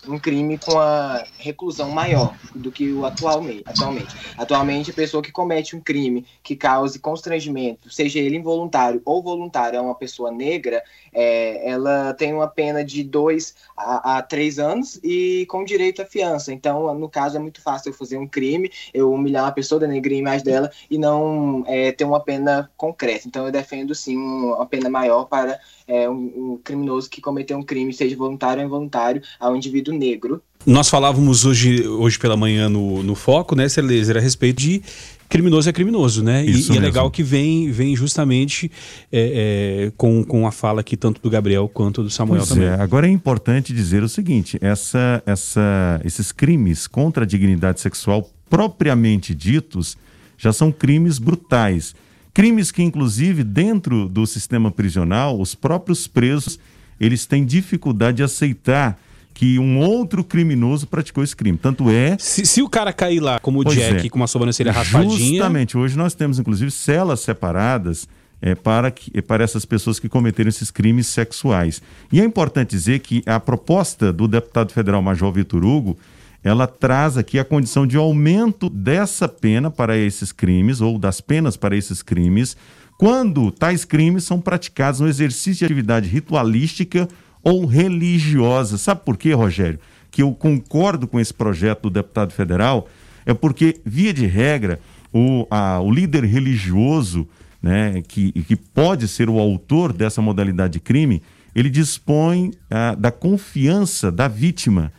um 0.09 0.18
crime 0.18 0.59
com 0.59 0.78
a 0.78 1.24
reclusão 1.38 1.90
maior 1.90 2.34
do 2.55 2.72
que 2.72 2.92
o 2.92 3.07
atualmente. 3.07 3.62
Atualmente, 3.66 4.16
atualmente 4.36 4.90
a 4.90 4.95
pessoa 4.95 5.22
que 5.22 5.30
comete 5.30 5.76
um 5.76 5.80
crime 5.80 6.26
que 6.42 6.57
cause 6.57 6.99
constrangimento 6.99 7.90
seja 7.90 8.18
ele 8.18 8.36
involuntário 8.36 9.01
ou 9.05 9.22
voluntário, 9.22 9.76
é 9.76 9.80
uma 9.80 9.95
pessoa 9.95 10.30
negra, 10.30 10.82
é, 11.12 11.70
ela 11.70 12.12
tem 12.14 12.34
uma 12.34 12.49
pena 12.49 12.84
de 12.84 13.05
dois 13.05 13.55
a, 13.76 14.18
a, 14.18 14.22
três 14.22 14.59
anos 14.59 14.99
e 15.03 15.47
com 15.47 15.64
direito 15.64 16.03
à 16.03 16.05
fiança. 16.05 16.53
Então, 16.53 16.92
no 16.95 17.09
caso, 17.09 17.36
é 17.36 17.40
muito 17.40 17.61
fácil 17.61 17.90
eu 17.90 17.95
fazer 17.95 18.18
um 18.18 18.26
crime, 18.26 18.70
eu 18.92 19.12
humilhar 19.12 19.45
uma 19.45 19.53
pessoa, 19.53 19.80
denegrir 19.87 20.18
a 20.18 20.20
imagem 20.20 20.45
dela 20.45 20.70
e 20.91 20.99
não 20.99 21.64
é, 21.66 21.93
ter 21.93 22.05
uma 22.05 22.20
pena 22.20 22.70
concreta. 22.76 23.26
Então, 23.26 23.47
eu 23.47 23.53
defendo 23.53 23.95
sim 23.95 24.16
uma 24.16 24.66
pena 24.66 24.89
maior 24.89 25.24
para 25.24 25.59
é, 25.87 26.09
um, 26.09 26.14
um 26.37 26.61
criminoso 26.62 27.09
que 27.11 27.20
cometeu 27.20 27.57
um 27.57 27.62
crime, 27.62 27.93
seja 27.93 28.16
voluntário 28.16 28.61
ou 28.62 28.66
involuntário, 28.66 29.22
ao 29.39 29.57
indivíduo 29.57 29.95
negro. 29.95 30.43
Nós 30.66 30.89
falávamos 30.89 31.45
hoje, 31.45 31.87
hoje 31.87 32.18
pela 32.18 32.37
manhã 32.37 32.68
no, 32.68 33.03
no 33.03 33.14
Foco, 33.14 33.55
né, 33.55 33.68
Celezer, 33.68 34.16
a 34.16 34.20
respeito 34.20 34.62
de 34.62 34.82
criminoso 35.28 35.68
é 35.68 35.72
criminoso, 35.72 36.22
né? 36.22 36.45
E, 36.45 36.51
e, 36.51 36.76
é 36.76 36.80
legal 36.80 37.11
que 37.11 37.22
vem, 37.22 37.70
vem 37.70 37.97
justamente 37.97 38.70
é, 39.12 39.87
é, 39.87 39.93
com, 39.97 40.24
com 40.24 40.47
a 40.47 40.53
fala 40.53 40.80
aqui 40.80 40.97
tanto 40.97 41.20
do 41.20 41.28
Gabriel 41.28 41.68
quanto 41.68 42.03
do 42.03 42.11
Samuel 42.11 42.39
pois 42.41 42.49
também. 42.49 42.68
É. 42.68 42.74
Agora 42.74 43.07
é 43.07 43.11
importante 43.11 43.72
dizer 43.72 44.03
o 44.03 44.09
seguinte: 44.09 44.59
essa, 44.61 45.22
essa, 45.26 46.01
esses 46.05 46.30
crimes 46.30 46.87
contra 46.87 47.24
a 47.24 47.26
dignidade 47.26 47.80
sexual 47.80 48.30
propriamente 48.49 49.34
ditos 49.34 49.97
já 50.36 50.53
são 50.53 50.70
crimes 50.70 51.18
brutais. 51.18 51.95
Crimes 52.32 52.72
que, 52.72 52.82
inclusive, 52.82 53.45
dentro 53.45 54.09
do 54.09 54.26
sistema 54.26 54.70
prisional, 54.70 55.40
os 55.40 55.55
próprios 55.55 56.07
presos 56.07 56.59
eles 57.01 57.26
têm 57.26 57.45
dificuldade 57.45 58.18
de 58.18 58.22
aceitar 58.22 58.99
que 59.32 59.59
um 59.59 59.78
outro 59.78 60.22
criminoso 60.22 60.86
praticou 60.86 61.22
esse 61.24 61.34
crime. 61.34 61.59
Tanto 61.59 61.90
é. 61.90 62.16
Se, 62.18 62.47
se 62.47 62.62
o 62.62 62.68
cara 62.68 62.92
cair 62.92 63.20
lá, 63.20 63.40
como 63.40 63.61
o 63.61 63.64
Jack, 63.64 64.07
é. 64.07 64.09
com 64.09 64.16
uma 64.16 64.28
sobrancelha 64.28 64.70
raspadinha. 64.70 65.38
Justamente, 65.40 65.76
hoje 65.76 65.99
nós 65.99 66.14
temos, 66.14 66.38
inclusive, 66.38 66.70
celas 66.70 67.20
separadas. 67.20 68.09
É, 68.42 68.55
para, 68.55 68.90
que, 68.90 69.11
é, 69.14 69.22
para 69.22 69.42
essas 69.42 69.64
pessoas 69.64 69.99
que 69.99 70.07
cometeram 70.07 70.51
esses 70.51 70.70
crimes 70.70 71.07
sexuais. 71.07 71.80
E 72.12 72.20
é 72.20 72.24
importante 72.24 72.70
dizer 72.70 72.99
que 72.99 73.22
a 73.24 73.40
proposta 73.40 74.12
do 74.12 74.28
deputado 74.28 74.70
federal 74.70 75.01
Major 75.01 75.32
Vitor 75.32 75.64
Hugo, 75.64 75.97
ela 76.45 76.66
traz 76.66 77.16
aqui 77.16 77.38
a 77.38 77.45
condição 77.45 77.86
de 77.86 77.97
aumento 77.97 78.68
dessa 78.68 79.26
pena 79.26 79.70
para 79.70 79.97
esses 79.97 80.30
crimes, 80.30 80.82
ou 80.82 80.99
das 80.99 81.18
penas 81.18 81.57
para 81.57 81.74
esses 81.74 82.03
crimes, 82.03 82.55
quando 82.99 83.51
tais 83.51 83.84
crimes 83.84 84.24
são 84.24 84.38
praticados 84.38 85.01
no 85.01 85.09
exercício 85.09 85.61
de 85.61 85.64
atividade 85.64 86.09
ritualística 86.09 87.09
ou 87.42 87.64
religiosa. 87.64 88.76
Sabe 88.76 89.01
por 89.05 89.16
quê, 89.16 89.32
Rogério? 89.32 89.80
Que 90.11 90.22
eu 90.22 90.32
concordo 90.32 91.09
com 91.09 91.18
esse 91.18 91.32
projeto 91.32 91.84
do 91.84 91.90
deputado 91.90 92.32
federal, 92.32 92.88
é 93.24 93.32
porque, 93.32 93.80
via 93.84 94.12
de 94.12 94.26
regra, 94.26 94.78
o, 95.12 95.47
a, 95.51 95.80
o 95.80 95.90
líder 95.90 96.24
religioso, 96.24 97.26
né, 97.62 98.03
que, 98.07 98.32
que 98.32 98.55
pode 98.55 99.09
ser 99.09 99.30
o 99.30 99.38
autor 99.38 99.95
dessa 99.95 100.20
modalidade 100.20 100.74
de 100.74 100.80
crime, 100.80 101.22
ele 101.55 101.70
dispõe 101.70 102.53
a, 102.68 102.95
da 102.95 103.11
confiança 103.11 104.12
da 104.12 104.28
vítima. 104.28 104.92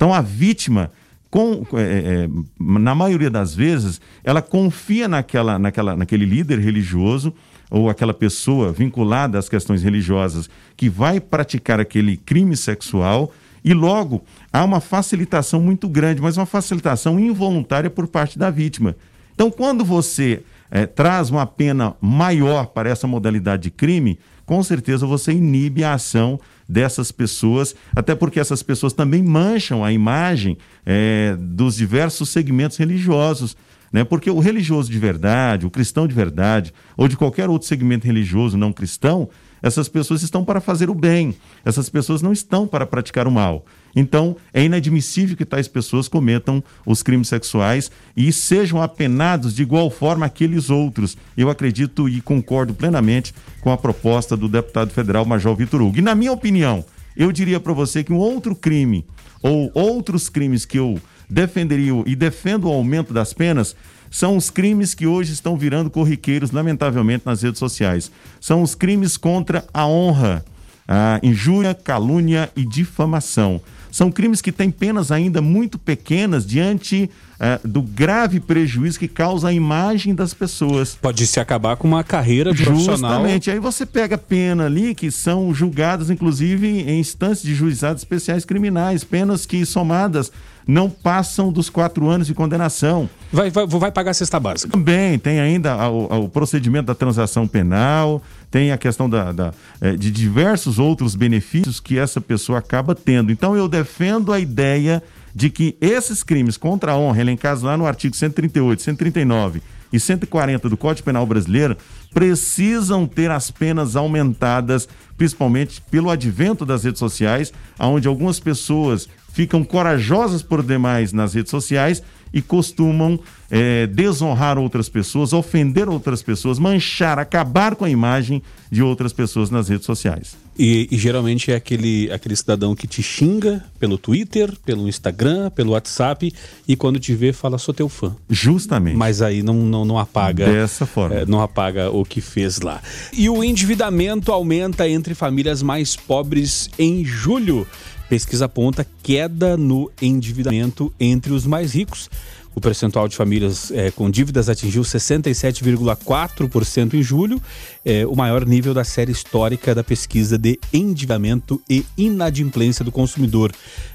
Então 0.00 0.14
a 0.14 0.22
vítima, 0.22 0.90
com, 1.30 1.62
é, 1.74 1.82
é, 2.24 2.28
na 2.58 2.94
maioria 2.94 3.28
das 3.28 3.54
vezes, 3.54 4.00
ela 4.24 4.40
confia 4.40 5.06
naquela, 5.06 5.58
naquela, 5.58 5.94
naquele 5.94 6.24
líder 6.24 6.58
religioso 6.58 7.34
ou 7.70 7.90
aquela 7.90 8.14
pessoa 8.14 8.72
vinculada 8.72 9.38
às 9.38 9.46
questões 9.46 9.82
religiosas 9.82 10.48
que 10.74 10.88
vai 10.88 11.20
praticar 11.20 11.78
aquele 11.78 12.16
crime 12.16 12.56
sexual 12.56 13.30
e 13.62 13.74
logo 13.74 14.24
há 14.50 14.64
uma 14.64 14.80
facilitação 14.80 15.60
muito 15.60 15.86
grande, 15.86 16.22
mas 16.22 16.38
uma 16.38 16.46
facilitação 16.46 17.20
involuntária 17.20 17.90
por 17.90 18.06
parte 18.06 18.38
da 18.38 18.48
vítima. 18.48 18.96
Então, 19.34 19.50
quando 19.50 19.84
você 19.84 20.42
é, 20.70 20.86
traz 20.86 21.28
uma 21.28 21.44
pena 21.44 21.94
maior 22.00 22.68
para 22.68 22.88
essa 22.88 23.06
modalidade 23.06 23.64
de 23.64 23.70
crime, 23.70 24.18
com 24.46 24.62
certeza 24.62 25.06
você 25.06 25.32
inibe 25.32 25.84
a 25.84 25.92
ação 25.92 26.40
dessas 26.70 27.10
pessoas, 27.10 27.74
até 27.96 28.14
porque 28.14 28.38
essas 28.38 28.62
pessoas 28.62 28.92
também 28.92 29.22
mancham 29.22 29.84
a 29.84 29.92
imagem 29.92 30.56
é, 30.86 31.36
dos 31.36 31.74
diversos 31.74 32.28
segmentos 32.28 32.76
religiosos. 32.76 33.56
Né? 33.92 34.04
Porque 34.04 34.30
o 34.30 34.38
religioso 34.38 34.88
de 34.88 34.98
verdade, 34.98 35.66
o 35.66 35.70
cristão 35.70 36.06
de 36.06 36.14
verdade, 36.14 36.72
ou 36.96 37.08
de 37.08 37.16
qualquer 37.16 37.50
outro 37.50 37.66
segmento 37.66 38.06
religioso 38.06 38.56
não 38.56 38.72
cristão, 38.72 39.28
essas 39.60 39.88
pessoas 39.88 40.22
estão 40.22 40.44
para 40.44 40.60
fazer 40.60 40.88
o 40.88 40.94
bem, 40.94 41.34
essas 41.64 41.90
pessoas 41.90 42.22
não 42.22 42.32
estão 42.32 42.68
para 42.68 42.86
praticar 42.86 43.26
o 43.26 43.32
mal. 43.32 43.66
Então, 43.94 44.36
é 44.52 44.62
inadmissível 44.62 45.36
que 45.36 45.44
tais 45.44 45.66
pessoas 45.66 46.08
cometam 46.08 46.62
os 46.86 47.02
crimes 47.02 47.28
sexuais 47.28 47.90
e 48.16 48.32
sejam 48.32 48.80
apenados 48.80 49.54
de 49.54 49.62
igual 49.62 49.90
forma 49.90 50.26
aqueles 50.26 50.70
outros. 50.70 51.16
Eu 51.36 51.50
acredito 51.50 52.08
e 52.08 52.20
concordo 52.20 52.74
plenamente 52.74 53.34
com 53.60 53.72
a 53.72 53.76
proposta 53.76 54.36
do 54.36 54.48
deputado 54.48 54.90
federal 54.90 55.24
Major 55.24 55.56
Vitor 55.56 55.82
Hugo. 55.82 55.98
E, 55.98 56.02
na 56.02 56.14
minha 56.14 56.32
opinião, 56.32 56.84
eu 57.16 57.32
diria 57.32 57.58
para 57.58 57.72
você 57.72 58.04
que 58.04 58.12
um 58.12 58.18
outro 58.18 58.54
crime 58.54 59.04
ou 59.42 59.70
outros 59.74 60.28
crimes 60.28 60.64
que 60.64 60.78
eu 60.78 61.00
defenderia 61.28 62.02
e 62.06 62.14
defendo 62.14 62.64
o 62.64 62.72
aumento 62.72 63.12
das 63.12 63.32
penas 63.32 63.74
são 64.10 64.36
os 64.36 64.50
crimes 64.50 64.92
que 64.92 65.06
hoje 65.06 65.32
estão 65.32 65.56
virando 65.56 65.88
corriqueiros, 65.88 66.50
lamentavelmente, 66.50 67.24
nas 67.24 67.42
redes 67.42 67.60
sociais. 67.60 68.10
São 68.40 68.60
os 68.60 68.74
crimes 68.74 69.16
contra 69.16 69.64
a 69.72 69.86
honra, 69.86 70.44
a 70.86 71.20
injúria, 71.22 71.72
calúnia 71.72 72.50
e 72.56 72.66
difamação. 72.66 73.60
São 73.90 74.10
crimes 74.10 74.40
que 74.40 74.52
têm 74.52 74.70
penas 74.70 75.10
ainda 75.10 75.40
muito 75.40 75.78
pequenas 75.78 76.46
diante 76.46 77.10
uh, 77.40 77.66
do 77.66 77.82
grave 77.82 78.40
prejuízo 78.40 78.98
que 78.98 79.08
causa 79.08 79.48
a 79.48 79.52
imagem 79.52 80.14
das 80.14 80.32
pessoas. 80.34 80.96
Pode 81.00 81.26
se 81.26 81.40
acabar 81.40 81.76
com 81.76 81.88
uma 81.88 82.04
carreira 82.04 82.54
profissional. 82.54 82.96
Justamente. 82.96 83.50
Aí 83.50 83.58
você 83.58 83.84
pega 83.84 84.16
pena 84.16 84.66
ali 84.66 84.94
que 84.94 85.10
são 85.10 85.52
julgadas, 85.54 86.10
inclusive, 86.10 86.66
em 86.68 87.00
instâncias 87.00 87.42
de 87.42 87.54
juizados 87.54 88.02
especiais 88.02 88.44
criminais, 88.44 89.04
penas 89.04 89.46
que 89.46 89.64
somadas 89.66 90.30
não 90.70 90.88
passam 90.88 91.52
dos 91.52 91.68
quatro 91.68 92.08
anos 92.08 92.26
de 92.26 92.34
condenação. 92.34 93.10
Vai, 93.32 93.50
vai, 93.50 93.66
vai 93.66 93.90
pagar 93.90 94.12
a 94.12 94.14
cesta 94.14 94.38
básica. 94.38 94.72
Também 94.72 95.18
tem 95.18 95.40
ainda 95.40 95.88
o, 95.88 96.24
o 96.24 96.28
procedimento 96.28 96.86
da 96.86 96.94
transação 96.94 97.46
penal, 97.46 98.22
tem 98.50 98.70
a 98.70 98.78
questão 98.78 99.10
da, 99.10 99.32
da 99.32 99.52
é, 99.80 99.96
de 99.96 100.10
diversos 100.10 100.78
outros 100.78 101.14
benefícios 101.14 101.80
que 101.80 101.98
essa 101.98 102.20
pessoa 102.20 102.58
acaba 102.58 102.94
tendo. 102.94 103.32
Então 103.32 103.56
eu 103.56 103.68
defendo 103.68 104.32
a 104.32 104.38
ideia 104.38 105.02
de 105.34 105.50
que 105.50 105.76
esses 105.80 106.22
crimes 106.22 106.56
contra 106.56 106.92
a 106.92 106.96
honra, 106.96 107.20
elencados 107.20 107.62
lá 107.62 107.76
no 107.76 107.86
artigo 107.86 108.16
138, 108.16 108.82
139 108.82 109.62
e 109.92 109.98
140 109.98 110.68
do 110.68 110.76
Código 110.76 111.04
Penal 111.04 111.26
Brasileiro, 111.26 111.76
precisam 112.12 113.06
ter 113.06 113.30
as 113.30 113.50
penas 113.50 113.96
aumentadas, 113.96 114.88
principalmente 115.16 115.80
pelo 115.90 116.10
advento 116.10 116.64
das 116.64 116.84
redes 116.84 116.98
sociais, 116.98 117.52
onde 117.78 118.06
algumas 118.06 118.38
pessoas 118.38 119.08
ficam 119.32 119.64
corajosas 119.64 120.42
por 120.42 120.62
demais 120.62 121.12
nas 121.12 121.34
redes 121.34 121.50
sociais 121.50 122.02
e 122.32 122.40
costumam 122.40 123.18
é, 123.50 123.86
desonrar 123.86 124.56
outras 124.58 124.88
pessoas, 124.88 125.32
ofender 125.32 125.88
outras 125.88 126.22
pessoas, 126.22 126.58
manchar, 126.58 127.18
acabar 127.18 127.74
com 127.74 127.84
a 127.84 127.90
imagem 127.90 128.42
de 128.70 128.82
outras 128.82 129.12
pessoas 129.12 129.50
nas 129.50 129.68
redes 129.68 129.84
sociais. 129.84 130.36
E, 130.58 130.88
e, 130.90 130.98
geralmente 130.98 131.50
é 131.50 131.54
aquele, 131.54 132.12
aquele 132.12 132.36
cidadão 132.36 132.74
que 132.74 132.86
te 132.86 133.02
xinga 133.02 133.64
pelo 133.78 133.96
Twitter, 133.96 134.52
pelo 134.64 134.86
Instagram, 134.86 135.50
pelo 135.50 135.72
WhatsApp 135.72 136.32
e 136.68 136.76
quando 136.76 137.00
te 137.00 137.14
vê 137.14 137.32
fala 137.32 137.56
sou 137.56 137.72
teu 137.72 137.88
fã. 137.88 138.14
Justamente. 138.28 138.96
Mas 138.96 139.22
aí 139.22 139.42
não, 139.42 139.54
não, 139.54 139.84
não 139.86 139.98
apaga. 139.98 140.44
Dessa 140.44 140.84
forma. 140.84 141.16
É, 141.16 141.26
não 141.26 141.40
apaga 141.40 141.90
o 141.90 142.04
que 142.04 142.20
fez 142.20 142.60
lá. 142.60 142.82
E 143.12 143.30
o 143.30 143.42
endividamento 143.42 144.32
aumenta 144.32 144.86
entre 144.86 145.14
famílias 145.14 145.62
mais 145.62 145.96
pobres 145.96 146.68
em 146.78 147.04
julho. 147.06 147.66
Pesquisa 148.10 148.44
aponta 148.46 148.84
queda 149.04 149.56
no 149.56 149.88
endividamento 150.02 150.92
entre 150.98 151.32
os 151.32 151.46
mais 151.46 151.72
ricos. 151.72 152.10
O 152.56 152.60
percentual 152.60 153.06
de 153.06 153.14
famílias 153.14 153.70
é, 153.70 153.92
com 153.92 154.10
dívidas 154.10 154.48
atingiu 154.48 154.82
67,4% 154.82 156.94
em 156.94 157.02
julho, 157.04 157.40
é, 157.84 158.04
o 158.04 158.16
maior 158.16 158.44
nível 158.44 158.74
da 158.74 158.82
série 158.82 159.12
histórica 159.12 159.76
da 159.76 159.84
pesquisa 159.84 160.36
de 160.36 160.58
endividamento 160.72 161.62
e 161.70 161.86
inadimplência 161.96 162.84
do 162.84 162.90
consumidor. 162.90 163.52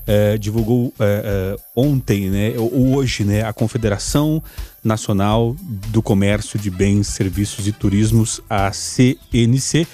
É, 0.08 0.38
divulgou 0.38 0.94
ontem, 1.76 2.30
né, 2.30 2.54
ou 2.58 2.96
hoje, 2.96 3.26
né, 3.26 3.44
a 3.44 3.52
Confederação 3.52 4.42
Nacional 4.82 5.54
do 5.60 6.02
Comércio 6.02 6.58
de 6.58 6.70
Bens, 6.70 7.08
Serviços 7.08 7.68
e 7.68 7.74
Turismos, 7.74 8.40
a 8.50 8.72
CNC. 8.72 9.86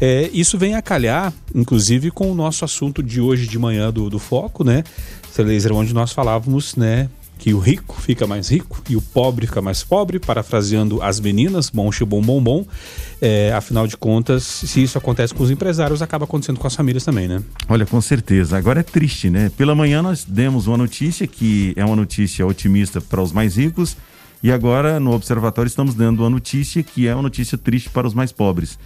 É, 0.00 0.30
isso 0.32 0.56
vem 0.56 0.74
a 0.74 0.82
calhar, 0.82 1.32
inclusive, 1.54 2.10
com 2.10 2.32
o 2.32 2.34
nosso 2.34 2.64
assunto 2.64 3.02
de 3.02 3.20
hoje 3.20 3.46
de 3.46 3.58
manhã 3.58 3.92
do, 3.92 4.08
do 4.08 4.18
Foco, 4.18 4.64
né? 4.64 4.82
Laser, 5.38 5.72
onde 5.72 5.94
nós 5.94 6.12
falávamos, 6.12 6.74
né? 6.76 7.08
Que 7.38 7.54
o 7.54 7.58
rico 7.58 7.98
fica 8.00 8.26
mais 8.26 8.50
rico 8.50 8.82
e 8.88 8.96
o 8.96 9.00
pobre 9.00 9.46
fica 9.46 9.62
mais 9.62 9.82
pobre, 9.82 10.18
parafraseando 10.18 11.02
as 11.02 11.18
meninas, 11.18 11.70
bom, 11.70 11.90
bom, 12.06 12.20
bom, 12.20 12.42
bom. 12.42 12.66
É, 13.20 13.50
afinal 13.54 13.86
de 13.86 13.96
contas, 13.96 14.42
se 14.42 14.82
isso 14.82 14.98
acontece 14.98 15.32
com 15.32 15.42
os 15.42 15.50
empresários, 15.50 16.02
acaba 16.02 16.24
acontecendo 16.24 16.58
com 16.58 16.66
as 16.66 16.74
famílias 16.74 17.02
também, 17.02 17.26
né? 17.26 17.42
Olha, 17.68 17.86
com 17.86 18.00
certeza. 18.00 18.58
Agora 18.58 18.80
é 18.80 18.82
triste, 18.82 19.30
né? 19.30 19.50
Pela 19.56 19.74
manhã 19.74 20.02
nós 20.02 20.24
demos 20.24 20.66
uma 20.66 20.76
notícia 20.76 21.26
que 21.26 21.72
é 21.76 21.84
uma 21.84 21.96
notícia 21.96 22.46
otimista 22.46 23.00
para 23.00 23.22
os 23.22 23.32
mais 23.32 23.56
ricos 23.56 23.96
e 24.42 24.50
agora 24.52 25.00
no 25.00 25.12
Observatório 25.12 25.68
estamos 25.68 25.94
dando 25.94 26.20
uma 26.20 26.30
notícia 26.30 26.82
que 26.82 27.06
é 27.06 27.14
uma 27.14 27.22
notícia 27.22 27.56
triste 27.56 27.88
para 27.88 28.06
os 28.06 28.12
mais 28.12 28.32
pobres. 28.32 28.78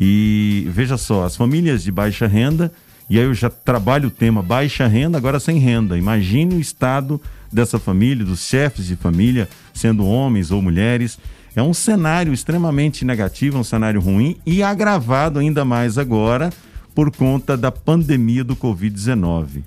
E 0.00 0.66
veja 0.70 0.96
só, 0.96 1.24
as 1.24 1.36
famílias 1.36 1.82
de 1.82 1.92
baixa 1.92 2.26
renda, 2.26 2.72
e 3.08 3.18
aí 3.18 3.24
eu 3.24 3.34
já 3.34 3.50
trabalho 3.50 4.08
o 4.08 4.10
tema 4.10 4.42
baixa 4.42 4.86
renda, 4.86 5.18
agora 5.18 5.38
sem 5.38 5.58
renda. 5.58 5.96
Imagine 5.96 6.56
o 6.56 6.60
estado 6.60 7.20
dessa 7.52 7.78
família, 7.78 8.24
dos 8.24 8.40
chefes 8.40 8.86
de 8.86 8.96
família, 8.96 9.48
sendo 9.72 10.06
homens 10.06 10.50
ou 10.50 10.60
mulheres. 10.60 11.18
É 11.54 11.62
um 11.62 11.74
cenário 11.74 12.32
extremamente 12.32 13.04
negativo, 13.04 13.58
um 13.58 13.64
cenário 13.64 14.00
ruim 14.00 14.36
e 14.44 14.62
agravado 14.62 15.38
ainda 15.38 15.64
mais 15.64 15.98
agora 15.98 16.50
por 16.94 17.14
conta 17.14 17.56
da 17.56 17.70
pandemia 17.70 18.42
do 18.42 18.56
Covid-19. 18.56 19.62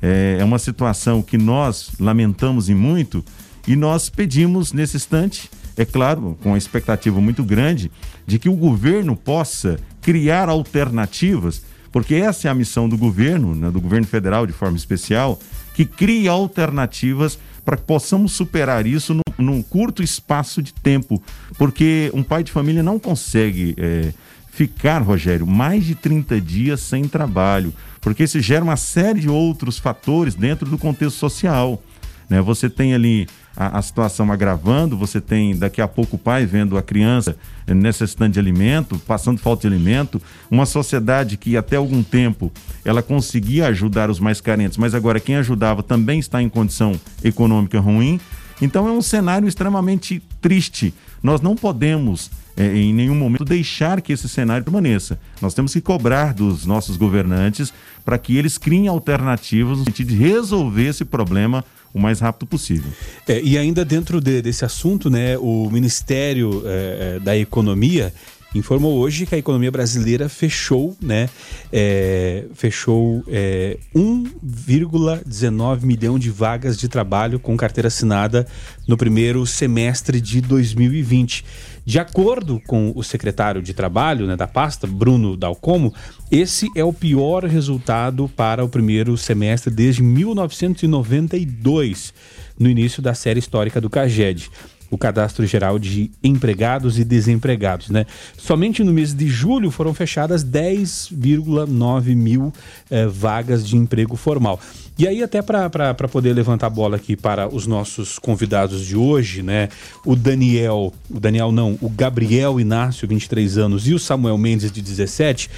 É, 0.00 0.38
é 0.40 0.44
uma 0.44 0.58
situação 0.58 1.22
que 1.22 1.38
nós 1.38 1.92
lamentamos 1.98 2.68
e 2.68 2.74
muito 2.74 3.24
e 3.66 3.76
nós 3.76 4.08
pedimos 4.08 4.72
nesse 4.72 4.96
instante 4.96 5.48
é 5.76 5.84
claro, 5.84 6.36
com 6.42 6.50
uma 6.50 6.58
expectativa 6.58 7.20
muito 7.20 7.42
grande 7.44 7.90
de 8.26 8.38
que 8.38 8.48
o 8.48 8.54
governo 8.54 9.16
possa 9.16 9.78
criar 10.00 10.48
alternativas, 10.48 11.62
porque 11.90 12.14
essa 12.14 12.48
é 12.48 12.50
a 12.50 12.54
missão 12.54 12.88
do 12.88 12.96
governo, 12.96 13.54
né, 13.54 13.70
do 13.70 13.80
governo 13.80 14.06
federal 14.06 14.46
de 14.46 14.52
forma 14.52 14.76
especial, 14.76 15.38
que 15.74 15.84
crie 15.84 16.28
alternativas 16.28 17.38
para 17.64 17.76
que 17.76 17.84
possamos 17.84 18.32
superar 18.32 18.86
isso 18.86 19.14
num, 19.14 19.22
num, 19.38 19.62
curto 19.62 20.02
espaço 20.02 20.62
de 20.62 20.74
tempo, 20.74 21.22
porque 21.56 22.10
um 22.12 22.22
pai 22.22 22.42
de 22.42 22.50
família 22.50 22.82
não 22.82 22.98
consegue 22.98 23.74
é, 23.78 24.12
ficar, 24.50 25.00
Rogério, 25.00 25.46
mais 25.46 25.84
de 25.84 25.94
30 25.94 26.40
dias 26.40 26.80
sem 26.80 27.04
trabalho, 27.04 27.72
porque 28.00 28.24
isso 28.24 28.40
gera 28.40 28.64
uma 28.64 28.76
série 28.76 29.20
de 29.20 29.28
outros 29.28 29.78
fatores 29.78 30.34
dentro 30.34 30.68
do 30.68 30.76
contexto 30.76 31.16
social. 31.16 31.80
Né? 32.28 32.40
Você 32.42 32.68
tem 32.68 32.94
ali 32.94 33.28
a, 33.56 33.78
a, 33.78 33.82
situação 33.82 34.30
agravando, 34.32 34.96
você 34.96 35.20
tem 35.20 35.56
daqui 35.56 35.80
a 35.80 35.88
pouco 35.88 36.16
o 36.16 36.18
pai 36.18 36.46
vendo 36.46 36.76
a 36.76 36.82
criança 36.82 37.36
necessitando 37.66 38.32
de 38.32 38.40
alimento, 38.40 38.98
passando 39.06 39.38
falta 39.38 39.68
de 39.68 39.74
alimento, 39.74 40.20
uma 40.50 40.66
sociedade 40.66 41.36
que 41.36 41.56
até 41.56 41.76
algum 41.76 42.02
tempo 42.02 42.50
ela 42.84 43.02
conseguia 43.02 43.66
ajudar 43.68 44.10
os 44.10 44.18
mais 44.18 44.40
carentes, 44.40 44.78
mas 44.78 44.94
agora 44.94 45.20
quem 45.20 45.36
ajudava 45.36 45.82
também 45.82 46.18
está 46.18 46.42
em 46.42 46.48
condição 46.48 46.98
econômica 47.22 47.78
ruim. 47.78 48.20
Então 48.60 48.88
é 48.88 48.92
um 48.92 49.02
cenário 49.02 49.48
extremamente 49.48 50.22
triste. 50.40 50.94
Nós 51.22 51.40
não 51.40 51.56
podemos 51.56 52.30
é, 52.56 52.76
em 52.76 52.92
nenhum 52.92 53.14
momento 53.14 53.44
deixar 53.44 54.00
que 54.00 54.12
esse 54.12 54.28
cenário 54.28 54.64
permaneça. 54.64 55.18
Nós 55.40 55.54
temos 55.54 55.72
que 55.72 55.80
cobrar 55.80 56.34
dos 56.34 56.66
nossos 56.66 56.96
governantes 56.96 57.72
para 58.04 58.18
que 58.18 58.36
eles 58.36 58.58
criem 58.58 58.88
alternativas 58.88 59.78
no 59.78 59.84
sentido 59.84 60.08
de 60.08 60.16
resolver 60.16 60.88
esse 60.88 61.04
problema 61.04 61.64
o 61.92 62.00
mais 62.00 62.20
rápido 62.20 62.46
possível. 62.46 62.90
É, 63.28 63.40
e 63.40 63.58
ainda 63.58 63.84
dentro 63.84 64.20
de, 64.20 64.40
desse 64.42 64.64
assunto, 64.64 65.10
né, 65.10 65.36
o 65.38 65.68
Ministério 65.70 66.62
é, 66.64 67.16
é 67.16 67.20
da 67.20 67.36
Economia 67.36 68.12
informou 68.54 68.98
hoje 68.98 69.26
que 69.26 69.34
a 69.34 69.38
economia 69.38 69.70
brasileira 69.70 70.28
fechou, 70.28 70.96
né? 71.00 71.28
É, 71.72 72.44
fechou 72.54 73.24
é, 73.28 73.78
1,19 73.94 75.82
milhão 75.82 76.18
de 76.18 76.30
vagas 76.30 76.76
de 76.76 76.88
trabalho 76.88 77.38
com 77.38 77.56
carteira 77.56 77.86
assinada 77.88 78.46
no 78.86 78.96
primeiro 78.96 79.46
semestre 79.46 80.20
de 80.20 80.40
2020. 80.40 81.44
De 81.84 81.98
acordo 81.98 82.62
com 82.66 82.92
o 82.94 83.02
secretário 83.02 83.60
de 83.60 83.74
Trabalho 83.74 84.24
né, 84.26 84.36
da 84.36 84.46
pasta, 84.46 84.86
Bruno 84.86 85.36
Dalcomo, 85.36 85.92
esse 86.30 86.68
é 86.76 86.84
o 86.84 86.92
pior 86.92 87.44
resultado 87.44 88.30
para 88.36 88.64
o 88.64 88.68
primeiro 88.68 89.16
semestre 89.16 89.72
desde 89.72 90.00
1992, 90.00 92.14
no 92.56 92.68
início 92.68 93.02
da 93.02 93.14
série 93.14 93.40
histórica 93.40 93.80
do 93.80 93.90
CAGED 93.90 94.48
o 94.92 94.98
cadastro 94.98 95.46
geral 95.46 95.78
de 95.78 96.10
empregados 96.22 96.98
e 96.98 97.04
desempregados, 97.04 97.88
né? 97.88 98.04
Somente 98.36 98.84
no 98.84 98.92
mês 98.92 99.14
de 99.14 99.26
julho 99.26 99.70
foram 99.70 99.94
fechadas 99.94 100.44
10,9 100.44 102.14
mil 102.14 102.52
eh, 102.90 103.06
vagas 103.06 103.66
de 103.66 103.74
emprego 103.74 104.16
formal. 104.16 104.60
E 104.98 105.08
aí, 105.08 105.22
até 105.22 105.40
para 105.40 105.94
poder 105.94 106.34
levantar 106.34 106.66
a 106.66 106.70
bola 106.70 106.96
aqui 106.96 107.16
para 107.16 107.48
os 107.48 107.66
nossos 107.66 108.18
convidados 108.18 108.84
de 108.84 108.94
hoje, 108.94 109.42
né? 109.42 109.70
O 110.04 110.14
Daniel, 110.14 110.92
o 111.10 111.18
Daniel 111.18 111.50
não, 111.50 111.78
o 111.80 111.88
Gabriel 111.88 112.60
Inácio, 112.60 113.08
23 113.08 113.56
anos, 113.56 113.88
e 113.88 113.94
o 113.94 113.98
Samuel 113.98 114.36
Mendes, 114.36 114.70
de 114.70 114.82
17 114.82 115.48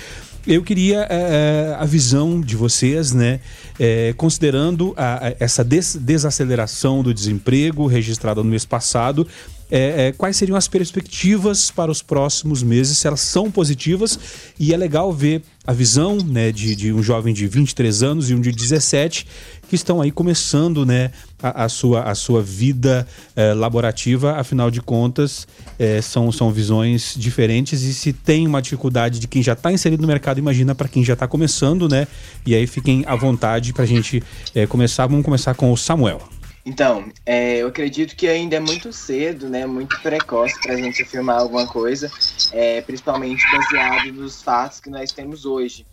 eu 0.46 0.62
queria 0.62 1.06
é, 1.10 1.76
a 1.78 1.84
visão 1.84 2.40
de 2.40 2.56
vocês, 2.56 3.12
né? 3.12 3.40
É, 3.78 4.12
considerando 4.16 4.92
a, 4.96 5.28
a, 5.28 5.34
essa 5.40 5.64
des 5.64 5.96
desaceleração 5.96 7.02
do 7.02 7.12
desemprego 7.12 7.86
registrada 7.86 8.42
no 8.42 8.50
mês 8.50 8.64
passado, 8.64 9.26
é, 9.70 10.06
é, 10.06 10.12
quais 10.12 10.36
seriam 10.36 10.56
as 10.56 10.68
perspectivas 10.68 11.70
para 11.70 11.90
os 11.90 12.02
próximos 12.02 12.62
meses, 12.62 12.98
se 12.98 13.06
elas 13.06 13.20
são 13.20 13.50
positivas, 13.50 14.18
e 14.58 14.74
é 14.74 14.76
legal 14.76 15.12
ver 15.12 15.42
a 15.66 15.72
visão 15.72 16.18
né, 16.18 16.52
de, 16.52 16.76
de 16.76 16.92
um 16.92 17.02
jovem 17.02 17.32
de 17.32 17.46
23 17.46 18.02
anos 18.02 18.30
e 18.30 18.34
um 18.34 18.40
de 18.40 18.52
17 18.52 19.26
que 19.68 19.74
estão 19.74 20.00
aí 20.00 20.10
começando 20.10 20.84
né, 20.84 21.10
a, 21.42 21.64
a 21.64 21.68
sua, 21.68 22.02
a 22.02 22.14
sua 22.14 22.42
vida 22.42 23.06
eh, 23.34 23.54
laborativa, 23.54 24.36
afinal 24.36 24.70
de 24.70 24.80
contas, 24.80 25.46
eh, 25.78 26.00
são, 26.00 26.30
são 26.30 26.50
visões 26.50 27.14
diferentes 27.16 27.82
e 27.82 27.92
se 27.92 28.12
tem 28.12 28.46
uma 28.46 28.62
dificuldade 28.62 29.18
de 29.18 29.26
quem 29.26 29.42
já 29.42 29.52
está 29.54 29.72
inserido 29.72 30.00
no 30.00 30.06
mercado, 30.06 30.38
imagina 30.38 30.74
para 30.74 30.88
quem 30.88 31.04
já 31.04 31.14
está 31.14 31.26
começando, 31.26 31.88
né? 31.88 32.06
E 32.46 32.54
aí 32.54 32.66
fiquem 32.66 33.04
à 33.06 33.14
vontade 33.14 33.72
para 33.72 33.84
a 33.84 33.86
gente 33.86 34.22
eh, 34.54 34.66
começar. 34.66 35.06
Vamos 35.06 35.24
começar 35.24 35.54
com 35.54 35.72
o 35.72 35.76
Samuel. 35.76 36.20
Então, 36.66 37.12
é, 37.26 37.58
eu 37.58 37.68
acredito 37.68 38.16
que 38.16 38.26
ainda 38.26 38.56
é 38.56 38.60
muito 38.60 38.90
cedo, 38.90 39.50
né, 39.50 39.66
muito 39.66 40.00
precoce 40.00 40.58
para 40.62 40.72
a 40.72 40.76
gente 40.76 41.02
afirmar 41.02 41.40
alguma 41.40 41.66
coisa, 41.66 42.10
é, 42.52 42.80
principalmente 42.80 43.44
baseado 43.52 44.12
nos 44.14 44.42
fatos 44.42 44.80
que 44.80 44.88
nós 44.88 45.12
temos 45.12 45.44
hoje. 45.44 45.84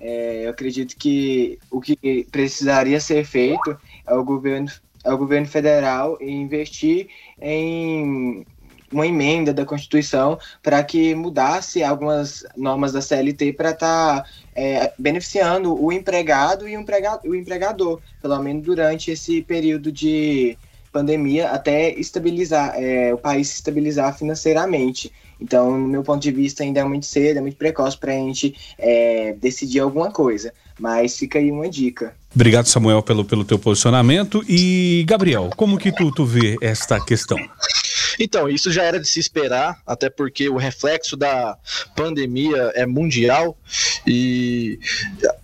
É, 0.00 0.46
eu 0.46 0.50
acredito 0.50 0.96
que 0.96 1.58
o 1.70 1.80
que 1.80 2.26
precisaria 2.32 2.98
ser 2.98 3.24
feito 3.24 3.76
é 4.06 4.14
o 4.14 4.24
governo, 4.24 4.68
é 5.04 5.12
o 5.12 5.18
governo 5.18 5.46
federal 5.46 6.16
investir 6.20 7.08
em 7.40 8.46
uma 8.92 9.06
emenda 9.06 9.52
da 9.52 9.64
Constituição 9.64 10.38
para 10.62 10.82
que 10.82 11.14
mudasse 11.14 11.82
algumas 11.82 12.44
normas 12.56 12.92
da 12.92 13.00
CLT 13.00 13.52
para 13.52 13.70
estar 13.70 14.22
tá, 14.22 14.28
é, 14.54 14.92
beneficiando 14.98 15.80
o 15.80 15.92
empregado 15.92 16.68
e 16.68 16.76
o, 16.76 16.80
empregado, 16.80 17.28
o 17.28 17.34
empregador, 17.34 18.00
pelo 18.20 18.42
menos 18.42 18.64
durante 18.64 19.10
esse 19.12 19.42
período 19.42 19.92
de 19.92 20.58
pandemia, 20.92 21.50
até 21.50 21.90
estabilizar 21.90 22.74
é, 22.76 23.14
o 23.14 23.18
país 23.18 23.48
se 23.48 23.54
estabilizar 23.56 24.16
financeiramente. 24.16 25.12
Então, 25.40 25.78
no 25.78 25.88
meu 25.88 26.02
ponto 26.02 26.22
de 26.22 26.30
vista, 26.30 26.62
ainda 26.62 26.80
é 26.80 26.84
muito 26.84 27.06
cedo, 27.06 27.38
é 27.38 27.40
muito 27.40 27.56
precoce 27.56 27.96
para 27.96 28.12
a 28.12 28.16
gente 28.16 28.54
é, 28.78 29.34
decidir 29.40 29.80
alguma 29.80 30.10
coisa. 30.10 30.52
Mas 30.78 31.16
fica 31.16 31.38
aí 31.38 31.50
uma 31.50 31.68
dica. 31.68 32.14
Obrigado, 32.34 32.66
Samuel, 32.66 33.02
pelo, 33.02 33.24
pelo 33.24 33.44
teu 33.44 33.58
posicionamento. 33.58 34.44
E, 34.48 35.04
Gabriel, 35.06 35.50
como 35.56 35.78
que 35.78 35.92
tu, 35.92 36.10
tu 36.12 36.24
vê 36.24 36.56
esta 36.60 37.02
questão? 37.04 37.38
Então, 38.18 38.48
isso 38.48 38.70
já 38.70 38.82
era 38.82 38.98
de 38.98 39.08
se 39.08 39.20
esperar, 39.20 39.80
até 39.86 40.08
porque 40.10 40.48
o 40.48 40.56
reflexo 40.56 41.16
da 41.16 41.56
pandemia 41.94 42.72
é 42.74 42.86
mundial 42.86 43.56
e 44.06 44.78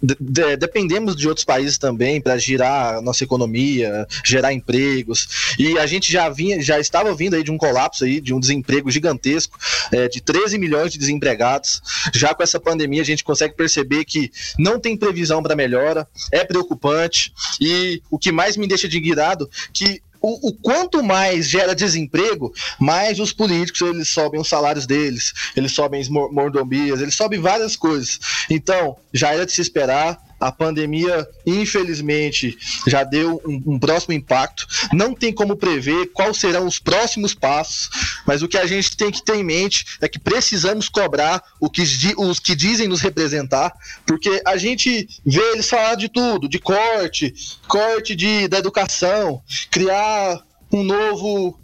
de, 0.03 0.57
dependemos 0.57 1.17
de 1.17 1.29
outros 1.29 1.45
países 1.45 1.79
também 1.79 2.21
para 2.21 2.39
girar 2.39 3.01
nossa 3.01 3.25
economia, 3.25 4.07
gerar 4.25 4.53
empregos. 4.53 5.55
E 5.59 5.79
a 5.79 5.87
gente 5.87 6.11
já 6.11 6.29
vinha, 6.29 6.61
já 6.63 6.79
estava 6.79 7.15
vindo 7.15 7.35
aí 7.35 7.43
de 7.43 7.51
um 7.51 7.59
colapso 7.59 8.05
aí, 8.05 8.21
de 8.21 8.35
um 8.35 8.41
desemprego 8.41 8.91
gigantesco, 8.91 9.59
é, 9.93 10.09
de 10.09 10.21
13 10.21 10.59
milhões 10.59 10.93
de 10.93 10.99
desempregados. 10.99 11.83
Já 12.15 12.35
com 12.35 12.43
essa 12.43 12.61
pandemia 12.61 13.03
a 13.03 13.05
gente 13.05 13.25
consegue 13.25 13.55
perceber 13.55 14.05
que 14.05 14.31
não 14.59 14.79
tem 14.79 14.97
previsão 14.97 15.43
para 15.43 15.57
melhora, 15.57 16.07
é 16.33 16.45
preocupante 16.45 17.33
e 17.61 18.03
o 18.11 18.19
que 18.19 18.33
mais 18.33 18.57
me 18.57 18.67
deixa 18.67 18.87
indignado 18.87 19.49
que 19.73 20.01
o, 20.27 20.49
o, 20.49 20.53
quanto 20.53 21.05
mais 21.05 21.49
gera 21.49 21.75
desemprego, 21.75 22.53
mais 22.81 23.21
os 23.21 23.33
políticos 23.33 23.81
eles 23.83 24.09
sobem 24.09 24.41
os 24.41 24.49
salários 24.49 24.85
deles, 24.85 25.33
eles 25.55 25.71
sobem 25.73 26.01
as 26.01 26.09
mordomias, 26.09 27.01
eles 27.01 27.15
sobem 27.15 27.41
várias 27.41 27.77
coisas. 27.77 28.19
Então, 28.51 28.97
já 29.13 29.33
era 29.33 29.47
de 29.47 29.53
se 29.53 29.61
esperar. 29.61 30.26
A 30.39 30.53
pandemia, 30.53 31.27
infelizmente, 31.47 32.59
já 32.87 33.05
deu 33.05 33.41
um, 33.47 33.75
um, 33.75 33.79
próximo 33.79 34.13
impacto. 34.13 34.67
Não 34.93 35.15
tem 35.15 35.33
como 35.33 35.57
prever 35.57 36.11
quais 36.13 36.37
serão 36.37 36.67
os 36.67 36.79
próximos 36.79 37.35
passos, 37.35 37.89
mas 38.27 38.43
o 38.43 38.49
que 38.49 38.59
a 38.59 38.67
gente 38.67 38.97
tem 38.97 39.11
que 39.11 39.25
ter 39.25 39.37
em 39.37 39.45
mente 39.45 39.87
é 40.01 40.09
que 40.09 40.19
precisamos 40.19 40.89
cobrar 40.89 41.43
o 41.59 41.71
que, 41.71 41.83
os 42.19 42.39
que 42.39 42.55
dizem 42.55 42.87
nos 42.87 43.01
representar, 43.01 43.73
porque 44.07 44.43
a 44.45 44.57
gente 44.57 45.09
vê 45.25 45.41
eles 45.53 45.69
falar 45.69 45.95
de 45.95 46.09
tudo, 46.09 46.49
de 46.49 46.59
corte, 46.59 47.35
corte 47.67 48.15
de, 48.15 48.47
da 48.49 48.59
educação, 48.59 49.43
criar 49.71 50.43
um 50.71 50.83
novo 50.83 51.59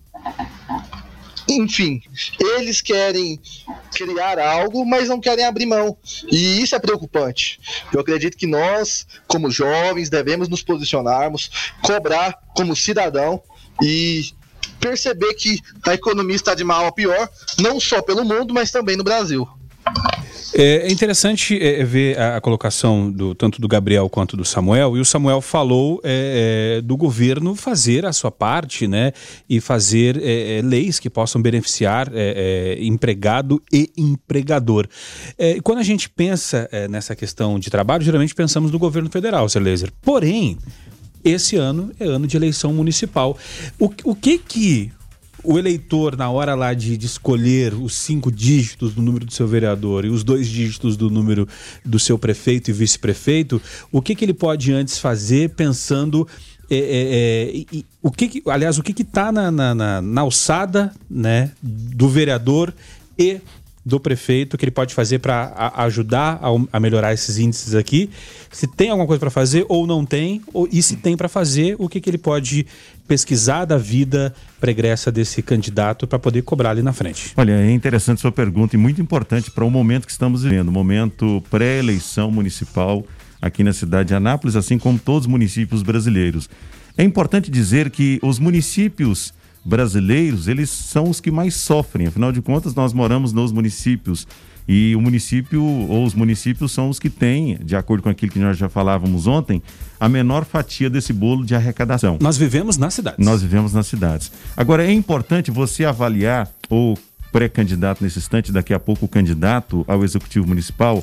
enfim, 1.57 2.03
eles 2.39 2.81
querem 2.81 3.41
criar 3.93 4.39
algo, 4.39 4.85
mas 4.85 5.09
não 5.09 5.21
querem 5.21 5.45
abrir 5.45 5.67
mão. 5.67 5.97
E 6.31 6.63
isso 6.63 6.75
é 6.75 6.79
preocupante. 6.79 7.61
Eu 7.93 8.01
acredito 8.01 8.37
que 8.37 8.47
nós, 8.47 9.07
como 9.27 9.51
jovens, 9.51 10.11
devemos 10.11 10.49
nos 10.49 10.63
posicionarmos, 10.63 11.51
cobrar 11.83 12.39
como 12.55 12.77
cidadão 12.77 13.43
e 13.83 14.33
perceber 14.81 15.35
que 15.35 15.61
a 15.87 15.95
economia 15.95 16.37
está 16.37 16.55
de 16.55 16.65
mal 16.65 16.87
a 16.87 16.93
pior, 16.93 17.29
não 17.61 17.79
só 17.79 18.03
pelo 18.03 18.25
mundo, 18.25 18.53
mas 18.53 18.71
também 18.71 18.97
no 18.97 19.05
Brasil. 19.05 19.49
É, 20.55 20.89
é 20.89 20.93
interessante 20.93 21.59
é, 21.59 21.81
é, 21.81 21.85
ver 21.85 22.19
a, 22.19 22.37
a, 22.37 22.41
colocação 22.41 23.11
do, 23.11 23.35
tanto 23.35 23.61
do 23.61 23.67
Gabriel 23.67 24.09
quanto 24.11 24.37
do 24.37 24.45
Samuel, 24.45 24.97
e 24.97 25.01
o 25.01 25.05
Samuel 25.05 25.41
falou 25.41 26.01
é, 26.05 26.79
é, 26.79 26.83
do 26.83 26.97
governo 26.97 27.55
fazer 27.55 28.05
a 28.05 28.13
sua 28.13 28.31
parte 28.31 28.87
né, 28.87 29.13
e 29.49 29.61
fazer 29.61 30.21
é, 30.23 30.61
leis 30.63 30.99
que 30.99 31.09
possam 31.09 31.41
beneficiar 31.41 32.11
empregado 32.79 33.63
e 33.73 33.91
empregador. 33.97 34.89
quando 35.63 35.79
a 35.79 35.83
gente 35.83 36.09
pensa 36.09 36.69
nessa 36.89 37.15
questão 37.15 37.59
de 37.59 37.71
trabalho, 37.71 38.05
geralmente 38.05 38.35
pensamos 38.35 38.71
no 38.71 38.79
governo 38.79 39.11
federal, 39.11 39.49
Celeser. 39.49 39.91
Porém, 40.03 40.59
esse 41.25 41.57
ano 41.57 41.91
é 41.99 42.05
ano 42.05 42.27
de 42.27 42.37
eleição 42.37 42.73
municipal. 42.73 43.37
O, 43.79 43.93
o 44.05 44.15
que 44.15 44.39
que 44.39 44.93
o 45.45 45.59
eleitor, 45.59 46.17
na 46.17 46.31
hora 46.31 46.55
lá 46.55 46.73
de, 46.75 46.97
de, 46.97 47.07
escolher 47.07 47.75
os 47.75 47.95
cinco 47.95 48.31
dígitos 48.31 48.95
do 48.95 49.03
número 49.03 49.25
do 49.25 49.33
seu 49.33 49.47
vereador 49.47 50.05
e 50.05 50.09
os 50.09 50.23
dois 50.23 50.47
dígitos 50.47 50.97
do 50.97 51.11
número 51.11 51.49
do 51.85 51.99
seu 51.99 52.19
prefeito 52.19 52.71
e 52.71 52.73
vice-prefeito, 52.73 53.61
o 53.91 54.01
que, 54.01 54.15
que 54.15 54.25
ele 54.25 54.35
pode 54.35 54.73
antes 54.73 54.99
fazer 54.99 55.51
pensando. 55.51 56.27
É, 56.71 56.77
é, 56.77 57.77
é, 57.79 57.85
o 58.01 58.11
que, 58.11 58.29
que 58.29 58.43
aliás, 58.49 58.79
o 58.79 58.83
que 58.83 59.03
está 59.03 59.31
na, 59.31 59.51
na, 59.51 59.75
na, 59.75 60.01
na 60.01 60.21
alçada 60.23 60.93
né, 61.11 61.51
do 61.61 62.09
vereador 62.09 62.73
e 63.19 63.41
do 63.85 63.99
prefeito 63.99 64.57
que 64.57 64.65
ele 64.65 64.71
pode 64.71 64.95
fazer 64.95 65.19
para 65.19 65.73
ajudar 65.77 66.39
a, 66.41 66.77
a, 66.77 66.81
melhorar 66.81 67.13
esses 67.13 67.39
índices 67.39 67.75
aqui? 67.75 68.09
Se 68.51 68.67
tem 68.67 68.91
alguma 68.91 69.07
coisa 69.07 69.19
para 69.19 69.31
fazer 69.31 69.67
ou 69.69 69.87
não 69.87 70.05
tem, 70.05 70.41
ou, 70.53 70.69
e 70.71 70.83
se 70.83 70.97
tem 70.97 71.17
para 71.17 71.29
fazer, 71.29 71.75
o 71.79 71.89
que, 71.89 72.01
que 72.01 72.09
ele 72.09 72.19
pode 72.19 72.67
pesquisar 73.09 73.65
da 73.65 73.77
vida 73.77 74.33
pregressa 74.61 75.11
desse 75.11 75.43
candidato 75.43 76.07
para 76.07 76.19
poder 76.19 76.43
cobrar 76.43 76.71
ali 76.71 76.83
na 76.83 76.93
frente? 76.93 77.33
Olha, 77.37 77.53
é 77.53 77.71
interessante 77.71 78.21
sua 78.21 78.33
pergunta 78.33 78.77
e 78.77 78.79
muito 78.79 79.01
importante 79.03 79.51
para 79.51 79.65
o 79.65 79.71
momento 79.71 80.07
que 80.07 80.13
estamos 80.13 80.45
vivendo, 80.45 80.71
momento 80.71 81.43
pré-eleição 81.51 82.31
municipal 82.31 83.05
aqui 83.41 83.65
na 83.65 83.73
cidade 83.73 84.09
de 84.09 84.15
Anápolis, 84.15 84.55
assim 84.55 84.79
como 84.79 84.99
todos 84.99 85.23
os 85.23 85.27
municípios 85.27 85.83
brasileiros. 85.83 86.49
É 86.97 87.03
importante 87.03 87.51
dizer 87.51 87.91
que 87.91 88.21
os 88.23 88.39
municípios 88.39 89.35
brasileiros, 89.65 90.49
eles 90.49 90.71
são 90.71 91.09
os 91.09 91.21
que 91.21 91.31
mais 91.31 91.55
sofrem. 91.55 92.07
Afinal 92.07 92.33
de 92.33 92.43
contas, 92.43 92.75
nós 92.75 92.93
moramos 92.93 93.33
nos 93.33 93.53
municípios 93.53 94.27
e 94.67 94.95
o 94.95 95.01
município 95.01 95.63
ou 95.63 96.05
os 96.05 96.15
municípios 96.15 96.73
são 96.73 96.89
os 96.89 96.99
que 96.99 97.11
têm, 97.11 97.59
de 97.63 97.75
acordo 97.75 98.03
com 98.03 98.09
aquilo 98.09 98.33
que 98.33 98.39
nós 98.39 98.57
já 98.57 98.69
falávamos 98.69 99.27
ontem, 99.27 99.63
a 99.99 100.09
menor 100.09 100.45
fatia 100.45 100.89
desse 100.89 101.13
bolo 101.13 101.45
de 101.45 101.55
arrecadação. 101.55 102.19
Nós 102.21 102.37
vivemos 102.37 102.77
nas 102.77 102.95
cidades. 102.95 103.25
Nós 103.25 103.43
vivemos 103.43 103.73
nas 103.73 103.87
cidades. 103.87 104.31
Agora 104.57 104.85
é 104.85 104.93
importante 104.93 105.51
você 105.51 105.85
avaliar 105.85 106.51
ou 106.69 106.99
pré-candidato 107.33 108.05
nesse 108.05 108.19
instante, 108.19 108.53
daqui 108.53 108.75
a 108.75 108.79
pouco 108.79 109.07
o 109.07 109.09
candidato 109.09 109.85
ao 109.89 110.05
executivo 110.05 110.47
municipal, 110.47 111.03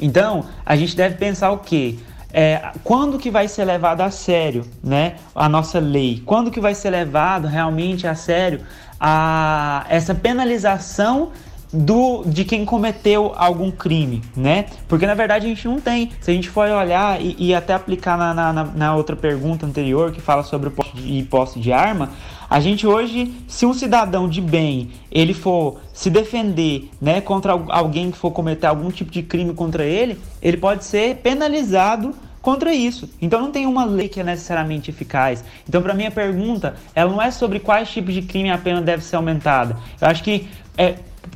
Então 0.01 0.45
a 0.65 0.75
gente 0.75 0.95
deve 0.95 1.15
pensar 1.15 1.51
o 1.51 1.59
quê? 1.59 1.95
É, 2.33 2.71
quando 2.83 3.19
que 3.19 3.29
vai 3.29 3.47
ser 3.47 3.65
levado 3.65 4.01
a 4.01 4.09
sério, 4.09 4.65
né, 4.83 5.17
a 5.35 5.47
nossa 5.47 5.77
lei? 5.77 6.23
Quando 6.25 6.49
que 6.49 6.59
vai 6.59 6.73
ser 6.73 6.89
levado 6.89 7.47
realmente 7.47 8.07
a 8.07 8.15
sério 8.15 8.61
a 8.99 9.85
essa 9.89 10.15
penalização 10.15 11.31
do, 11.73 12.23
de 12.25 12.45
quem 12.45 12.63
cometeu 12.63 13.33
algum 13.35 13.71
crime, 13.71 14.21
né? 14.37 14.65
Porque 14.87 15.07
na 15.07 15.15
verdade 15.15 15.47
a 15.47 15.49
gente 15.49 15.67
não 15.67 15.79
tem. 15.79 16.11
Se 16.21 16.29
a 16.29 16.33
gente 16.33 16.47
for 16.47 16.69
olhar 16.69 17.19
e, 17.19 17.35
e 17.39 17.55
até 17.55 17.73
aplicar 17.73 18.15
na, 18.15 18.33
na, 18.33 18.63
na, 18.63 18.95
outra 18.95 19.15
pergunta 19.15 19.65
anterior 19.65 20.11
que 20.11 20.21
fala 20.21 20.43
sobre 20.43 20.67
o 20.67 20.71
posse 20.71 20.95
de, 20.95 21.23
posse 21.23 21.59
de 21.59 21.73
arma, 21.73 22.11
a 22.47 22.59
gente 22.59 22.85
hoje, 22.85 23.33
se 23.47 23.65
um 23.65 23.73
cidadão 23.73 24.29
de 24.29 24.39
bem 24.39 24.91
ele 25.11 25.33
for 25.33 25.79
se 25.91 26.11
defender, 26.11 26.91
né, 27.01 27.19
contra 27.19 27.53
alguém 27.69 28.11
que 28.11 28.17
for 28.17 28.29
cometer 28.29 28.67
algum 28.67 28.91
tipo 28.91 29.09
de 29.09 29.23
crime 29.23 29.53
contra 29.55 29.83
ele, 29.83 30.19
ele 30.41 30.57
pode 30.57 30.85
ser 30.85 31.15
penalizado 31.17 32.13
contra 32.39 32.71
isso. 32.71 33.09
Então 33.19 33.41
não 33.41 33.51
tem 33.51 33.65
uma 33.65 33.85
lei 33.85 34.07
que 34.07 34.19
é 34.19 34.23
necessariamente 34.23 34.91
eficaz. 34.91 35.43
Então 35.67 35.81
para 35.81 35.95
mim 35.95 36.05
a 36.05 36.11
pergunta, 36.11 36.75
ela 36.93 37.09
não 37.09 37.19
é 37.19 37.31
sobre 37.31 37.59
quais 37.59 37.89
tipos 37.89 38.13
de 38.13 38.21
crime 38.21 38.51
a 38.51 38.57
pena 38.59 38.81
deve 38.81 39.03
ser 39.03 39.15
aumentada. 39.15 39.75
Eu 39.99 40.07
acho 40.07 40.23
que 40.23 40.47
é 40.77 40.95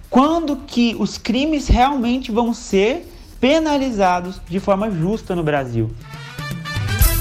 quando 0.10 0.55
que 0.68 0.95
os 0.99 1.18
crimes 1.18 1.68
realmente 1.68 2.32
vão 2.32 2.53
ser 2.53 3.08
penalizados 3.39 4.41
de 4.49 4.60
forma 4.60 4.89
justa 4.89 5.36
no 5.36 5.43
Brasil. 5.43 5.91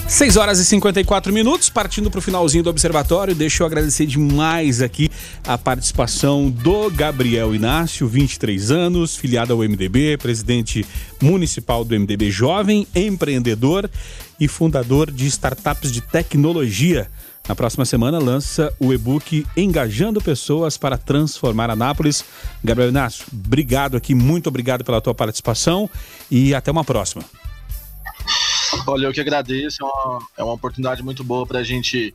6 0.09 0.37
horas 0.37 0.61
e 0.61 0.65
54 0.65 1.33
minutos, 1.33 1.69
partindo 1.69 2.09
para 2.09 2.19
o 2.19 2.23
finalzinho 2.23 2.63
do 2.63 2.71
observatório, 2.71 3.35
deixa 3.35 3.63
eu 3.63 3.67
agradecer 3.67 4.07
demais 4.07 4.81
aqui 4.81 5.11
a 5.45 5.59
participação 5.59 6.49
do 6.49 6.89
Gabriel 6.91 7.53
Inácio, 7.53 8.07
23 8.07 8.71
anos, 8.71 9.17
filiado 9.17 9.53
ao 9.53 9.59
MDB, 9.59 10.17
presidente 10.17 10.87
municipal 11.21 11.85
do 11.85 11.99
MDB 11.99 12.31
Jovem, 12.31 12.87
empreendedor 12.95 13.91
e 14.39 14.47
fundador 14.47 15.11
de 15.11 15.27
startups 15.27 15.91
de 15.91 16.01
tecnologia. 16.01 17.11
Na 17.49 17.55
próxima 17.55 17.85
semana 17.85 18.19
lança 18.19 18.75
o 18.81 18.93
e-book 18.93 19.47
Engajando 19.57 20.21
Pessoas 20.21 20.77
para 20.77 20.99
Transformar 20.99 21.71
Anápolis. 21.71 22.25
Gabriel 22.63 22.91
Inácio, 22.91 23.25
obrigado 23.33 23.97
aqui, 23.97 24.17
muito 24.17 24.49
obrigado 24.49 24.83
pela 24.85 25.01
tua 25.01 25.15
participação 25.15 25.89
e 26.29 26.53
até 26.53 26.73
uma 26.73 26.85
próxima. 26.85 27.23
Olha, 28.85 29.07
eu 29.07 29.13
que 29.13 29.21
agradeço, 29.21 29.79
é 29.81 29.85
uma, 29.85 30.19
é 30.39 30.45
uma 30.45 30.53
oportunidade 30.55 31.03
muito 31.03 31.23
boa 31.23 31.47
para 31.47 31.61
a 31.61 31.63
gente 31.63 32.13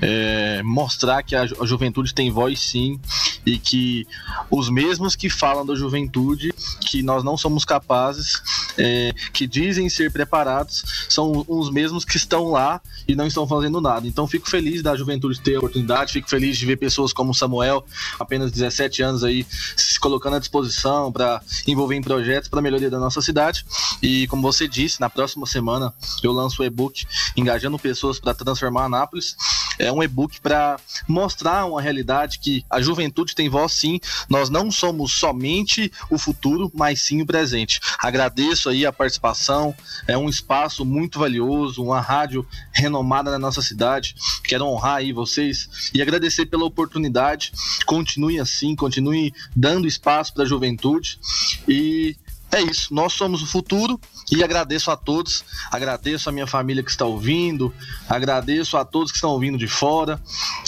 é, 0.00 0.62
mostrar 0.62 1.22
que 1.22 1.36
a, 1.36 1.42
a, 1.42 1.66
juventude 1.66 2.14
tem 2.14 2.30
voz 2.30 2.58
sim 2.58 2.98
e 3.44 3.58
que 3.58 4.06
os 4.50 4.68
mesmos 4.68 5.16
que 5.16 5.30
falam 5.30 5.64
da 5.64 5.74
juventude, 5.74 6.52
que 6.80 7.02
nós 7.02 7.24
não 7.24 7.36
somos 7.36 7.64
capazes, 7.64 8.42
é, 8.78 9.12
que 9.32 9.46
dizem 9.46 9.88
ser 9.88 10.12
preparados, 10.12 11.06
são 11.08 11.44
os 11.48 11.70
mesmos 11.70 12.04
que 12.04 12.16
estão 12.16 12.50
lá 12.50 12.80
e 13.06 13.14
não 13.14 13.26
estão 13.26 13.46
fazendo 13.46 13.80
nada. 13.80 14.06
Então 14.06 14.26
fico 14.26 14.48
feliz 14.48 14.82
da 14.82 14.96
juventude 14.96 15.40
ter 15.40 15.56
a 15.56 15.58
oportunidade, 15.58 16.12
fico 16.12 16.28
feliz 16.28 16.56
de 16.56 16.66
ver 16.66 16.76
pessoas 16.76 17.12
como 17.12 17.34
Samuel, 17.34 17.84
apenas 18.18 18.50
17 18.50 19.02
anos 19.02 19.24
aí, 19.24 19.46
se 19.76 19.98
colocando 19.98 20.36
à 20.36 20.38
disposição 20.38 21.12
para 21.12 21.40
envolver 21.66 21.96
em 21.96 22.02
projetos 22.02 22.48
para 22.48 22.58
a 22.58 22.62
melhoria 22.62 22.90
da 22.90 22.98
nossa 22.98 23.20
cidade. 23.20 23.64
E 24.02 24.26
como 24.28 24.42
você 24.42 24.66
disse, 24.68 25.00
na 25.00 25.10
próxima 25.10 25.46
semana 25.46 25.92
eu 26.22 26.32
lanço 26.32 26.62
o 26.62 26.64
e-book 26.64 27.06
Engajando 27.36 27.78
Pessoas 27.78 28.18
para 28.18 28.34
Transformar 28.34 28.84
Anápolis. 28.84 29.36
É 29.78 29.90
um 29.90 30.02
e-book 30.02 30.40
para 30.40 30.78
mostrar 31.08 31.64
uma 31.64 31.80
realidade 31.80 32.38
que 32.38 32.64
a 32.68 32.80
juventude 32.80 33.29
tem 33.34 33.48
voz 33.48 33.72
sim. 33.72 34.00
Nós 34.28 34.48
não 34.50 34.70
somos 34.70 35.12
somente 35.12 35.92
o 36.08 36.18
futuro, 36.18 36.70
mas 36.74 37.02
sim 37.02 37.22
o 37.22 37.26
presente. 37.26 37.80
Agradeço 37.98 38.68
aí 38.68 38.86
a 38.86 38.92
participação. 38.92 39.74
É 40.06 40.16
um 40.16 40.28
espaço 40.28 40.84
muito 40.84 41.18
valioso, 41.18 41.82
uma 41.82 42.00
rádio 42.00 42.46
renomada 42.72 43.30
na 43.30 43.38
nossa 43.38 43.62
cidade. 43.62 44.14
Quero 44.44 44.64
honrar 44.66 44.96
aí 44.96 45.12
vocês 45.12 45.90
e 45.94 46.00
agradecer 46.00 46.46
pela 46.46 46.64
oportunidade. 46.64 47.52
Continue 47.86 48.40
assim, 48.40 48.74
continue 48.74 49.32
dando 49.54 49.86
espaço 49.86 50.32
para 50.34 50.44
a 50.44 50.46
juventude 50.46 51.18
e 51.68 52.16
é 52.52 52.60
isso, 52.62 52.92
nós 52.92 53.12
somos 53.12 53.42
o 53.42 53.46
futuro 53.46 54.00
e 54.30 54.42
agradeço 54.44 54.90
a 54.90 54.96
todos, 54.96 55.44
agradeço 55.70 56.28
a 56.28 56.32
minha 56.32 56.46
família 56.46 56.82
que 56.82 56.90
está 56.90 57.04
ouvindo, 57.04 57.72
agradeço 58.08 58.76
a 58.76 58.84
todos 58.84 59.10
que 59.10 59.16
estão 59.16 59.30
ouvindo 59.30 59.58
de 59.58 59.66
fora 59.66 60.20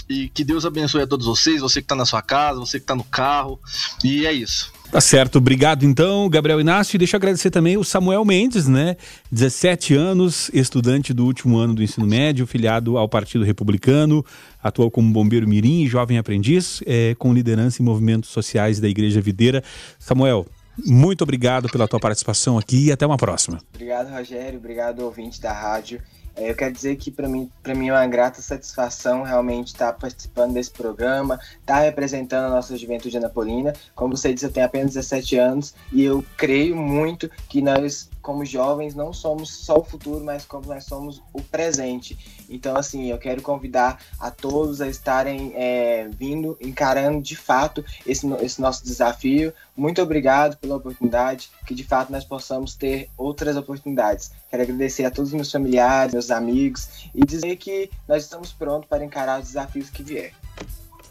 e 0.09 0.29
que 0.29 0.45
Deus 0.45 0.67
abençoe 0.67 1.03
a 1.03 1.07
todos 1.07 1.27
vocês, 1.27 1.61
você 1.61 1.81
que 1.81 1.85
está 1.85 1.95
na 1.95 2.05
sua 2.05 2.23
casa, 2.23 2.59
você 2.59 2.79
que 2.79 2.85
está 2.85 2.95
no 2.95 3.05
carro 3.05 3.59
e 4.03 4.27
é 4.27 4.33
isso. 4.33 4.73
Tá 4.93 5.01
certo, 5.01 5.37
obrigado 5.39 5.87
então, 5.87 6.29
Gabriel 6.29 6.61
Inácio. 6.61 6.97
E 6.97 6.99
deixa 6.99 7.17
eu 7.17 7.19
agradecer 7.19 7.51
também 7.51 7.79
o 7.79 7.83
Samuel 7.83 8.27
Mendes, 8.27 8.69
né? 8.69 8.99
17 9.31 9.95
anos, 9.95 10.51
estudante 10.53 11.15
do 11.15 11.25
último 11.25 11.57
ano 11.57 11.73
do 11.73 11.83
ensino 11.83 12.07
médio, 12.07 12.47
filiado 12.47 12.99
ao 12.99 13.09
Partido 13.09 13.43
Republicano, 13.43 14.23
atuou 14.63 14.91
como 14.91 15.11
bombeiro 15.11 15.49
mirim 15.49 15.81
e 15.81 15.89
jovem 15.89 16.19
aprendiz, 16.19 16.83
é, 16.85 17.15
com 17.19 17.33
liderança 17.33 17.81
em 17.81 17.87
movimentos 17.87 18.29
sociais 18.29 18.81
da 18.81 18.89
Igreja 18.89 19.19
Videira. 19.19 19.65
Samuel, 19.99 20.47
muito 20.79 21.23
obrigado 21.23 21.69
pela 21.69 21.87
tua 21.87 22.01
participação 22.01 22.59
aqui 22.59 22.87
e 22.87 22.93
até 22.93 23.07
uma 23.07 23.17
próxima. 23.17 23.59
Obrigado, 23.75 24.11
Rogério. 24.11 24.59
Obrigado, 24.59 25.01
ouvinte 25.01 25.41
da 25.41 25.53
rádio. 25.53 26.01
É, 26.35 26.51
eu 26.51 26.55
quero 26.55 26.73
dizer 26.73 26.97
que 26.97 27.11
para 27.11 27.29
mim, 27.29 27.51
mim 27.77 27.89
é 27.89 27.93
uma 27.93 28.07
grata 28.07 28.41
satisfação 28.41 29.23
realmente 29.23 29.69
estar 29.69 29.93
participando 29.93 30.55
desse 30.55 30.71
programa, 30.71 31.39
estar 31.61 31.81
representando 31.81 32.47
a 32.47 32.51
nossa 32.51 32.77
juventude 32.77 33.17
anapolina. 33.17 33.75
Como 33.95 34.17
você 34.17 34.33
disse, 34.33 34.47
eu 34.47 34.53
tenho 34.53 34.67
apenas 34.67 34.95
17 34.95 35.37
anos 35.37 35.75
e 35.93 36.03
eu 36.03 36.25
creio 36.37 36.75
muito 36.75 37.31
que 37.49 37.61
nós 37.61 38.09
como 38.23 38.45
jovens, 38.45 38.95
não 38.95 39.13
somos 39.13 39.51
só 39.51 39.79
o 39.79 39.85
futuro, 39.85 40.25
mas 40.25 40.45
como 40.45 40.67
nós 40.67 40.85
somos 40.85 41.21
o 41.33 41.43
presente. 41.43 42.17
Então, 42.49 42.77
assim, 42.77 43.11
eu 43.11 43.19
quero 43.19 43.43
convidar 43.43 44.01
a 44.19 44.31
todos 44.31 44.81
a 44.81 44.89
estarem 44.89 45.53
é, 45.57 46.09
vindo, 46.09 46.57
encarando 46.61 47.21
de 47.21 47.37
fato 47.37 47.85
esse, 48.07 48.27
esse 48.35 48.61
nosso 48.61 48.85
desafio. 48.85 49.53
Muito 49.77 50.01
obrigado 50.01 50.57
pela 50.57 50.77
oportunidade, 50.77 51.51
que 51.67 51.75
de 51.75 51.85
fato 51.85 52.13
nós 52.13 52.25
possamos 52.25 52.75
ter 52.75 53.11
outras 53.17 53.57
oportunidades. 53.57 54.31
Quero 54.49 54.63
agradecer 54.63 55.05
a 55.05 55.11
todos 55.11 55.31
os 55.31 55.35
meus 55.35 55.51
familiares, 55.51 56.15
meus 56.15 56.31
amigos 56.31 57.11
e 57.15 57.25
dizer 57.27 57.57
que 57.57 57.91
nós 58.07 58.23
estamos 58.23 58.53
prontos 58.53 58.89
para 58.89 59.05
encarar 59.05 59.41
os 59.41 59.49
desafios 59.49 59.91
que 59.91 60.03
vier. 60.03 60.33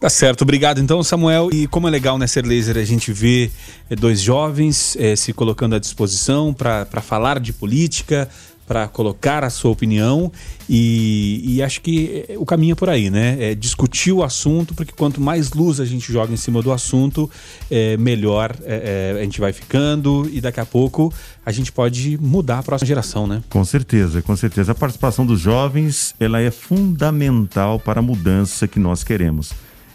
Tá 0.01 0.09
certo, 0.09 0.41
obrigado 0.41 0.81
então, 0.81 1.03
Samuel. 1.03 1.49
E 1.53 1.67
como 1.67 1.87
é 1.87 1.91
legal 1.91 2.17
né, 2.17 2.25
ser 2.25 2.43
laser 2.43 2.75
a 2.75 2.83
gente 2.83 3.13
ver 3.13 3.51
é, 3.87 3.95
dois 3.95 4.19
jovens 4.19 4.97
é, 4.99 5.15
se 5.15 5.31
colocando 5.31 5.75
à 5.75 5.79
disposição 5.79 6.51
para 6.55 6.87
falar 7.03 7.39
de 7.39 7.53
política, 7.53 8.27
para 8.65 8.87
colocar 8.87 9.43
a 9.43 9.49
sua 9.51 9.69
opinião 9.69 10.31
e, 10.67 11.43
e, 11.45 11.61
acho 11.61 11.81
que 11.81 12.25
o 12.35 12.45
caminho 12.47 12.71
é 12.71 12.75
por 12.75 12.89
aí, 12.89 13.11
né? 13.11 13.51
É 13.51 13.53
discutir 13.53 14.11
o 14.11 14.23
assunto, 14.23 14.73
porque 14.73 14.91
quanto 14.91 15.21
mais 15.21 15.51
luz 15.51 15.79
a 15.79 15.85
gente 15.85 16.11
joga 16.11 16.33
em 16.33 16.37
cima 16.37 16.63
do 16.63 16.71
assunto, 16.71 17.29
é, 17.69 17.95
melhor 17.95 18.55
é, 18.63 19.17
a 19.19 19.23
gente 19.23 19.39
vai 19.39 19.53
ficando 19.53 20.27
e 20.33 20.41
daqui 20.41 20.59
a 20.59 20.65
pouco 20.65 21.13
a 21.45 21.51
gente 21.51 21.71
pode 21.71 22.17
mudar 22.19 22.57
a 22.57 22.63
próxima 22.63 22.87
geração, 22.87 23.27
né? 23.27 23.43
Com 23.51 23.63
certeza, 23.63 24.19
com 24.23 24.35
certeza. 24.35 24.71
A 24.71 24.75
participação 24.75 25.27
dos 25.27 25.39
jovens 25.39 26.15
ela 26.19 26.41
é 26.41 26.49
fundamental 26.49 27.79
para 27.79 27.99
a 27.99 28.01
mudança 28.01 28.67
que 28.67 28.79
nós 28.79 29.03
queremos. 29.03 29.51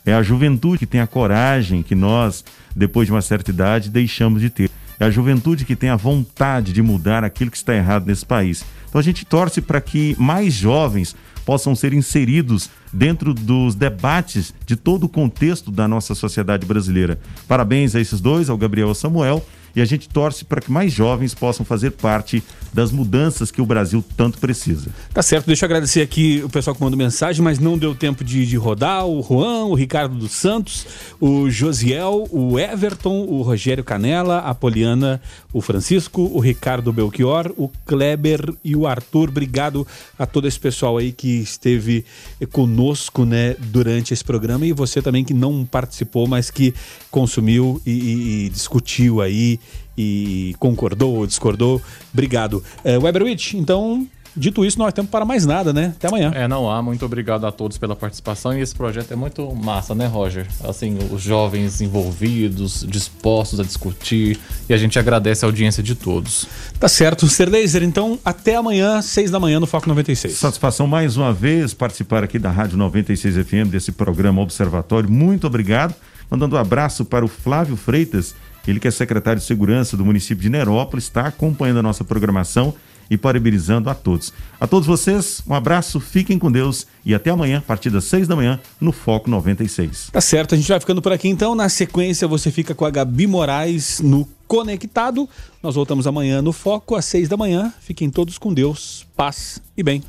É 0.06 0.14
a 0.14 0.22
juventude 0.22 0.78
que 0.78 0.86
tem 0.86 1.00
a 1.00 1.06
coragem 1.06 1.82
que 1.82 1.96
nós, 1.96 2.44
depois 2.74 3.08
de 3.08 3.12
uma 3.12 3.20
certa 3.20 3.50
idade, 3.50 3.90
deixamos 3.90 4.40
de 4.40 4.48
ter. 4.48 4.70
É 5.00 5.04
a 5.04 5.10
juventude 5.10 5.64
que 5.64 5.74
tem 5.74 5.90
a 5.90 5.96
vontade 5.96 6.72
de 6.72 6.80
mudar 6.80 7.24
aquilo 7.24 7.50
que 7.50 7.56
está 7.56 7.74
errado 7.74 8.06
nesse 8.06 8.24
país. 8.24 8.64
Então 8.88 9.00
a 9.00 9.04
gente 9.04 9.26
torce 9.26 9.60
para 9.60 9.80
que 9.80 10.14
mais 10.16 10.54
jovens 10.54 11.16
possam 11.44 11.74
ser 11.74 11.92
inseridos 11.92 12.70
dentro 12.92 13.34
dos 13.34 13.74
debates 13.74 14.54
de 14.64 14.76
todo 14.76 15.04
o 15.04 15.08
contexto 15.08 15.70
da 15.70 15.86
nossa 15.86 16.14
sociedade 16.14 16.64
brasileira. 16.64 17.18
Parabéns 17.46 17.94
a 17.94 18.00
esses 18.00 18.20
dois, 18.20 18.48
ao 18.48 18.56
Gabriel 18.56 18.88
e 18.88 18.90
ao 18.90 18.94
Samuel 18.94 19.44
e 19.76 19.80
a 19.82 19.84
gente 19.84 20.08
torce 20.08 20.42
para 20.42 20.62
que 20.62 20.72
mais 20.72 20.90
jovens 20.90 21.34
possam 21.34 21.64
fazer 21.64 21.90
parte 21.90 22.42
das 22.72 22.90
mudanças 22.90 23.50
que 23.50 23.60
o 23.60 23.66
Brasil 23.66 24.02
tanto 24.16 24.38
precisa. 24.38 24.90
Tá 25.12 25.22
certo, 25.22 25.46
deixa 25.46 25.64
eu 25.64 25.66
agradecer 25.66 26.00
aqui 26.00 26.42
o 26.42 26.48
pessoal 26.48 26.74
que 26.74 26.82
mandou 26.82 26.98
mensagem, 26.98 27.42
mas 27.42 27.58
não 27.58 27.76
deu 27.76 27.94
tempo 27.94 28.24
de, 28.24 28.46
de 28.46 28.56
rodar, 28.56 29.06
o 29.06 29.22
Juan, 29.22 29.64
o 29.64 29.74
Ricardo 29.74 30.14
dos 30.14 30.32
Santos, 30.32 30.86
o 31.20 31.50
Josiel, 31.50 32.26
o 32.30 32.58
Everton, 32.58 33.26
o 33.26 33.42
Rogério 33.42 33.84
Canela, 33.84 34.38
a 34.38 34.54
Poliana, 34.54 35.20
o 35.52 35.60
Francisco, 35.60 36.22
o 36.22 36.40
Ricardo 36.40 36.92
Belchior, 36.92 37.52
o 37.56 37.68
Kleber 37.84 38.54
e 38.64 38.74
o 38.74 38.86
Arthur. 38.86 39.28
Obrigado 39.28 39.86
a 40.18 40.26
todo 40.26 40.48
esse 40.48 40.58
pessoal 40.58 40.96
aí 40.96 41.12
que 41.12 41.38
esteve 41.40 42.04
conosco 42.50 43.24
né, 43.24 43.56
durante 43.58 44.12
esse 44.14 44.24
programa 44.24 44.66
e 44.66 44.72
você 44.72 45.02
também 45.02 45.24
que 45.24 45.34
não 45.34 45.64
participou, 45.64 46.26
mas 46.26 46.50
que 46.50 46.74
consumiu 47.10 47.80
e, 47.86 47.90
e, 47.90 48.46
e 48.46 48.48
discutiu 48.48 49.20
aí 49.20 49.58
e 49.96 50.54
concordou 50.58 51.16
ou 51.16 51.26
discordou. 51.26 51.80
Obrigado. 52.12 52.62
É, 52.84 52.98
Weberwitch, 52.98 53.54
então 53.54 54.06
Dito 54.36 54.66
isso, 54.66 54.78
nós 54.78 54.92
temos 54.92 55.10
para 55.10 55.24
mais 55.24 55.46
nada, 55.46 55.72
né? 55.72 55.94
Até 55.96 56.08
amanhã. 56.08 56.30
É, 56.34 56.46
não 56.46 56.70
há. 56.70 56.82
Muito 56.82 57.06
obrigado 57.06 57.46
a 57.46 57.50
todos 57.50 57.78
pela 57.78 57.96
participação. 57.96 58.52
E 58.52 58.60
esse 58.60 58.74
projeto 58.74 59.10
é 59.10 59.16
muito 59.16 59.50
massa, 59.54 59.94
né, 59.94 60.06
Roger? 60.06 60.46
Assim, 60.62 60.98
os 61.10 61.22
jovens 61.22 61.80
envolvidos, 61.80 62.84
dispostos 62.86 63.58
a 63.58 63.62
discutir. 63.62 64.38
E 64.68 64.74
a 64.74 64.76
gente 64.76 64.98
agradece 64.98 65.42
a 65.42 65.48
audiência 65.48 65.82
de 65.82 65.94
todos. 65.94 66.46
Tá 66.78 66.86
certo. 66.86 67.26
Ser 67.28 67.48
Laser, 67.48 67.82
então, 67.82 68.18
até 68.22 68.56
amanhã, 68.56 69.00
seis 69.00 69.30
da 69.30 69.40
manhã, 69.40 69.58
no 69.58 69.66
Foco 69.66 69.88
96. 69.88 70.34
Satisfação 70.34 70.86
mais 70.86 71.16
uma 71.16 71.32
vez 71.32 71.72
participar 71.72 72.22
aqui 72.22 72.38
da 72.38 72.50
Rádio 72.50 72.76
96 72.76 73.36
FM, 73.36 73.70
desse 73.70 73.90
programa 73.90 74.42
Observatório. 74.42 75.10
Muito 75.10 75.46
obrigado. 75.46 75.94
Mandando 76.30 76.56
um 76.56 76.58
abraço 76.58 77.06
para 77.06 77.24
o 77.24 77.28
Flávio 77.28 77.76
Freitas 77.76 78.34
ele 78.66 78.80
que 78.80 78.88
é 78.88 78.90
secretário 78.90 79.40
de 79.40 79.46
Segurança 79.46 79.96
do 79.96 80.04
município 80.04 80.42
de 80.42 80.50
Nerópolis, 80.50 81.04
está 81.04 81.26
acompanhando 81.26 81.78
a 81.78 81.82
nossa 81.82 82.04
programação 82.04 82.74
e 83.10 83.16
parabenizando 83.16 83.88
a 83.88 83.94
todos. 83.94 84.32
A 84.60 84.66
todos 84.66 84.86
vocês, 84.86 85.42
um 85.46 85.54
abraço, 85.54 86.00
fiquem 86.00 86.38
com 86.38 86.50
Deus 86.50 86.86
e 87.04 87.14
até 87.14 87.30
amanhã, 87.30 87.58
a 87.58 87.62
partir 87.62 87.90
das 87.90 88.04
6 88.04 88.26
da 88.28 88.36
manhã, 88.36 88.60
no 88.80 88.92
Foco 88.92 89.30
96. 89.30 90.10
Tá 90.12 90.20
certo, 90.20 90.54
a 90.54 90.58
gente 90.58 90.68
vai 90.68 90.80
ficando 90.80 91.00
por 91.00 91.12
aqui 91.12 91.28
então. 91.28 91.54
Na 91.54 91.68
sequência, 91.68 92.26
você 92.26 92.50
fica 92.50 92.74
com 92.74 92.84
a 92.84 92.90
Gabi 92.90 93.26
Moraes 93.26 94.00
no 94.00 94.28
Conectado. 94.46 95.28
Nós 95.62 95.74
voltamos 95.74 96.06
amanhã 96.06 96.42
no 96.42 96.52
Foco 96.52 96.94
às 96.94 97.04
6 97.06 97.28
da 97.28 97.36
manhã. 97.36 97.72
Fiquem 97.80 98.10
todos 98.10 98.38
com 98.38 98.52
Deus, 98.52 99.06
paz 99.16 99.60
e 99.76 99.82
bem. 99.82 100.02